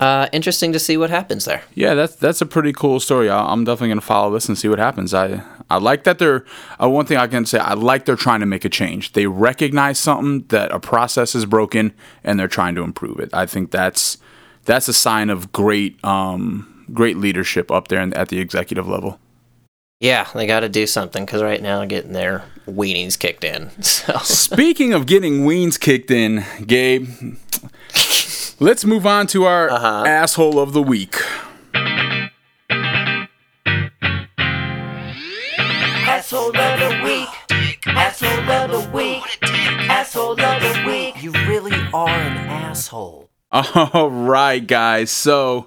uh, 0.00 0.28
interesting 0.32 0.72
to 0.72 0.78
see 0.78 0.96
what 0.96 1.10
happens 1.10 1.44
there. 1.44 1.62
Yeah, 1.74 1.94
that's 1.94 2.16
that's 2.16 2.40
a 2.40 2.46
pretty 2.46 2.72
cool 2.72 3.00
story. 3.00 3.30
I, 3.30 3.46
I'm 3.46 3.64
definitely 3.64 3.88
gonna 3.88 4.00
follow 4.00 4.32
this 4.32 4.48
and 4.48 4.58
see 4.58 4.68
what 4.68 4.78
happens. 4.78 5.14
I 5.14 5.42
I 5.70 5.78
like 5.78 6.04
that 6.04 6.18
they're 6.18 6.44
uh, 6.82 6.90
one 6.90 7.06
thing 7.06 7.16
I 7.16 7.28
can 7.28 7.46
say. 7.46 7.58
I 7.58 7.74
like 7.74 8.04
they're 8.04 8.16
trying 8.16 8.40
to 8.40 8.46
make 8.46 8.64
a 8.64 8.68
change. 8.68 9.12
They 9.12 9.26
recognize 9.26 9.98
something 9.98 10.46
that 10.48 10.72
a 10.72 10.80
process 10.80 11.34
is 11.34 11.46
broken 11.46 11.94
and 12.24 12.38
they're 12.38 12.48
trying 12.48 12.74
to 12.74 12.82
improve 12.82 13.20
it. 13.20 13.30
I 13.32 13.46
think 13.46 13.70
that's 13.70 14.18
that's 14.64 14.88
a 14.88 14.92
sign 14.92 15.30
of 15.30 15.52
great 15.52 16.02
um 16.04 16.68
great 16.92 17.16
leadership 17.16 17.70
up 17.70 17.88
there 17.88 18.00
in, 18.00 18.12
at 18.14 18.28
the 18.28 18.38
executive 18.38 18.86
level. 18.88 19.18
Yeah, 20.00 20.28
they 20.34 20.46
got 20.48 20.60
to 20.60 20.68
do 20.68 20.86
something 20.88 21.24
because 21.24 21.42
right 21.44 21.62
now 21.62 21.78
they're 21.78 21.86
getting 21.86 22.12
their 22.12 22.42
weenies 22.66 23.16
kicked 23.18 23.44
in. 23.44 23.70
So 23.82 24.18
Speaking 24.18 24.92
of 24.92 25.06
getting 25.06 25.44
weens 25.44 25.78
kicked 25.78 26.10
in, 26.10 26.44
Gabe, 26.66 27.08
let's 28.58 28.84
move 28.84 29.06
on 29.06 29.28
to 29.28 29.44
our 29.44 29.70
asshole 29.70 30.58
of 30.58 30.72
the 30.72 30.82
week. 30.82 31.16
All 43.74 44.10
right, 44.10 44.66
guys. 44.66 45.10
So 45.10 45.66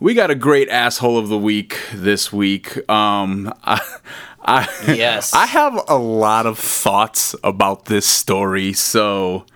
we 0.00 0.12
got 0.12 0.32
a 0.32 0.34
great 0.34 0.68
asshole 0.68 1.18
of 1.18 1.28
the 1.28 1.38
week 1.38 1.78
this 1.94 2.32
week. 2.32 2.76
Um, 2.90 3.54
I, 3.62 3.80
I, 4.44 4.68
Yes. 4.88 5.32
I 5.34 5.46
have 5.46 5.80
a 5.86 5.96
lot 5.96 6.46
of 6.46 6.58
thoughts 6.58 7.36
about 7.44 7.84
this 7.84 8.06
story. 8.06 8.72
So, 8.72 9.46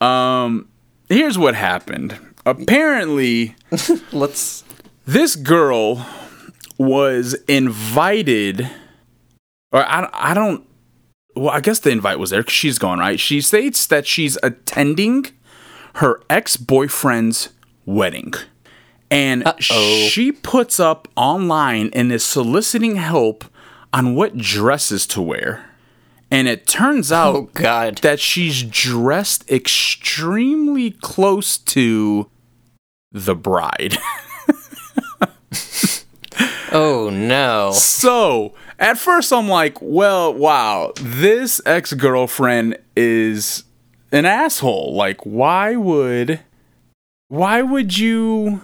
um, 0.00 0.68
here's 1.08 1.36
what 1.36 1.56
happened. 1.56 2.16
Apparently, 2.46 3.56
let's. 4.12 4.62
this 5.04 5.34
girl 5.34 6.06
was 6.78 7.34
invited, 7.48 8.70
or 9.72 9.84
I, 9.84 10.08
I 10.12 10.34
don't. 10.34 10.64
Well, 11.34 11.50
I 11.50 11.58
guess 11.58 11.80
the 11.80 11.90
invite 11.90 12.20
was 12.20 12.30
there 12.30 12.42
because 12.42 12.54
she's 12.54 12.78
gone, 12.78 13.00
right? 13.00 13.18
She 13.18 13.40
states 13.40 13.88
that 13.88 14.06
she's 14.06 14.38
attending 14.44 15.26
her 15.94 16.20
ex 16.30 16.56
boyfriend's 16.56 17.50
wedding. 17.86 18.32
And 19.10 19.46
Uh-oh. 19.46 20.06
she 20.08 20.32
puts 20.32 20.80
up 20.80 21.08
online 21.16 21.90
and 21.92 22.10
is 22.10 22.24
soliciting 22.24 22.96
help 22.96 23.44
on 23.92 24.14
what 24.14 24.36
dresses 24.36 25.06
to 25.08 25.22
wear. 25.22 25.70
And 26.30 26.48
it 26.48 26.66
turns 26.66 27.12
oh, 27.12 27.16
out 27.16 27.34
Oh 27.36 27.42
God. 27.52 27.98
that 27.98 28.18
she's 28.18 28.62
dressed 28.62 29.48
extremely 29.50 30.90
close 30.90 31.58
to 31.58 32.28
the 33.12 33.34
bride. 33.36 33.96
Oh 36.76 37.08
no. 37.08 37.70
so 37.72 38.52
at 38.80 38.98
first 38.98 39.32
I'm 39.32 39.46
like, 39.48 39.78
well, 39.80 40.34
wow, 40.34 40.92
this 41.00 41.60
ex 41.64 41.92
girlfriend 41.92 42.78
is 42.96 43.62
an 44.14 44.24
asshole. 44.24 44.94
Like, 44.94 45.20
why 45.26 45.76
would 45.76 46.40
why 47.28 47.62
would 47.62 47.98
you 47.98 48.62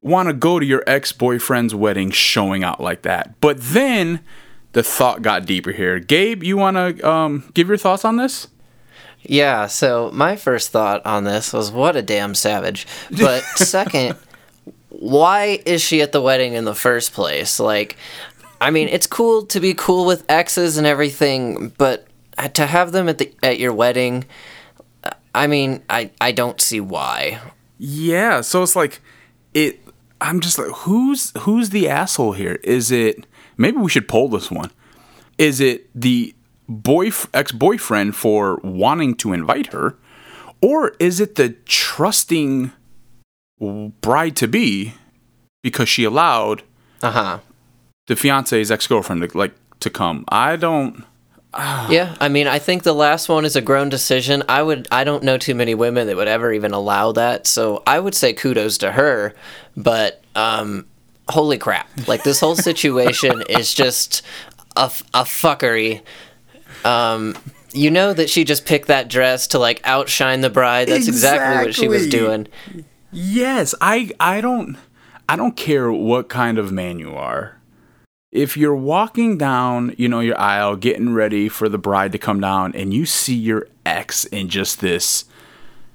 want 0.00 0.28
to 0.28 0.32
go 0.32 0.58
to 0.58 0.64
your 0.64 0.82
ex 0.86 1.12
boyfriend's 1.12 1.74
wedding 1.74 2.10
showing 2.10 2.64
out 2.64 2.80
like 2.80 3.02
that? 3.02 3.38
But 3.40 3.58
then 3.60 4.20
the 4.72 4.82
thought 4.82 5.22
got 5.22 5.46
deeper 5.46 5.72
here. 5.72 6.00
Gabe, 6.00 6.42
you 6.42 6.56
want 6.56 6.76
to 6.76 7.08
um, 7.08 7.50
give 7.54 7.68
your 7.68 7.76
thoughts 7.76 8.04
on 8.04 8.16
this? 8.16 8.48
Yeah, 9.22 9.66
so 9.66 10.10
my 10.12 10.36
first 10.36 10.70
thought 10.70 11.04
on 11.04 11.24
this 11.24 11.52
was 11.52 11.70
what 11.70 11.96
a 11.96 12.02
damn 12.02 12.34
savage. 12.34 12.86
But 13.10 13.42
second, 13.56 14.16
why 14.88 15.60
is 15.66 15.82
she 15.82 16.00
at 16.00 16.12
the 16.12 16.22
wedding 16.22 16.54
in 16.54 16.64
the 16.64 16.74
first 16.74 17.12
place? 17.12 17.60
Like, 17.60 17.96
I 18.60 18.70
mean, 18.70 18.88
it's 18.88 19.06
cool 19.06 19.44
to 19.46 19.60
be 19.60 19.74
cool 19.74 20.06
with 20.06 20.24
exes 20.30 20.78
and 20.78 20.86
everything, 20.86 21.72
but 21.76 22.06
to 22.54 22.66
have 22.66 22.92
them 22.92 23.08
at 23.08 23.18
the 23.18 23.32
at 23.42 23.58
your 23.58 23.72
wedding, 23.72 24.24
I 25.36 25.46
mean, 25.46 25.82
I 25.90 26.10
I 26.20 26.32
don't 26.32 26.60
see 26.60 26.80
why. 26.80 27.38
Yeah, 27.78 28.40
so 28.40 28.62
it's 28.62 28.74
like 28.76 29.00
it 29.54 29.80
I'm 30.20 30.40
just 30.40 30.58
like 30.58 30.68
who's 30.84 31.32
who's 31.40 31.70
the 31.70 31.88
asshole 31.88 32.32
here? 32.32 32.58
Is 32.64 32.90
it 32.90 33.26
maybe 33.56 33.76
we 33.78 33.90
should 33.90 34.08
poll 34.08 34.28
this 34.28 34.50
one. 34.50 34.70
Is 35.38 35.60
it 35.60 35.88
the 35.94 36.34
boy 36.68 37.10
ex-boyfriend 37.34 38.16
for 38.16 38.56
wanting 38.64 39.14
to 39.16 39.32
invite 39.32 39.72
her 39.72 39.96
or 40.62 40.94
is 40.98 41.20
it 41.20 41.34
the 41.36 41.50
trusting 41.66 42.72
bride 44.00 44.36
to 44.36 44.48
be 44.48 44.94
because 45.62 45.88
she 45.88 46.04
allowed 46.04 46.62
Uh-huh. 47.02 47.38
the 48.08 48.16
fiance's 48.16 48.70
ex-girlfriend 48.70 49.20
to 49.30 49.38
like 49.38 49.54
to 49.80 49.90
come? 49.90 50.24
I 50.28 50.56
don't 50.56 51.04
Yeah, 51.90 52.16
I 52.20 52.28
mean, 52.28 52.46
I 52.46 52.58
think 52.58 52.82
the 52.82 52.92
last 52.94 53.28
one 53.28 53.44
is 53.44 53.54
a 53.56 53.60
grown 53.60 53.88
decision. 53.88 54.42
I 54.48 54.62
would 54.62 54.88
I 54.90 55.04
don't 55.04 55.22
know 55.22 55.38
too 55.38 55.54
many 55.54 55.74
women 55.74 56.06
that 56.08 56.16
would 56.16 56.28
ever 56.28 56.52
even 56.52 56.72
allow 56.72 57.12
that. 57.12 57.46
So, 57.46 57.82
I 57.86 58.00
would 58.00 58.14
say 58.14 58.32
kudos 58.32 58.78
to 58.78 58.92
her, 58.92 59.34
but 59.76 60.22
um 60.34 60.86
holy 61.28 61.58
crap. 61.58 61.88
Like 62.08 62.24
this 62.24 62.40
whole 62.40 62.56
situation 62.56 63.42
is 63.48 63.72
just 63.72 64.22
a, 64.76 64.90
a 65.14 65.22
fuckery. 65.24 66.02
Um 66.84 67.36
you 67.72 67.90
know 67.90 68.12
that 68.12 68.30
she 68.30 68.44
just 68.44 68.64
picked 68.64 68.88
that 68.88 69.08
dress 69.08 69.46
to 69.48 69.58
like 69.58 69.80
outshine 69.84 70.40
the 70.40 70.50
bride. 70.50 70.88
That's 70.88 71.08
exactly, 71.08 71.66
what 71.66 71.74
she 71.74 71.88
was 71.88 72.08
doing. 72.08 72.48
Yes, 73.12 73.74
I 73.80 74.10
I 74.18 74.40
don't 74.40 74.76
I 75.28 75.36
don't 75.36 75.56
care 75.56 75.90
what 75.92 76.28
kind 76.28 76.58
of 76.58 76.72
man 76.72 76.98
you 76.98 77.14
are. 77.14 77.55
If 78.32 78.56
you're 78.56 78.76
walking 78.76 79.38
down, 79.38 79.94
you 79.96 80.08
know, 80.08 80.20
your 80.20 80.38
aisle 80.38 80.76
getting 80.76 81.14
ready 81.14 81.48
for 81.48 81.68
the 81.68 81.78
bride 81.78 82.12
to 82.12 82.18
come 82.18 82.40
down 82.40 82.74
and 82.74 82.92
you 82.92 83.06
see 83.06 83.34
your 83.36 83.66
ex 83.86 84.24
in 84.26 84.48
just 84.48 84.80
this 84.80 85.24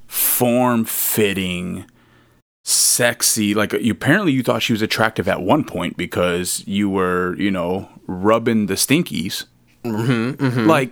form-fitting 0.07 1.85
sexy 2.63 3.53
like 3.55 3.73
you 3.73 3.91
apparently 3.91 4.31
you 4.31 4.43
thought 4.43 4.61
she 4.61 4.71
was 4.73 4.81
attractive 4.83 5.27
at 5.27 5.41
one 5.41 5.63
point 5.63 5.97
because 5.97 6.63
you 6.67 6.89
were, 6.89 7.35
you 7.37 7.49
know, 7.51 7.89
rubbing 8.07 8.67
the 8.67 8.75
stinkies. 8.75 9.45
Mm-hmm, 9.83 10.67
Like 10.67 10.91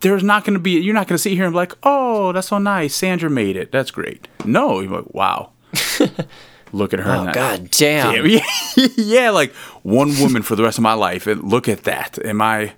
there's 0.00 0.22
not 0.22 0.44
going 0.44 0.54
to 0.54 0.60
be 0.60 0.72
you're 0.80 0.94
not 0.94 1.08
going 1.08 1.16
to 1.16 1.22
sit 1.22 1.32
here 1.32 1.44
and 1.44 1.52
be 1.52 1.56
like, 1.58 1.74
"Oh, 1.82 2.32
that's 2.32 2.48
so 2.48 2.58
nice. 2.58 2.94
Sandra 2.94 3.28
made 3.28 3.56
it. 3.56 3.70
That's 3.70 3.90
great." 3.90 4.28
No, 4.46 4.80
you're 4.80 5.02
like, 5.02 5.12
"Wow." 5.14 5.52
look 6.72 6.92
at 6.92 7.00
her. 7.00 7.12
Oh 7.12 7.24
that. 7.24 7.34
god 7.34 7.70
damn. 7.70 8.26
Yeah, 8.26 8.86
yeah, 8.96 9.30
like 9.30 9.52
one 9.82 10.18
woman 10.20 10.42
for 10.42 10.56
the 10.56 10.62
rest 10.62 10.78
of 10.78 10.82
my 10.82 10.92
life, 10.92 11.26
and 11.26 11.42
look 11.42 11.68
at 11.68 11.84
that. 11.84 12.18
Am 12.24 12.40
I? 12.40 12.72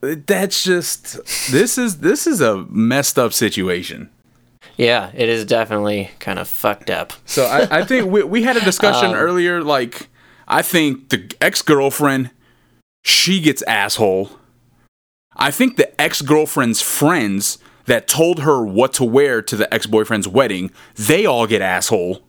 That's 0.00 0.64
just 0.64 1.20
this 1.50 1.78
is 1.78 1.98
this 1.98 2.26
is 2.26 2.40
a 2.40 2.64
messed 2.68 3.18
up 3.18 3.32
situation. 3.32 4.10
Yeah, 4.76 5.10
it 5.14 5.28
is 5.28 5.44
definitely 5.44 6.10
kind 6.18 6.38
of 6.38 6.48
fucked 6.48 6.90
up. 6.90 7.12
So 7.26 7.44
I, 7.44 7.80
I 7.80 7.84
think 7.86 8.10
we 8.10 8.22
we 8.22 8.42
had 8.42 8.56
a 8.56 8.64
discussion 8.64 9.10
um, 9.10 9.14
earlier. 9.14 9.62
Like 9.62 10.08
I 10.48 10.62
think 10.62 11.10
the 11.10 11.32
ex 11.40 11.62
girlfriend, 11.62 12.30
she 13.04 13.40
gets 13.40 13.62
asshole. 13.62 14.30
I 15.36 15.50
think 15.50 15.76
the 15.76 16.00
ex 16.00 16.20
girlfriend's 16.22 16.80
friends 16.80 17.58
that 17.86 18.06
told 18.06 18.40
her 18.40 18.64
what 18.64 18.92
to 18.94 19.04
wear 19.04 19.42
to 19.42 19.56
the 19.56 19.72
ex 19.72 19.86
boyfriend's 19.86 20.28
wedding, 20.28 20.70
they 20.96 21.26
all 21.26 21.46
get 21.46 21.62
asshole. 21.62 22.22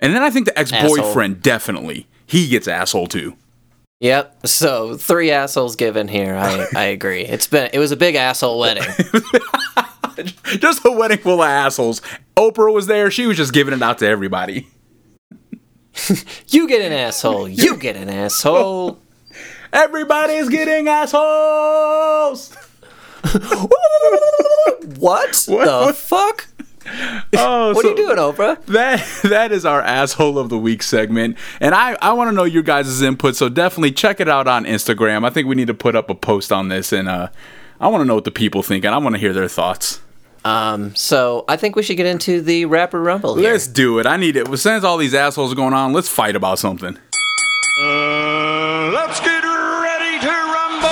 And 0.00 0.14
then 0.14 0.22
I 0.22 0.30
think 0.30 0.46
the 0.46 0.58
ex 0.58 0.72
boyfriend 0.72 1.42
definitely 1.42 2.06
he 2.26 2.48
gets 2.48 2.68
asshole 2.68 3.06
too. 3.08 3.36
Yep. 4.00 4.46
So 4.46 4.96
three 4.96 5.30
assholes 5.30 5.76
given 5.76 6.08
here. 6.08 6.34
I, 6.34 6.66
I 6.74 6.84
agree. 6.84 7.22
It's 7.22 7.46
been 7.46 7.70
it 7.72 7.78
was 7.78 7.92
a 7.92 7.96
big 7.96 8.14
asshole 8.14 8.58
wedding. 8.58 8.84
Just 10.58 10.84
a 10.84 10.90
wedding 10.90 11.18
full 11.18 11.42
of 11.42 11.48
assholes. 11.48 12.00
Oprah 12.36 12.72
was 12.72 12.86
there. 12.86 13.10
She 13.10 13.26
was 13.26 13.36
just 13.36 13.52
giving 13.52 13.72
it 13.74 13.82
out 13.82 13.98
to 13.98 14.06
everybody. 14.06 14.68
You 16.48 16.66
get 16.66 16.80
an 16.80 16.92
asshole. 16.92 17.48
You 17.48 17.76
get 17.76 17.96
an 17.96 18.08
asshole. 18.08 18.98
Everybody's 19.72 20.48
getting 20.48 20.88
assholes. 20.88 22.54
What, 24.96 25.32
the 25.32 25.94
fuck? 25.94 26.48
Oh, 27.32 27.72
What 27.74 27.82
so 27.82 27.88
are 27.88 27.90
you 27.90 27.96
doing, 27.96 28.16
Oprah? 28.16 28.64
That 28.66 29.06
that 29.30 29.52
is 29.52 29.64
our 29.64 29.80
asshole 29.80 30.38
of 30.38 30.48
the 30.48 30.58
week 30.58 30.82
segment, 30.82 31.36
and 31.60 31.74
I 31.74 31.96
I 32.02 32.12
want 32.12 32.28
to 32.28 32.32
know 32.32 32.44
your 32.44 32.62
guys' 32.62 33.00
input. 33.02 33.36
So 33.36 33.48
definitely 33.48 33.92
check 33.92 34.18
it 34.20 34.28
out 34.28 34.48
on 34.48 34.64
Instagram. 34.64 35.24
I 35.24 35.30
think 35.30 35.46
we 35.46 35.54
need 35.54 35.68
to 35.68 35.74
put 35.74 35.94
up 35.94 36.10
a 36.10 36.14
post 36.14 36.50
on 36.52 36.68
this, 36.68 36.92
and 36.92 37.08
uh, 37.08 37.28
I 37.80 37.88
want 37.88 38.02
to 38.02 38.04
know 38.06 38.14
what 38.16 38.24
the 38.24 38.30
people 38.30 38.62
think, 38.62 38.84
and 38.84 38.94
I 38.94 38.98
want 38.98 39.14
to 39.14 39.20
hear 39.20 39.32
their 39.32 39.48
thoughts. 39.48 40.00
Um, 40.44 40.94
so 40.96 41.44
I 41.48 41.56
think 41.56 41.76
we 41.76 41.82
should 41.82 41.96
get 41.98 42.06
into 42.06 42.40
the 42.40 42.64
rapper 42.64 43.00
rumble 43.00 43.36
here. 43.36 43.52
Let's 43.52 43.66
do 43.66 43.98
it. 43.98 44.06
I 44.06 44.16
need 44.16 44.36
it. 44.36 44.46
Since 44.58 44.84
all 44.84 44.96
these 44.96 45.14
assholes 45.14 45.52
are 45.52 45.56
going 45.56 45.74
on, 45.74 45.92
let's 45.92 46.08
fight 46.08 46.34
about 46.34 46.58
something. 46.58 46.96
Let's 47.82 49.20
get 49.20 49.42
ready 49.44 50.18
to 50.20 50.28
rumble. 50.28 50.88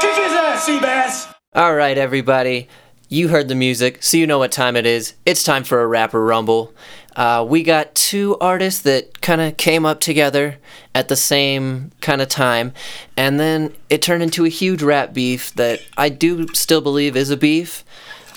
Kick 0.00 0.14
his 0.16 0.32
ass, 0.32 0.66
Seabass! 0.68 1.34
All 1.54 1.74
right, 1.74 1.98
everybody. 1.98 2.68
You 3.08 3.28
heard 3.28 3.46
the 3.48 3.54
music, 3.54 4.02
so 4.02 4.16
you 4.16 4.26
know 4.26 4.38
what 4.38 4.50
time 4.50 4.74
it 4.74 4.84
is. 4.84 5.14
It's 5.24 5.44
time 5.44 5.62
for 5.62 5.80
a 5.80 5.86
rapper 5.86 6.24
rumble. 6.24 6.72
Uh, 7.14 7.46
we 7.48 7.62
got 7.62 7.94
two 7.94 8.36
artists 8.40 8.82
that 8.82 9.20
kind 9.20 9.40
of 9.40 9.56
came 9.56 9.86
up 9.86 10.00
together 10.00 10.56
at 10.94 11.08
the 11.08 11.16
same 11.16 11.92
kind 12.00 12.20
of 12.20 12.28
time, 12.28 12.72
and 13.16 13.38
then 13.38 13.72
it 13.88 14.02
turned 14.02 14.22
into 14.22 14.44
a 14.44 14.48
huge 14.48 14.82
rap 14.82 15.14
beef 15.14 15.54
that 15.54 15.80
I 15.96 16.08
do 16.08 16.48
still 16.48 16.80
believe 16.80 17.16
is 17.16 17.30
a 17.30 17.36
beef. 17.36 17.84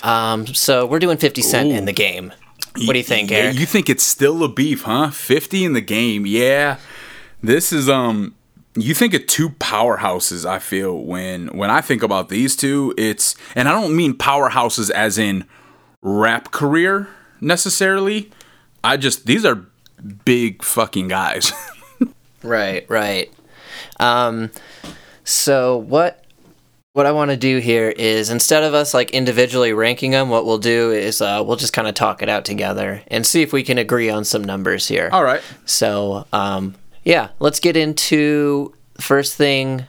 Um, 0.02 0.46
so 0.46 0.86
we're 0.86 1.00
doing 1.00 1.18
50 1.18 1.42
Cent 1.42 1.70
in 1.72 1.84
the 1.84 1.92
game. 1.92 2.32
What 2.84 2.92
do 2.92 2.98
you 2.98 3.04
think, 3.04 3.32
Eric? 3.32 3.58
You 3.58 3.66
think 3.66 3.90
it's 3.90 4.04
still 4.04 4.44
a 4.44 4.48
beef, 4.48 4.84
huh? 4.84 5.10
50 5.10 5.64
in 5.64 5.72
the 5.72 5.80
game. 5.80 6.24
Yeah. 6.26 6.78
This 7.42 7.72
is 7.72 7.88
um 7.88 8.34
you 8.80 8.94
think 8.94 9.14
of 9.14 9.26
two 9.26 9.50
powerhouses, 9.50 10.44
I 10.44 10.58
feel 10.58 10.98
when 10.98 11.48
when 11.48 11.70
I 11.70 11.80
think 11.80 12.02
about 12.02 12.28
these 12.28 12.56
two, 12.56 12.94
it's 12.96 13.34
and 13.54 13.68
I 13.68 13.72
don't 13.72 13.96
mean 13.96 14.14
powerhouses 14.14 14.90
as 14.90 15.18
in 15.18 15.44
rap 16.02 16.50
career 16.50 17.08
necessarily. 17.40 18.30
I 18.82 18.96
just 18.96 19.26
these 19.26 19.44
are 19.44 19.66
big 20.24 20.62
fucking 20.62 21.08
guys. 21.08 21.52
Right, 22.42 22.86
right. 22.88 23.30
Um, 23.98 24.50
so 25.24 25.76
what 25.78 26.24
what 26.92 27.06
I 27.06 27.12
want 27.12 27.30
to 27.30 27.36
do 27.36 27.58
here 27.58 27.90
is 27.90 28.30
instead 28.30 28.64
of 28.64 28.74
us 28.74 28.92
like 28.94 29.12
individually 29.12 29.72
ranking 29.72 30.10
them, 30.10 30.28
what 30.28 30.44
we'll 30.44 30.58
do 30.58 30.90
is 30.90 31.22
uh, 31.22 31.42
we'll 31.46 31.56
just 31.56 31.72
kind 31.72 31.86
of 31.86 31.94
talk 31.94 32.20
it 32.22 32.28
out 32.28 32.44
together 32.44 33.02
and 33.08 33.24
see 33.24 33.42
if 33.42 33.52
we 33.52 33.62
can 33.62 33.78
agree 33.78 34.10
on 34.10 34.24
some 34.24 34.42
numbers 34.42 34.88
here. 34.88 35.08
All 35.12 35.22
right. 35.22 35.40
So 35.66 36.26
um, 36.32 36.74
yeah, 37.04 37.28
let's 37.38 37.60
get 37.60 37.76
into 37.76 38.74
first 39.00 39.36
thing 39.36 39.86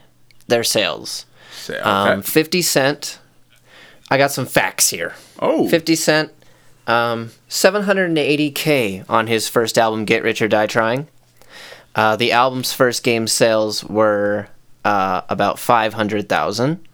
their 0.47 0.63
sales. 0.63 1.25
Okay. 1.69 1.79
Um, 1.79 2.21
Fifty 2.21 2.61
Cent. 2.61 3.19
I 4.09 4.17
got 4.17 4.31
some 4.31 4.45
facts 4.45 4.89
here. 4.89 5.13
oh. 5.39 5.69
50 5.69 5.95
Cent, 5.95 6.31
um, 6.85 7.31
780k 7.49 9.05
on 9.09 9.27
his 9.27 9.47
first 9.47 9.77
album, 9.77 10.03
Get 10.03 10.21
Rich 10.21 10.41
or 10.41 10.49
Die 10.49 10.67
Trying. 10.67 11.07
Uh, 11.95 12.17
the 12.17 12.33
album's 12.33 12.73
first 12.73 13.03
game 13.03 13.25
sales 13.25 13.85
were 13.85 14.49
uh, 14.83 15.21
about 15.29 15.59
500,000. 15.59 16.85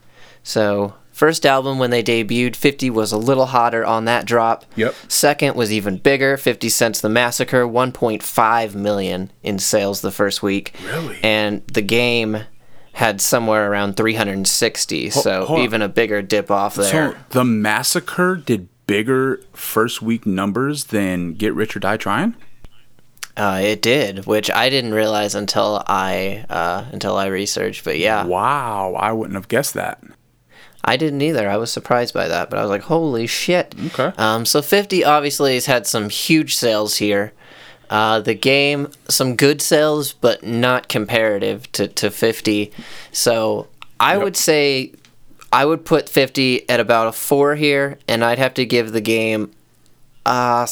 So, 0.44 0.94
first 1.18 1.46
album 1.48 1.80
when 1.80 1.90
they 1.90 2.04
debuted, 2.04 2.56
50 2.56 2.92
was 2.92 3.12
a 3.12 3.18
little 3.18 3.48
hotter 3.48 3.84
on 3.84 4.06
that 4.06 4.26
drop. 4.26 4.66
Yep. 4.76 4.94
Second 5.08 5.56
was 5.56 5.74
even 5.74 5.98
bigger, 5.98 6.38
50 6.38 6.70
Cent's 6.70 7.02
The 7.02 7.10
Massacre, 7.10 7.64
1.5 7.66 8.76
million 8.76 9.32
in 9.42 9.58
sales 9.58 10.02
the 10.02 10.12
first 10.12 10.44
week. 10.44 10.76
Really? 10.86 11.18
And 11.24 11.66
the 11.68 11.82
game 11.82 12.44
had 12.94 13.20
somewhere 13.20 13.72
around 13.72 13.98
360, 13.98 15.10
so 15.10 15.46
hold 15.46 15.60
on. 15.60 15.66
even 15.66 15.82
a 15.82 15.90
bigger 15.90 16.22
dip 16.22 16.52
off 16.52 16.76
there. 16.76 17.12
So 17.14 17.18
the 17.30 17.44
massacre 17.44 18.36
did 18.36 18.70
bigger 18.86 19.42
first 19.54 20.02
week 20.02 20.26
numbers 20.26 20.86
than 20.86 21.34
Get 21.34 21.54
Rich 21.54 21.76
or 21.76 21.80
Die 21.80 21.98
Trying. 21.98 22.36
Uh, 23.36 23.60
it 23.62 23.84
did, 23.84 24.26
which 24.26 24.50
I 24.50 24.70
didn't 24.70 24.96
realize 24.96 25.36
until 25.36 25.84
I 25.86 26.44
uh, 26.50 26.86
until 26.92 27.16
I 27.18 27.28
researched. 27.28 27.84
But 27.84 28.00
yeah, 28.00 28.26
Wow, 28.26 28.96
I 28.96 29.12
wouldn't 29.12 29.36
have 29.36 29.48
guessed 29.48 29.76
that. 29.76 30.02
I 30.88 30.96
didn't 30.98 31.22
either. 31.22 31.50
I 31.50 31.58
was 31.58 31.72
surprised 31.72 32.14
by 32.14 32.28
that, 32.30 32.50
but 32.50 32.58
I 32.58 32.62
was 32.62 32.70
like, 32.70 32.84
"Holy 32.84 33.28
shit!" 33.28 33.76
Okay. 33.88 34.14
Um, 34.18 34.46
so 34.46 34.62
50 34.62 35.04
obviously 35.04 35.54
has 35.56 35.66
had 35.66 35.86
some 35.86 36.10
huge 36.10 36.56
sales 36.56 36.96
here. 36.96 37.34
Uh, 37.90 38.20
the 38.20 38.34
game, 38.34 38.90
some 39.08 39.36
good 39.36 39.62
sales, 39.62 40.14
but 40.14 40.44
not 40.44 40.90
comparative 40.90 41.72
to, 41.74 41.88
to 41.88 42.10
50. 42.10 42.72
So 43.12 43.68
I 44.00 44.18
would 44.18 44.36
say 44.36 44.94
I 45.54 45.66
would 45.66 45.86
put 45.86 46.10
50 46.10 46.70
at 46.70 46.80
about 46.80 47.08
a 47.08 47.12
four 47.12 47.56
here, 47.56 47.98
and 48.08 48.24
I'd 48.24 48.40
have 48.40 48.54
to 48.56 48.66
give 48.66 48.92
the 48.92 49.02
game 49.02 49.52
uh, 50.26 50.68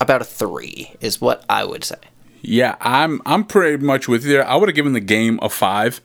about 0.00 0.20
a 0.20 0.24
three, 0.24 0.92
is 1.00 1.20
what 1.20 1.44
I 1.48 1.64
would 1.64 1.84
say. 1.84 1.96
Yeah, 2.42 2.76
I'm 2.80 3.22
I'm 3.24 3.44
pretty 3.44 3.82
much 3.82 4.06
with 4.06 4.24
you 4.24 4.32
there. 4.32 4.46
I 4.46 4.56
would 4.56 4.68
have 4.68 4.76
given 4.76 4.92
the 4.92 5.00
game 5.00 5.38
a 5.40 5.48
five, 5.48 6.00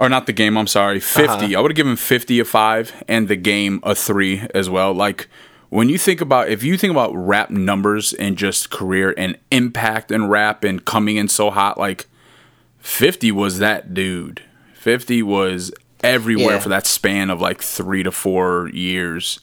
or 0.00 0.08
not 0.08 0.26
the 0.26 0.32
game. 0.32 0.56
I'm 0.56 0.66
sorry, 0.66 0.98
50 0.98 1.54
I 1.54 1.60
would 1.60 1.70
have 1.70 1.76
given 1.76 1.94
fifty 1.94 2.40
a 2.40 2.44
five, 2.44 3.04
and 3.06 3.28
the 3.28 3.36
game 3.36 3.78
a 3.84 3.94
three 3.94 4.42
as 4.54 4.68
well. 4.68 4.92
Like 4.92 5.28
when 5.68 5.88
you 5.88 5.98
think 5.98 6.20
about 6.20 6.48
if 6.48 6.64
you 6.64 6.76
think 6.76 6.90
about 6.90 7.14
rap 7.14 7.50
numbers 7.50 8.12
and 8.14 8.36
just 8.36 8.70
career 8.70 9.14
and 9.16 9.38
impact 9.52 10.10
and 10.10 10.28
rap 10.28 10.64
and 10.64 10.84
coming 10.84 11.16
in 11.16 11.28
so 11.28 11.50
hot, 11.50 11.78
like 11.78 12.08
fifty 12.78 13.30
was 13.30 13.58
that 13.58 13.94
dude. 13.94 14.42
Fifty 14.74 15.22
was 15.22 15.70
everywhere 16.02 16.54
Yeah. 16.54 16.58
for 16.60 16.70
that 16.70 16.86
span 16.86 17.28
of 17.30 17.40
like 17.40 17.60
three 17.62 18.02
to 18.02 18.10
four 18.10 18.70
years. 18.72 19.40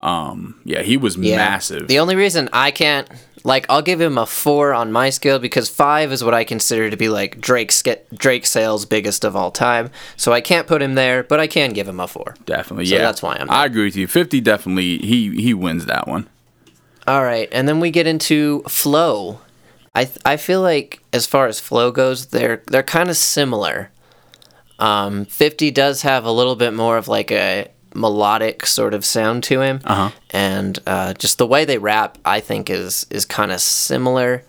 Um, 0.00 0.60
yeah, 0.64 0.82
he 0.82 0.96
was 0.96 1.18
massive. 1.18 1.88
The 1.88 1.98
only 1.98 2.14
reason 2.14 2.48
I 2.52 2.70
can't 2.70 3.08
like 3.48 3.66
I'll 3.68 3.82
give 3.82 4.00
him 4.00 4.16
a 4.18 4.26
four 4.26 4.72
on 4.74 4.92
my 4.92 5.10
scale 5.10 5.38
because 5.40 5.68
five 5.68 6.12
is 6.12 6.22
what 6.22 6.34
I 6.34 6.44
consider 6.44 6.90
to 6.90 6.96
be 6.96 7.08
like 7.08 7.40
Drake's 7.40 7.82
Drake 8.14 8.46
sales 8.46 8.84
biggest 8.86 9.24
of 9.24 9.34
all 9.34 9.50
time. 9.50 9.90
So 10.16 10.32
I 10.32 10.40
can't 10.40 10.66
put 10.68 10.82
him 10.82 10.94
there, 10.94 11.22
but 11.24 11.40
I 11.40 11.46
can 11.48 11.72
give 11.72 11.88
him 11.88 11.98
a 12.00 12.06
four. 12.06 12.36
definitely, 12.44 12.86
So 12.86 12.94
yeah. 12.96 13.00
that's 13.02 13.22
why 13.22 13.34
I'm- 13.36 13.50
I 13.50 13.64
agree 13.64 13.84
with 13.86 13.96
you. 13.96 14.06
Fifty 14.06 14.40
definitely 14.40 14.98
he 14.98 15.40
he 15.40 15.52
wins 15.54 15.86
that 15.86 16.06
one. 16.06 16.28
All 17.06 17.24
right, 17.24 17.48
and 17.52 17.66
then 17.66 17.80
we 17.80 17.90
get 17.90 18.06
into 18.06 18.62
flow. 18.68 19.40
I 19.94 20.04
th- 20.04 20.18
I 20.24 20.36
feel 20.36 20.60
like 20.60 21.00
as 21.12 21.26
far 21.26 21.46
as 21.48 21.58
flow 21.58 21.90
goes, 21.90 22.26
they're 22.26 22.62
they're 22.70 22.82
kind 22.98 23.08
of 23.08 23.16
similar. 23.16 23.90
Um, 24.78 25.24
Fifty 25.24 25.70
does 25.70 26.02
have 26.02 26.24
a 26.24 26.30
little 26.30 26.54
bit 26.54 26.72
more 26.74 26.96
of 26.98 27.08
like 27.08 27.30
a 27.32 27.68
melodic 27.98 28.64
sort 28.64 28.94
of 28.94 29.04
sound 29.04 29.42
to 29.44 29.60
him, 29.60 29.80
uh-huh. 29.84 30.10
and 30.30 30.78
uh, 30.86 31.14
just 31.14 31.38
the 31.38 31.46
way 31.46 31.64
they 31.64 31.78
rap, 31.78 32.18
I 32.24 32.40
think 32.40 32.70
is 32.70 33.06
is 33.10 33.24
kind 33.24 33.52
of 33.52 33.60
similar. 33.60 34.44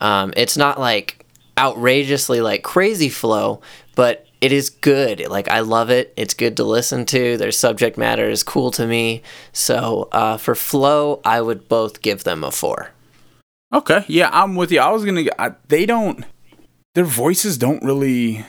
Um, 0.00 0.32
it's 0.36 0.56
not 0.56 0.78
like 0.78 1.24
outrageously 1.58 2.40
like 2.40 2.62
crazy 2.62 3.08
flow, 3.08 3.60
but 3.94 4.26
it 4.40 4.52
is 4.52 4.70
good. 4.70 5.28
Like 5.28 5.48
I 5.48 5.60
love 5.60 5.90
it. 5.90 6.12
It's 6.16 6.34
good 6.34 6.56
to 6.58 6.64
listen 6.64 7.04
to. 7.06 7.36
Their 7.36 7.52
subject 7.52 7.98
matter 7.98 8.28
is 8.28 8.42
cool 8.42 8.70
to 8.72 8.86
me. 8.86 9.22
So 9.52 10.08
uh, 10.12 10.36
for 10.36 10.54
flow, 10.54 11.20
I 11.24 11.40
would 11.40 11.68
both 11.68 12.02
give 12.02 12.24
them 12.24 12.44
a 12.44 12.50
four. 12.50 12.90
Okay, 13.72 14.04
yeah, 14.08 14.30
I'm 14.32 14.54
with 14.54 14.72
you. 14.72 14.80
I 14.80 14.90
was 14.90 15.04
gonna. 15.04 15.24
I, 15.38 15.52
they 15.68 15.84
don't. 15.84 16.24
Their 16.94 17.04
voices 17.04 17.58
don't 17.58 17.82
really. 17.82 18.46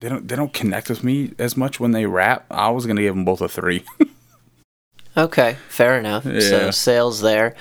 They 0.00 0.08
don't. 0.08 0.26
They 0.26 0.36
don't 0.36 0.52
connect 0.52 0.88
with 0.88 1.04
me 1.04 1.32
as 1.38 1.56
much 1.56 1.78
when 1.78 1.92
they 1.92 2.06
rap. 2.06 2.46
I 2.50 2.70
was 2.70 2.86
gonna 2.86 3.02
give 3.02 3.14
them 3.14 3.24
both 3.24 3.40
a 3.40 3.48
three. 3.48 3.84
Okay, 5.16 5.56
fair 5.68 5.98
enough. 5.98 6.22
So 6.22 6.70
sales 6.70 7.20
there. 7.20 7.56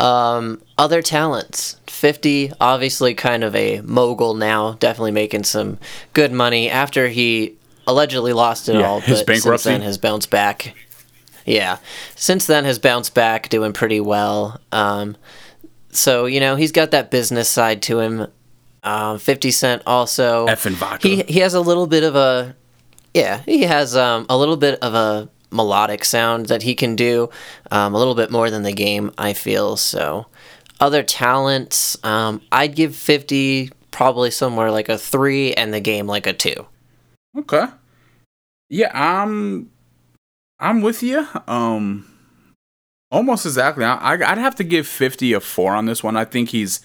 Um, 0.00 0.60
other 0.76 1.00
talents. 1.00 1.76
50, 1.86 2.52
obviously 2.60 3.14
kind 3.14 3.44
of 3.44 3.54
a 3.54 3.80
mogul 3.82 4.34
now, 4.34 4.72
definitely 4.72 5.12
making 5.12 5.44
some 5.44 5.78
good 6.12 6.32
money 6.32 6.68
after 6.68 7.06
he 7.08 7.54
allegedly 7.86 8.32
lost 8.32 8.68
it 8.68 8.74
Yeah, 8.74 8.86
all, 8.86 9.00
his 9.00 9.22
but 9.22 9.36
since 9.36 9.62
then 9.62 9.82
has 9.82 9.98
bounced 9.98 10.28
back. 10.30 10.74
Yeah, 11.46 11.78
since 12.16 12.46
then 12.46 12.64
has 12.64 12.80
bounced 12.80 13.14
back, 13.14 13.48
doing 13.48 13.72
pretty 13.72 14.00
well. 14.00 14.60
Um, 14.72 15.16
so 15.92 16.26
you 16.26 16.40
know 16.40 16.56
he's 16.56 16.72
got 16.72 16.90
that 16.90 17.12
business 17.12 17.48
side 17.48 17.82
to 17.82 18.00
him. 18.00 18.26
Um, 18.82 19.18
50 19.18 19.50
Cent 19.50 19.82
also. 19.86 20.46
Effen 20.46 20.74
vodka. 20.74 21.06
He 21.06 21.22
he 21.22 21.40
has 21.40 21.54
a 21.54 21.60
little 21.60 21.86
bit 21.86 22.02
of 22.02 22.16
a 22.16 22.56
yeah, 23.14 23.42
he 23.44 23.62
has 23.62 23.96
um, 23.96 24.26
a 24.28 24.36
little 24.36 24.56
bit 24.56 24.78
of 24.80 24.94
a 24.94 25.28
melodic 25.50 26.04
sound 26.04 26.46
that 26.46 26.62
he 26.62 26.74
can 26.74 26.96
do, 26.96 27.28
um, 27.70 27.94
a 27.94 27.98
little 27.98 28.14
bit 28.14 28.30
more 28.30 28.50
than 28.50 28.62
the 28.62 28.72
game, 28.72 29.12
I 29.18 29.34
feel. 29.34 29.76
So, 29.76 30.26
other 30.80 31.02
talents, 31.02 32.02
um, 32.04 32.40
I'd 32.50 32.74
give 32.74 32.96
50 32.96 33.70
probably 33.90 34.30
somewhere 34.30 34.70
like 34.70 34.88
a 34.88 34.96
3 34.96 35.52
and 35.54 35.74
the 35.74 35.80
game 35.80 36.06
like 36.06 36.26
a 36.26 36.32
2. 36.32 36.54
Okay. 37.38 37.66
Yeah, 38.70 38.90
I'm. 38.94 39.70
I'm 40.58 40.80
with 40.80 41.02
you. 41.02 41.26
Um, 41.48 42.06
almost 43.10 43.44
exactly. 43.44 43.84
I, 43.84 44.12
I'd 44.12 44.38
have 44.38 44.54
to 44.56 44.64
give 44.64 44.86
fifty 44.86 45.32
a 45.32 45.40
four 45.40 45.74
on 45.74 45.86
this 45.86 46.04
one. 46.04 46.16
I 46.16 46.24
think 46.24 46.50
he's 46.50 46.80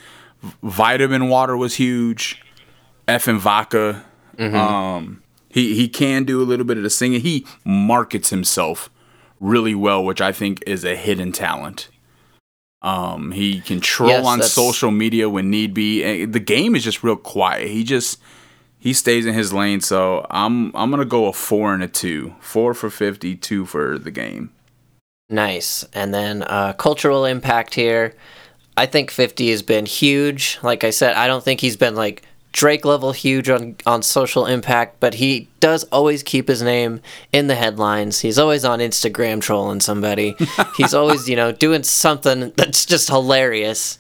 vitamin 0.63 1.29
water 1.29 1.55
was 1.57 1.75
huge. 1.75 2.41
Effen 3.07 3.38
vodka. 3.39 4.03
Um, 4.39 5.23
he 5.49 5.73
he 5.75 5.88
can 5.88 6.23
do 6.23 6.41
a 6.41 6.45
little 6.45 6.65
bit 6.65 6.77
of 6.77 6.83
the 6.83 6.89
singing. 6.89 7.21
He 7.21 7.45
markets 7.65 8.29
himself 8.29 8.89
really 9.39 9.73
well, 9.75 10.03
which 10.03 10.21
I 10.21 10.31
think 10.31 10.63
is 10.67 10.83
a 10.83 10.95
hidden 10.95 11.31
talent. 11.31 11.89
Um, 12.83 13.31
he 13.31 13.59
can 13.61 13.79
troll 13.79 14.09
Yes, 14.09 14.25
on 14.25 14.38
that's- 14.39 14.53
social 14.53 14.91
media 14.91 15.27
when 15.29 15.49
need 15.49 15.73
be. 15.73 16.03
And 16.03 16.31
The 16.33 16.39
game 16.39 16.75
is 16.75 16.83
just 16.83 17.03
real 17.03 17.15
quiet. 17.15 17.69
He 17.69 17.83
just 17.83 18.19
he 18.77 18.93
stays 18.93 19.25
in 19.25 19.33
his 19.33 19.51
lane. 19.51 19.81
So 19.81 20.25
I'm 20.29 20.75
I'm 20.75 20.91
gonna 20.91 21.05
go 21.05 21.25
a 21.25 21.33
four 21.33 21.73
and 21.73 21.81
a 21.81 21.88
two. 21.88 22.35
Four 22.39 22.73
for 22.75 22.89
fifty, 22.91 23.35
two 23.35 23.65
for 23.65 23.97
the 23.97 24.11
game. 24.11 24.51
Nice. 25.29 25.83
And 25.93 26.13
then 26.13 26.43
uh, 26.43 26.73
cultural 26.73 27.25
impact 27.25 27.73
here. 27.73 28.13
I 28.78 28.86
think 28.86 29.11
50 29.11 29.49
has 29.49 29.63
been 29.63 29.86
huge. 29.86 30.59
Like 30.61 30.84
I 30.84 30.91
said, 30.91 31.15
I 31.15 31.28
don't 31.28 31.43
think 31.43 31.59
he's 31.59 31.75
been 31.75 31.95
like 31.95 32.23
Drake 32.51 32.86
level 32.86 33.11
huge 33.11 33.49
on, 33.49 33.75
on 33.86 34.01
social 34.01 34.45
impact, 34.45 34.99
but 34.99 35.15
he 35.15 35.47
does 35.59 35.84
always 35.86 36.23
keep 36.23 36.47
his 36.47 36.61
name 36.61 37.01
in 37.34 37.47
the 37.47 37.55
headlines. 37.55 38.21
He's 38.21 38.39
always 38.39 38.63
on 38.63 38.80
Instagram 38.80 39.41
trolling 39.41 39.80
somebody. 39.80 40.36
he's 40.78 40.93
always, 40.93 41.28
you 41.28 41.36
know, 41.36 41.51
doing 41.51 41.84
something 41.84 42.53
that's 42.55 42.86
just 42.86 43.09
hilarious. 43.09 43.99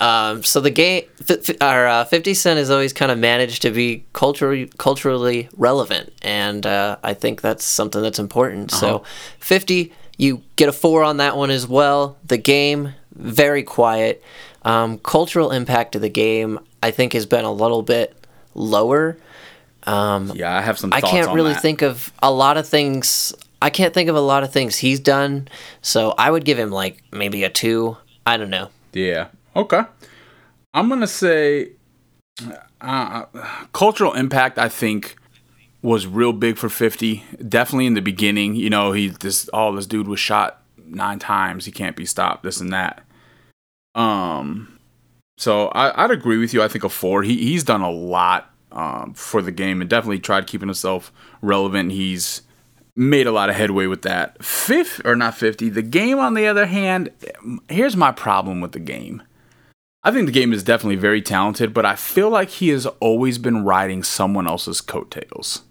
Um, 0.00 0.44
so 0.44 0.60
the 0.60 0.70
game, 0.70 1.04
f- 1.28 1.60
our 1.60 1.86
uh, 1.86 2.04
50 2.04 2.34
Cent 2.34 2.58
has 2.58 2.70
always 2.70 2.92
kind 2.92 3.10
of 3.10 3.18
managed 3.18 3.62
to 3.62 3.70
be 3.70 4.04
culturally 4.12 4.70
culturally 4.78 5.48
relevant, 5.56 6.12
and 6.22 6.64
uh, 6.64 6.96
I 7.02 7.14
think 7.14 7.40
that's 7.40 7.64
something 7.64 8.00
that's 8.00 8.20
important. 8.20 8.70
So 8.70 9.02
50, 9.40 9.92
you 10.16 10.42
get 10.56 10.68
a 10.68 10.72
four 10.72 11.02
on 11.02 11.16
that 11.16 11.36
one 11.36 11.50
as 11.50 11.66
well. 11.66 12.16
The 12.24 12.38
game, 12.38 12.94
very 13.18 13.62
quiet. 13.62 14.22
Um, 14.62 14.98
cultural 14.98 15.50
impact 15.50 15.94
of 15.94 16.02
the 16.02 16.08
game, 16.08 16.58
I 16.82 16.90
think, 16.90 17.12
has 17.12 17.26
been 17.26 17.44
a 17.44 17.52
little 17.52 17.82
bit 17.82 18.16
lower. 18.54 19.18
Yeah, 19.86 20.56
I 20.56 20.60
have 20.60 20.78
some. 20.78 20.92
I 20.92 21.00
can't 21.00 21.32
really 21.32 21.54
that. 21.54 21.62
think 21.62 21.82
of 21.82 22.12
a 22.22 22.30
lot 22.30 22.56
of 22.56 22.68
things. 22.68 23.34
I 23.60 23.70
can't 23.70 23.94
think 23.94 24.08
of 24.08 24.16
a 24.16 24.20
lot 24.20 24.42
of 24.42 24.52
things 24.52 24.76
he's 24.76 25.00
done. 25.00 25.48
So 25.82 26.14
I 26.18 26.30
would 26.30 26.44
give 26.44 26.58
him 26.58 26.70
like 26.70 27.02
maybe 27.12 27.44
a 27.44 27.50
two. 27.50 27.96
I 28.26 28.36
don't 28.36 28.50
know. 28.50 28.68
Yeah. 28.92 29.28
Okay. 29.56 29.82
I'm 30.74 30.88
gonna 30.88 31.06
say 31.06 31.70
uh, 32.80 33.24
cultural 33.72 34.12
impact. 34.12 34.58
I 34.58 34.68
think 34.68 35.16
was 35.82 36.06
real 36.06 36.32
big 36.32 36.56
for 36.56 36.68
50. 36.68 37.24
Definitely 37.48 37.86
in 37.86 37.94
the 37.94 38.02
beginning. 38.02 38.54
You 38.54 38.70
know, 38.70 38.92
he 38.92 39.08
this 39.08 39.48
oh 39.52 39.74
this 39.74 39.86
dude 39.86 40.08
was 40.08 40.20
shot 40.20 40.62
nine 40.86 41.18
times. 41.18 41.64
He 41.64 41.72
can't 41.72 41.96
be 41.96 42.06
stopped. 42.06 42.42
This 42.42 42.60
and 42.60 42.72
that. 42.72 43.02
Um. 43.94 44.78
So 45.36 45.68
I, 45.68 46.04
I'd 46.04 46.10
agree 46.10 46.38
with 46.38 46.52
you. 46.52 46.62
I 46.62 46.68
think 46.68 46.84
a 46.84 46.88
four. 46.88 47.22
He 47.22 47.36
he's 47.36 47.64
done 47.64 47.80
a 47.80 47.90
lot 47.90 48.52
um, 48.72 49.14
for 49.14 49.40
the 49.42 49.52
game 49.52 49.80
and 49.80 49.88
definitely 49.88 50.18
tried 50.18 50.46
keeping 50.46 50.68
himself 50.68 51.12
relevant. 51.42 51.92
He's 51.92 52.42
made 52.96 53.26
a 53.26 53.32
lot 53.32 53.48
of 53.48 53.54
headway 53.54 53.86
with 53.86 54.02
that. 54.02 54.44
Fifth 54.44 55.00
or 55.04 55.14
not 55.14 55.36
fifty. 55.36 55.68
The 55.68 55.82
game, 55.82 56.18
on 56.18 56.34
the 56.34 56.46
other 56.46 56.66
hand, 56.66 57.10
here's 57.68 57.96
my 57.96 58.12
problem 58.12 58.60
with 58.60 58.72
the 58.72 58.80
game. 58.80 59.22
I 60.04 60.10
think 60.10 60.26
the 60.26 60.32
game 60.32 60.52
is 60.52 60.62
definitely 60.62 60.96
very 60.96 61.20
talented, 61.20 61.74
but 61.74 61.84
I 61.84 61.94
feel 61.96 62.30
like 62.30 62.50
he 62.50 62.68
has 62.68 62.86
always 62.86 63.38
been 63.38 63.64
riding 63.64 64.02
someone 64.02 64.46
else's 64.46 64.80
coattails. 64.80 65.62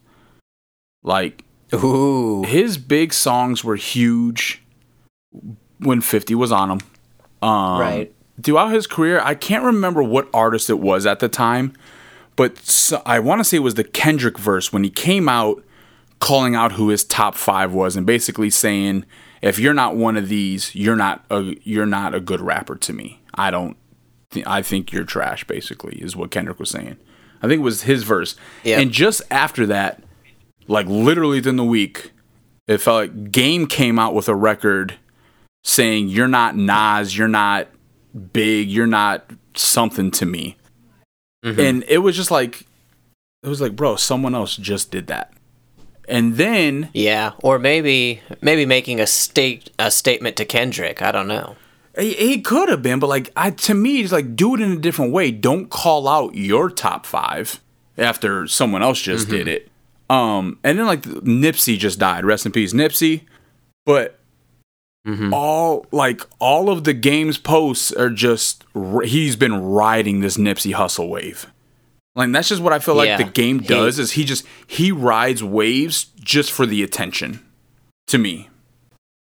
Like 1.01 1.43
Ooh. 1.73 2.43
his 2.43 2.77
big 2.77 3.13
songs 3.13 3.63
were 3.63 3.77
huge 3.77 4.61
when 5.79 6.01
50 6.01 6.35
was 6.35 6.51
on 6.51 6.69
them. 6.69 6.79
Um, 7.41 7.79
Right. 7.79 8.13
Throughout 8.43 8.71
his 8.71 8.85
career, 8.85 9.19
I 9.23 9.33
can't 9.33 9.63
remember 9.63 10.03
what 10.03 10.29
artist 10.33 10.69
it 10.69 10.79
was 10.79 11.07
at 11.07 11.19
the 11.19 11.27
time, 11.27 11.73
but 12.35 12.57
so, 12.59 13.01
I 13.03 13.17
want 13.19 13.39
to 13.39 13.43
say 13.43 13.57
it 13.57 13.61
was 13.61 13.73
the 13.73 13.83
Kendrick 13.83 14.37
verse 14.37 14.71
when 14.71 14.83
he 14.83 14.91
came 14.91 15.27
out 15.27 15.63
calling 16.19 16.53
out 16.55 16.73
who 16.73 16.89
his 16.89 17.03
top 17.03 17.35
five 17.35 17.73
was 17.73 17.95
and 17.95 18.05
basically 18.05 18.51
saying, 18.51 19.05
if 19.41 19.57
you're 19.57 19.73
not 19.73 19.95
one 19.95 20.17
of 20.17 20.29
these, 20.29 20.73
you're 20.75 20.95
not 20.95 21.25
a 21.31 21.55
you're 21.63 21.85
not 21.87 22.13
a 22.13 22.19
good 22.19 22.41
rapper 22.41 22.75
to 22.75 22.93
me. 22.93 23.21
I 23.33 23.49
don't. 23.51 23.75
Th- 24.31 24.45
I 24.45 24.61
think 24.61 24.91
you're 24.91 25.03
trash. 25.03 25.43
Basically, 25.45 25.95
is 26.01 26.15
what 26.15 26.31
Kendrick 26.31 26.59
was 26.59 26.69
saying. 26.69 26.97
I 27.41 27.47
think 27.47 27.59
it 27.59 27.63
was 27.63 27.83
his 27.83 28.03
verse. 28.03 28.35
Yeah. 28.63 28.79
And 28.79 28.91
just 28.91 29.21
after 29.31 29.65
that, 29.67 30.03
like 30.67 30.87
literally 30.87 31.37
within 31.37 31.55
the 31.55 31.63
week, 31.63 32.11
it 32.67 32.79
felt 32.79 32.97
like 32.97 33.31
Game 33.31 33.67
came 33.67 33.99
out 33.99 34.13
with 34.13 34.27
a 34.27 34.35
record 34.35 34.95
saying 35.67 36.07
you're 36.07 36.27
not 36.27 36.55
Nas, 36.55 37.17
you're 37.17 37.27
not 37.27 37.67
big, 38.33 38.69
you're 38.69 38.87
not 38.87 39.29
something 39.55 40.09
to 40.11 40.25
me. 40.25 40.55
And 41.43 41.85
it 41.87 41.99
was 41.99 42.15
just 42.15 42.31
like 42.31 42.65
it 43.43 43.47
was 43.47 43.61
like, 43.61 43.75
bro, 43.75 43.95
someone 43.95 44.35
else 44.35 44.57
just 44.57 44.91
did 44.91 45.07
that. 45.07 45.31
And 46.09 46.35
then 46.35 46.89
Yeah, 46.93 47.33
or 47.41 47.59
maybe 47.59 48.21
maybe 48.41 48.65
making 48.65 48.99
a 48.99 49.07
state 49.07 49.69
a 49.79 49.91
statement 49.91 50.35
to 50.37 50.45
Kendrick. 50.45 51.01
I 51.01 51.11
don't 51.11 51.27
know. 51.27 51.55
he, 51.97 52.13
he 52.13 52.41
could 52.41 52.69
have 52.69 52.81
been, 52.81 52.99
but 52.99 53.07
like 53.07 53.31
I 53.35 53.51
to 53.51 53.73
me, 53.73 54.01
it's 54.01 54.11
like 54.11 54.35
do 54.35 54.55
it 54.55 54.61
in 54.61 54.71
a 54.71 54.77
different 54.77 55.13
way. 55.13 55.31
Don't 55.31 55.69
call 55.69 56.07
out 56.07 56.35
your 56.35 56.69
top 56.69 57.05
five 57.05 57.61
after 57.97 58.47
someone 58.47 58.83
else 58.83 59.01
just 59.01 59.29
did 59.29 59.47
it. 59.47 59.69
Um, 60.09 60.59
and 60.63 60.79
then 60.79 60.85
like 60.85 61.03
Nipsey 61.03 61.77
just 61.77 61.99
died. 61.99 62.25
Rest 62.25 62.45
in 62.45 62.51
peace, 62.51 62.73
Nipsey. 62.73 63.21
But 63.85 64.19
Mm-hmm. 65.07 65.33
all 65.33 65.85
like 65.91 66.21
all 66.39 66.69
of 66.69 66.83
the 66.83 66.93
game's 66.93 67.37
posts 67.37 67.93
are 67.93 68.09
just 68.09 68.65
he's 69.05 69.37
been 69.37 69.55
riding 69.63 70.19
this 70.19 70.35
Nipsey 70.35 70.73
Hussle 70.75 71.07
wave. 71.07 71.49
Like 72.13 72.31
that's 72.33 72.49
just 72.49 72.61
what 72.61 72.73
I 72.73 72.79
feel 72.79 72.95
like 72.95 73.17
the 73.17 73.23
game 73.31 73.59
he- 73.59 73.67
does 73.67 73.99
is 73.99 74.11
he 74.11 74.25
just 74.25 74.45
he 74.67 74.91
rides 74.91 75.41
waves 75.43 76.07
just 76.19 76.51
for 76.51 76.65
the 76.65 76.83
attention. 76.83 77.39
To 78.07 78.17
me, 78.17 78.49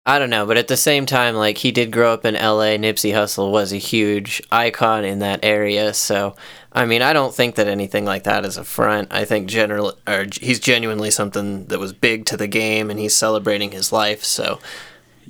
I 0.06 0.18
don't 0.18 0.30
know, 0.30 0.46
but 0.46 0.56
at 0.58 0.68
the 0.68 0.76
same 0.76 1.06
time, 1.06 1.34
like 1.34 1.58
he 1.58 1.72
did 1.72 1.90
grow 1.90 2.12
up 2.12 2.24
in 2.24 2.36
L.A. 2.36 2.76
Nipsey 2.76 3.12
Hussle 3.12 3.50
was 3.50 3.72
a 3.72 3.76
huge 3.78 4.42
icon 4.52 5.04
in 5.04 5.20
that 5.20 5.40
area. 5.44 5.94
So, 5.94 6.36
I 6.72 6.84
mean, 6.84 7.00
I 7.00 7.12
don't 7.12 7.34
think 7.34 7.54
that 7.54 7.68
anything 7.68 8.04
like 8.04 8.24
that 8.24 8.44
is 8.44 8.56
a 8.58 8.64
front. 8.64 9.08
I 9.12 9.24
think 9.24 9.48
general, 9.48 9.94
or 10.06 10.26
he's 10.40 10.60
genuinely 10.60 11.10
something 11.10 11.66
that 11.66 11.78
was 11.78 11.92
big 11.92 12.26
to 12.26 12.36
the 12.36 12.48
game, 12.48 12.90
and 12.90 12.98
he's 13.00 13.16
celebrating 13.16 13.70
his 13.70 13.92
life. 13.92 14.24
So, 14.24 14.58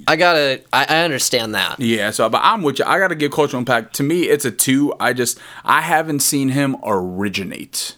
I 0.06 0.16
gotta, 0.16 0.62
I, 0.72 0.86
I 0.88 1.04
understand 1.04 1.54
that. 1.54 1.80
Yeah, 1.80 2.10
so 2.10 2.28
but 2.28 2.40
I'm 2.44 2.62
with 2.62 2.78
you. 2.78 2.84
I 2.84 2.98
gotta 2.98 3.14
give 3.14 3.32
cultural 3.32 3.58
impact. 3.58 3.94
To 3.96 4.02
me, 4.02 4.24
it's 4.24 4.44
a 4.44 4.50
two. 4.50 4.94
I 4.98 5.12
just 5.12 5.38
I 5.64 5.80
haven't 5.82 6.20
seen 6.20 6.50
him 6.50 6.76
originate 6.82 7.96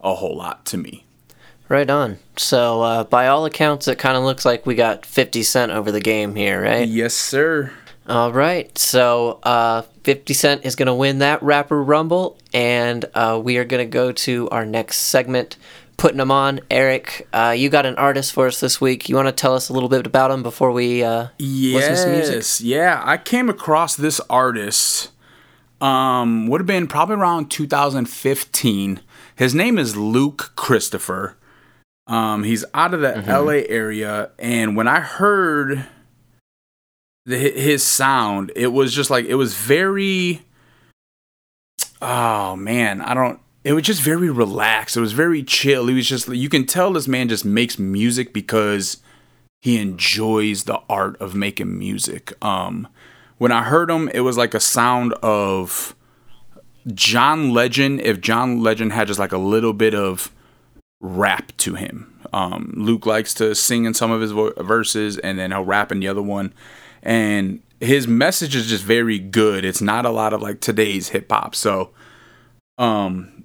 a 0.00 0.14
whole 0.14 0.36
lot 0.36 0.64
to 0.66 0.76
me. 0.76 1.04
Right 1.68 1.88
on. 1.90 2.18
So, 2.36 2.80
uh, 2.80 3.04
by 3.04 3.26
all 3.26 3.44
accounts, 3.44 3.88
it 3.88 3.98
kind 3.98 4.16
of 4.16 4.22
looks 4.22 4.46
like 4.46 4.64
we 4.64 4.74
got 4.74 5.04
50 5.04 5.42
Cent 5.42 5.70
over 5.70 5.92
the 5.92 6.00
game 6.00 6.34
here, 6.34 6.62
right? 6.62 6.88
Yes, 6.88 7.12
sir. 7.12 7.72
All 8.08 8.32
right. 8.32 8.76
So, 8.78 9.38
uh, 9.42 9.82
50 10.04 10.32
Cent 10.32 10.64
is 10.64 10.76
going 10.76 10.86
to 10.86 10.94
win 10.94 11.18
that 11.18 11.42
Rapper 11.42 11.82
Rumble, 11.82 12.38
and 12.54 13.04
uh, 13.12 13.38
we 13.42 13.58
are 13.58 13.66
going 13.66 13.86
to 13.86 13.90
go 13.90 14.12
to 14.12 14.48
our 14.48 14.64
next 14.64 14.96
segment, 14.96 15.58
putting 15.98 16.16
them 16.16 16.30
on. 16.30 16.60
Eric, 16.70 17.28
uh, 17.34 17.54
you 17.56 17.68
got 17.68 17.84
an 17.84 17.96
artist 17.96 18.32
for 18.32 18.46
us 18.46 18.58
this 18.60 18.80
week. 18.80 19.10
You 19.10 19.16
want 19.16 19.28
to 19.28 19.32
tell 19.32 19.54
us 19.54 19.68
a 19.68 19.74
little 19.74 19.90
bit 19.90 20.06
about 20.06 20.30
him 20.30 20.42
before 20.42 20.72
we 20.72 21.02
uh, 21.04 21.28
listen 21.38 21.90
to 21.90 21.96
some 21.96 22.10
music? 22.12 22.34
Yes, 22.36 22.60
yeah. 22.62 23.02
I 23.04 23.18
came 23.18 23.50
across 23.50 23.94
this 23.96 24.18
artist. 24.30 25.10
Um, 25.80 26.46
would 26.48 26.60
have 26.60 26.66
been 26.66 26.86
probably 26.88 27.16
around 27.16 27.50
2015. 27.50 29.00
His 29.36 29.54
name 29.54 29.78
is 29.78 29.96
Luke 29.96 30.52
Christopher. 30.56 31.36
Um, 32.08 32.42
he's 32.42 32.64
out 32.74 32.94
of 32.94 33.00
the 33.00 33.08
Mm-hmm. 33.08 33.30
LA 33.30 33.62
area, 33.68 34.30
and 34.38 34.76
when 34.76 34.88
I 34.88 35.00
heard 35.00 35.86
the, 37.26 37.36
his 37.36 37.82
sound, 37.84 38.50
it 38.56 38.68
was 38.68 38.94
just 38.94 39.10
like 39.10 39.26
it 39.26 39.34
was 39.34 39.54
very. 39.54 40.42
Oh 42.00 42.56
man, 42.56 43.00
I 43.02 43.12
don't. 43.14 43.38
It 43.68 43.74
was 43.74 43.82
just 43.82 44.00
very 44.00 44.30
relaxed. 44.30 44.96
It 44.96 45.02
was 45.02 45.12
very 45.12 45.42
chill. 45.42 45.88
He 45.88 45.94
was 45.94 46.08
just 46.08 46.26
you 46.28 46.48
can 46.48 46.64
tell 46.64 46.90
this 46.90 47.06
man 47.06 47.28
just 47.28 47.44
makes 47.44 47.78
music 47.78 48.32
because 48.32 49.02
he 49.60 49.78
enjoys 49.78 50.64
the 50.64 50.80
art 50.88 51.20
of 51.20 51.34
making 51.34 51.78
music. 51.78 52.32
Um, 52.42 52.88
when 53.36 53.52
I 53.52 53.64
heard 53.64 53.90
him, 53.90 54.08
it 54.14 54.20
was 54.20 54.38
like 54.38 54.54
a 54.54 54.58
sound 54.58 55.12
of 55.22 55.94
John 56.94 57.50
Legend. 57.50 58.00
If 58.00 58.22
John 58.22 58.62
Legend 58.62 58.94
had 58.94 59.08
just 59.08 59.20
like 59.20 59.32
a 59.32 59.38
little 59.38 59.74
bit 59.74 59.94
of 59.94 60.32
rap 61.02 61.54
to 61.58 61.74
him. 61.74 62.22
Um, 62.32 62.72
Luke 62.74 63.04
likes 63.04 63.34
to 63.34 63.54
sing 63.54 63.84
in 63.84 63.92
some 63.92 64.10
of 64.10 64.22
his 64.22 64.32
vo- 64.32 64.54
verses, 64.62 65.18
and 65.18 65.38
then 65.38 65.50
he'll 65.50 65.62
rap 65.62 65.92
in 65.92 66.00
the 66.00 66.08
other 66.08 66.22
one. 66.22 66.54
And 67.02 67.62
his 67.80 68.08
message 68.08 68.56
is 68.56 68.70
just 68.70 68.82
very 68.82 69.18
good. 69.18 69.66
It's 69.66 69.82
not 69.82 70.06
a 70.06 70.10
lot 70.10 70.32
of 70.32 70.40
like 70.40 70.60
today's 70.62 71.10
hip 71.10 71.30
hop. 71.30 71.54
So, 71.54 71.90
um, 72.78 73.38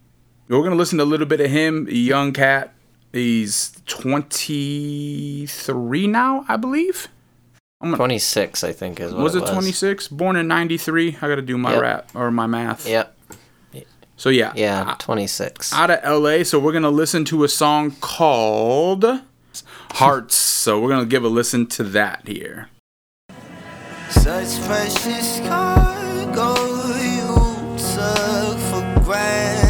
we're 0.58 0.64
gonna 0.64 0.76
listen 0.76 0.97
to 0.99 1.04
a 1.04 1.06
little 1.06 1.26
bit 1.28 1.41
of 1.41 1.49
him. 1.51 1.88
A 1.89 1.93
young 1.93 2.32
cat. 2.34 2.74
He's 3.12 3.74
23 3.86 6.08
now, 6.08 6.45
I 6.47 6.56
believe. 6.58 7.08
26, 7.84 8.64
I 8.64 8.72
think, 8.72 8.99
is 9.01 9.12
what 9.14 9.24
Was 9.24 9.36
it 9.36 9.43
it 9.43 9.51
26? 9.51 10.08
Born 10.08 10.38
in 10.38 10.47
93. 10.47 11.18
I 11.22 11.28
got 11.28 11.36
to 11.36 11.41
do 11.41 11.58
my 11.58 11.74
Yep. 11.74 11.82
rap 11.82 12.10
or 12.16 12.32
my 12.32 12.47
math. 12.47 12.88
Yep. 12.88 13.14
So 14.16 14.30
yeah. 14.30 14.54
Yeah, 14.56 14.95
26. 14.99 15.74
Out 15.74 15.89
of 15.91 15.99
LA, 16.24 16.43
so 16.43 16.60
we're 16.60 16.72
going 16.72 16.84
to 16.84 16.89
listen 16.89 17.26
to 17.26 17.43
a 17.43 17.49
song 17.49 17.91
called 17.99 19.04
Hearts. 19.91 20.36
so 20.36 20.80
we're 20.80 20.88
going 20.89 21.01
to 21.01 21.06
give 21.10 21.26
a 21.26 21.28
listen 21.28 21.68
to 21.68 21.84
that 21.84 22.22
here. 22.26 22.70
Such 24.10 24.62
precious 24.66 25.39
cargo 25.41 26.56
you 26.95 27.76
took 27.78 28.58
for 28.70 28.82
granted. 29.04 29.62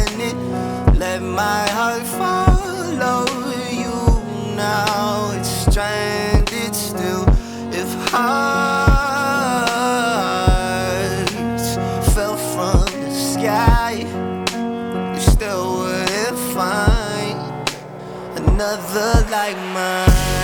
My 1.34 1.66
heart 1.70 2.06
follow 2.06 3.26
you 3.68 3.96
now. 4.54 5.32
It's 5.32 5.48
stranded 5.48 6.74
still. 6.76 7.24
If 7.72 7.92
hearts 8.12 8.94
fell 12.14 12.36
from 12.36 12.84
the 13.02 13.10
sky, 13.10 14.06
you 15.12 15.20
still 15.20 15.78
wouldn't 15.78 16.38
find 16.54 17.68
another 18.38 19.26
like 19.28 19.56
mine. 19.74 20.43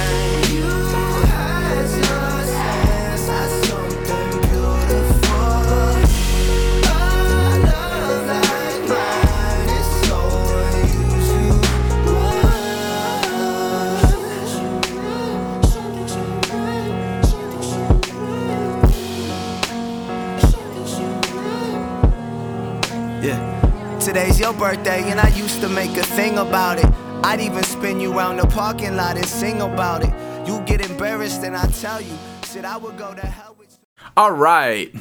Today's 24.10 24.40
your 24.40 24.52
birthday, 24.52 25.08
and 25.08 25.20
I 25.20 25.28
used 25.36 25.60
to 25.60 25.68
make 25.68 25.96
a 25.96 26.02
thing 26.02 26.36
about 26.36 26.78
it. 26.78 26.86
I'd 27.22 27.40
even 27.40 27.62
spin 27.62 28.00
you 28.00 28.12
around 28.12 28.38
the 28.38 28.46
parking 28.48 28.96
lot 28.96 29.16
and 29.16 29.24
sing 29.24 29.60
about 29.60 30.02
it. 30.02 30.12
You 30.48 30.60
get 30.62 30.80
embarrassed, 30.80 31.44
and 31.44 31.56
I 31.56 31.68
tell 31.68 32.00
you, 32.00 32.18
shit, 32.44 32.64
I 32.64 32.76
would 32.76 32.98
go 32.98 33.14
to 33.14 33.24
hell 33.24 33.54
with 33.56 33.70
you. 33.70 34.06
All 34.16 34.32
right. 34.32 34.92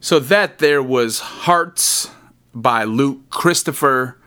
So 0.00 0.18
that 0.20 0.56
there 0.56 0.82
was 0.82 1.18
Hearts 1.18 2.08
by 2.54 2.84
Luke 2.84 3.28
Christopher 3.28 4.18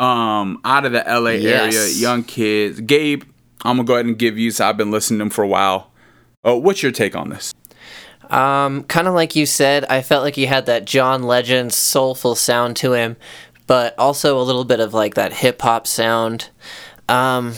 um 0.00 0.60
out 0.64 0.84
of 0.84 0.90
the 0.90 1.04
LA 1.06 1.38
area, 1.38 1.86
young 1.90 2.24
kids. 2.24 2.80
Gabe, 2.80 3.22
I'm 3.64 3.76
going 3.76 3.86
to 3.86 3.88
go 3.88 3.94
ahead 3.94 4.06
and 4.06 4.18
give 4.18 4.36
you 4.36 4.50
so 4.50 4.68
I've 4.68 4.78
been 4.78 4.90
listening 4.90 5.20
to 5.20 5.26
him 5.26 5.30
for 5.30 5.44
a 5.44 5.48
while. 5.48 5.92
Oh, 6.42 6.56
what's 6.56 6.82
your 6.82 6.90
take 6.90 7.14
on 7.14 7.28
this? 7.28 7.54
Um, 8.30 8.84
kind 8.84 9.08
of 9.08 9.14
like 9.14 9.34
you 9.34 9.44
said, 9.44 9.84
I 9.86 10.02
felt 10.02 10.22
like 10.22 10.36
he 10.36 10.46
had 10.46 10.66
that 10.66 10.84
John 10.84 11.24
Legend 11.24 11.72
soulful 11.72 12.36
sound 12.36 12.76
to 12.76 12.92
him, 12.92 13.16
but 13.70 13.96
also 14.00 14.40
a 14.40 14.42
little 14.42 14.64
bit 14.64 14.80
of 14.80 14.94
like 14.94 15.14
that 15.14 15.32
hip 15.32 15.62
hop 15.62 15.86
sound. 15.86 16.50
Um, 17.08 17.54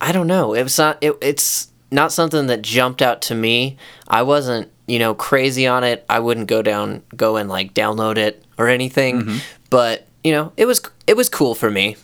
I 0.00 0.12
don't 0.12 0.28
know. 0.28 0.54
It 0.54 0.62
was 0.62 0.78
not. 0.78 0.96
It, 1.00 1.18
it's 1.20 1.72
not 1.90 2.12
something 2.12 2.46
that 2.46 2.62
jumped 2.62 3.02
out 3.02 3.20
to 3.22 3.34
me. 3.34 3.76
I 4.06 4.22
wasn't, 4.22 4.70
you 4.86 5.00
know, 5.00 5.12
crazy 5.12 5.66
on 5.66 5.82
it. 5.82 6.04
I 6.08 6.20
wouldn't 6.20 6.46
go 6.46 6.62
down, 6.62 7.02
go 7.16 7.36
and 7.36 7.48
like 7.48 7.74
download 7.74 8.16
it 8.16 8.44
or 8.58 8.68
anything. 8.68 9.40
But 9.70 10.06
you 10.22 10.30
know, 10.30 10.52
it 10.56 10.66
was 10.66 10.80
it 11.08 11.16
was 11.16 11.28
cool 11.28 11.56
for 11.56 11.68
me. 11.68 11.96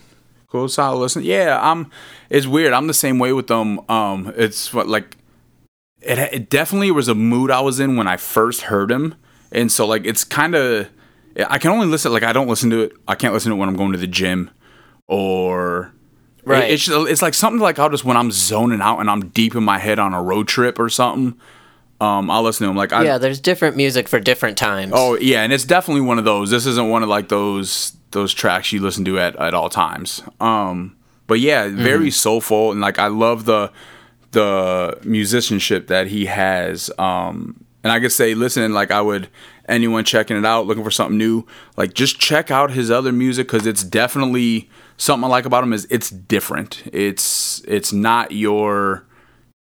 Cool, 0.49 0.69
solid 0.69 0.99
listen. 0.99 1.23
Yeah, 1.23 1.57
I'm. 1.63 1.89
It's 2.31 2.49
weird. 2.49 2.73
I'm 2.73 2.89
the 2.89 2.95
same 2.95 3.21
way 3.21 3.33
with 3.33 3.47
them. 3.47 3.79
Um, 3.89 4.33
it's 4.37 4.75
what 4.75 4.89
like 4.89 5.17
it. 6.01 6.19
It 6.19 6.51
definitely 6.51 6.91
was 6.91 7.07
a 7.07 7.15
mood 7.15 7.53
I 7.53 7.61
was 7.61 7.79
in 7.79 7.95
when 7.95 8.09
I 8.09 8.17
first 8.17 8.63
heard 8.63 8.91
him, 8.91 9.15
and 9.53 9.71
so 9.71 9.87
like 9.87 10.05
it's 10.05 10.25
kind 10.25 10.57
of. 10.57 10.89
I 11.49 11.59
can 11.59 11.71
only 11.71 11.87
listen 11.87 12.13
like 12.13 12.23
I 12.23 12.33
don't 12.33 12.49
listen 12.49 12.71
to 12.71 12.81
it. 12.83 12.93
I 13.09 13.15
can't 13.15 13.33
listen 13.35 13.51
to 13.51 13.57
it 13.57 13.59
when 13.59 13.69
I'm 13.69 13.77
going 13.77 13.93
to 13.93 13.99
the 13.99 14.07
gym 14.07 14.51
or 15.07 15.93
Right. 16.45 16.65
It- 16.65 16.73
it's 16.75 16.85
just- 16.87 17.09
it's 17.11 17.23
like 17.23 17.35
something 17.35 17.61
like 17.61 17.79
I'll 17.79 17.91
just 17.91 18.05
when 18.05 18.17
I'm 18.17 18.31
zoning 18.33 18.81
out 18.81 18.99
and 18.99 19.11
I'm 19.11 19.27
deep 19.29 19.55
in 19.55 19.63
my 19.63 19.79
head 19.79 19.99
on 19.99 20.15
a 20.15 20.23
road 20.23 20.49
trip 20.49 20.79
or 20.79 20.89
something. 20.89 21.39
Um, 22.01 22.31
I'll 22.31 22.43
listen 22.43 22.65
to 22.65 22.69
them. 22.71 22.77
Like 22.79 22.95
I, 22.95 23.05
yeah, 23.05 23.19
there's 23.19 23.41
different 23.41 23.77
music 23.77 24.09
for 24.09 24.19
different 24.19 24.57
times. 24.57 24.93
Oh 24.95 25.19
yeah, 25.19 25.43
and 25.43 25.53
it's 25.53 25.67
definitely 25.67 26.01
one 26.01 26.19
of 26.19 26.25
those. 26.25 26.51
This 26.51 26.65
isn't 26.65 26.89
one 26.89 27.03
of 27.03 27.11
like 27.11 27.29
those 27.29 27.93
those 28.13 28.33
tracks 28.33 28.73
you 28.73 28.81
listen 28.81 29.05
to 29.05 29.19
at, 29.19 29.37
at 29.37 29.53
all 29.53 29.69
times. 29.69 30.23
Um, 30.41 30.97
but 31.27 31.41
yeah, 31.41 31.69
very 31.69 32.11
soulful 32.11 32.73
and 32.73 32.81
like 32.81 32.99
I 32.99 33.09
love 33.09 33.45
the 33.45 33.71
the 34.33 34.99
musicianship 35.05 35.89
that 35.89 36.07
he 36.07 36.25
has. 36.27 36.91
Um, 36.99 37.65
and 37.85 37.93
I 37.93 38.01
could 38.01 38.13
say, 38.13 38.35
listen, 38.35 38.73
like 38.73 38.91
I 38.91 39.03
would 39.03 39.29
anyone 39.71 40.05
checking 40.05 40.37
it 40.37 40.45
out, 40.45 40.67
looking 40.67 40.85
for 40.85 40.91
something 40.91 41.17
new, 41.17 41.47
like 41.77 41.95
just 41.95 42.19
check 42.19 42.51
out 42.51 42.73
his 42.73 42.91
other 42.91 43.13
music 43.13 43.47
because 43.47 43.67
it's 43.67 43.85
definitely 43.85 44.69
something 44.97 45.25
I 45.25 45.29
like 45.29 45.47
about 45.47 45.65
him 45.65 45.73
is 45.73 45.87
it's 45.91 46.11
different. 46.11 46.83
It's 46.93 47.63
it's 47.67 47.93
not 47.93 48.33
your 48.33 49.07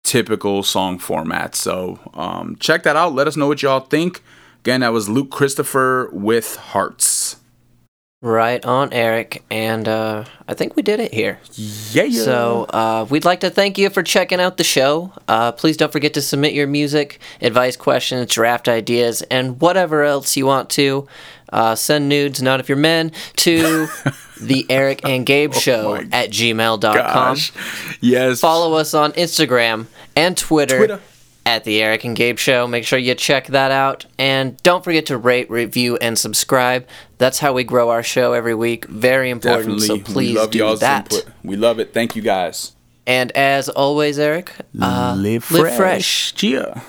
typical 0.03 0.63
song 0.63 0.97
format. 0.99 1.55
So 1.55 1.99
um, 2.13 2.55
check 2.59 2.83
that 2.83 2.95
out. 2.95 3.13
Let 3.13 3.27
us 3.27 3.35
know 3.35 3.47
what 3.47 3.61
y'all 3.61 3.81
think. 3.81 4.23
Again, 4.61 4.81
that 4.81 4.93
was 4.93 5.07
Luke 5.07 5.29
Christopher 5.29 6.09
with 6.11 6.55
Hearts. 6.55 7.05
Right 8.21 8.65
on, 8.65 8.93
Eric. 8.93 9.43
And 9.51 9.87
uh, 9.87 10.25
I 10.47 10.53
think 10.55 10.75
we 10.75 10.81
did 10.81 10.99
it 10.99 11.13
here. 11.13 11.39
Yeah. 11.53 12.09
So 12.09 12.63
uh, 12.69 13.05
we'd 13.09 13.25
like 13.25 13.41
to 13.41 13.51
thank 13.51 13.77
you 13.77 13.91
for 13.91 14.01
checking 14.01 14.39
out 14.39 14.57
the 14.57 14.63
show. 14.63 15.13
Uh, 15.27 15.51
please 15.51 15.77
don't 15.77 15.91
forget 15.91 16.15
to 16.15 16.21
submit 16.23 16.53
your 16.53 16.65
music, 16.65 17.19
advice, 17.41 17.75
questions, 17.75 18.31
draft 18.31 18.67
ideas, 18.67 19.21
and 19.23 19.61
whatever 19.61 20.03
else 20.03 20.35
you 20.35 20.47
want 20.47 20.69
to. 20.71 21.07
Uh, 21.53 21.75
send 21.75 22.09
nudes, 22.09 22.41
not 22.41 22.59
if 22.59 22.67
you're 22.67 22.77
men, 22.77 23.11
to 23.37 23.87
the 24.41 24.65
Eric 24.69 25.05
and 25.05 25.25
Gabe 25.25 25.53
Show 25.53 25.91
my 25.95 25.99
at 26.11 26.29
gmail.com. 26.31 26.81
gosh. 26.81 27.53
Yes. 28.01 28.39
Follow 28.41 28.73
us 28.77 28.93
on 28.95 29.13
Instagram 29.13 29.85
and 30.15 30.35
Twitter, 30.35 30.77
Twitter. 30.77 30.99
at 31.45 31.63
the 31.63 31.81
Eric 31.81 32.03
and 32.03 32.15
Gabe 32.17 32.37
Show. 32.37 32.67
Make 32.67 32.83
sure 32.83 32.99
you 32.99 33.15
check 33.15 33.47
that 33.47 33.71
out. 33.71 34.05
And 34.17 34.61
don't 34.63 34.83
forget 34.83 35.05
to 35.05 35.17
rate, 35.17 35.49
review, 35.49 35.95
and 35.97 36.17
subscribe. 36.19 36.85
That's 37.17 37.39
how 37.39 37.53
we 37.53 37.63
grow 37.63 37.89
our 37.89 38.03
show 38.03 38.33
every 38.33 38.53
week. 38.55 38.85
Very 38.85 39.29
important. 39.29 39.79
Definitely. 39.79 39.87
So 39.87 39.95
we 39.95 40.01
please 40.01 40.35
love 40.35 40.51
do 40.51 40.59
y'all's 40.59 40.79
that. 40.81 41.11
input. 41.11 41.33
We 41.43 41.55
love 41.55 41.79
it. 41.79 41.93
Thank 41.93 42.15
you 42.15 42.21
guys. 42.21 42.73
And 43.07 43.31
as 43.31 43.69
always, 43.69 44.19
Eric, 44.19 44.51
uh, 44.81 45.15
live 45.17 45.49
live 45.49 45.75
fresh. 45.75 46.33
Yeah. 46.43 46.81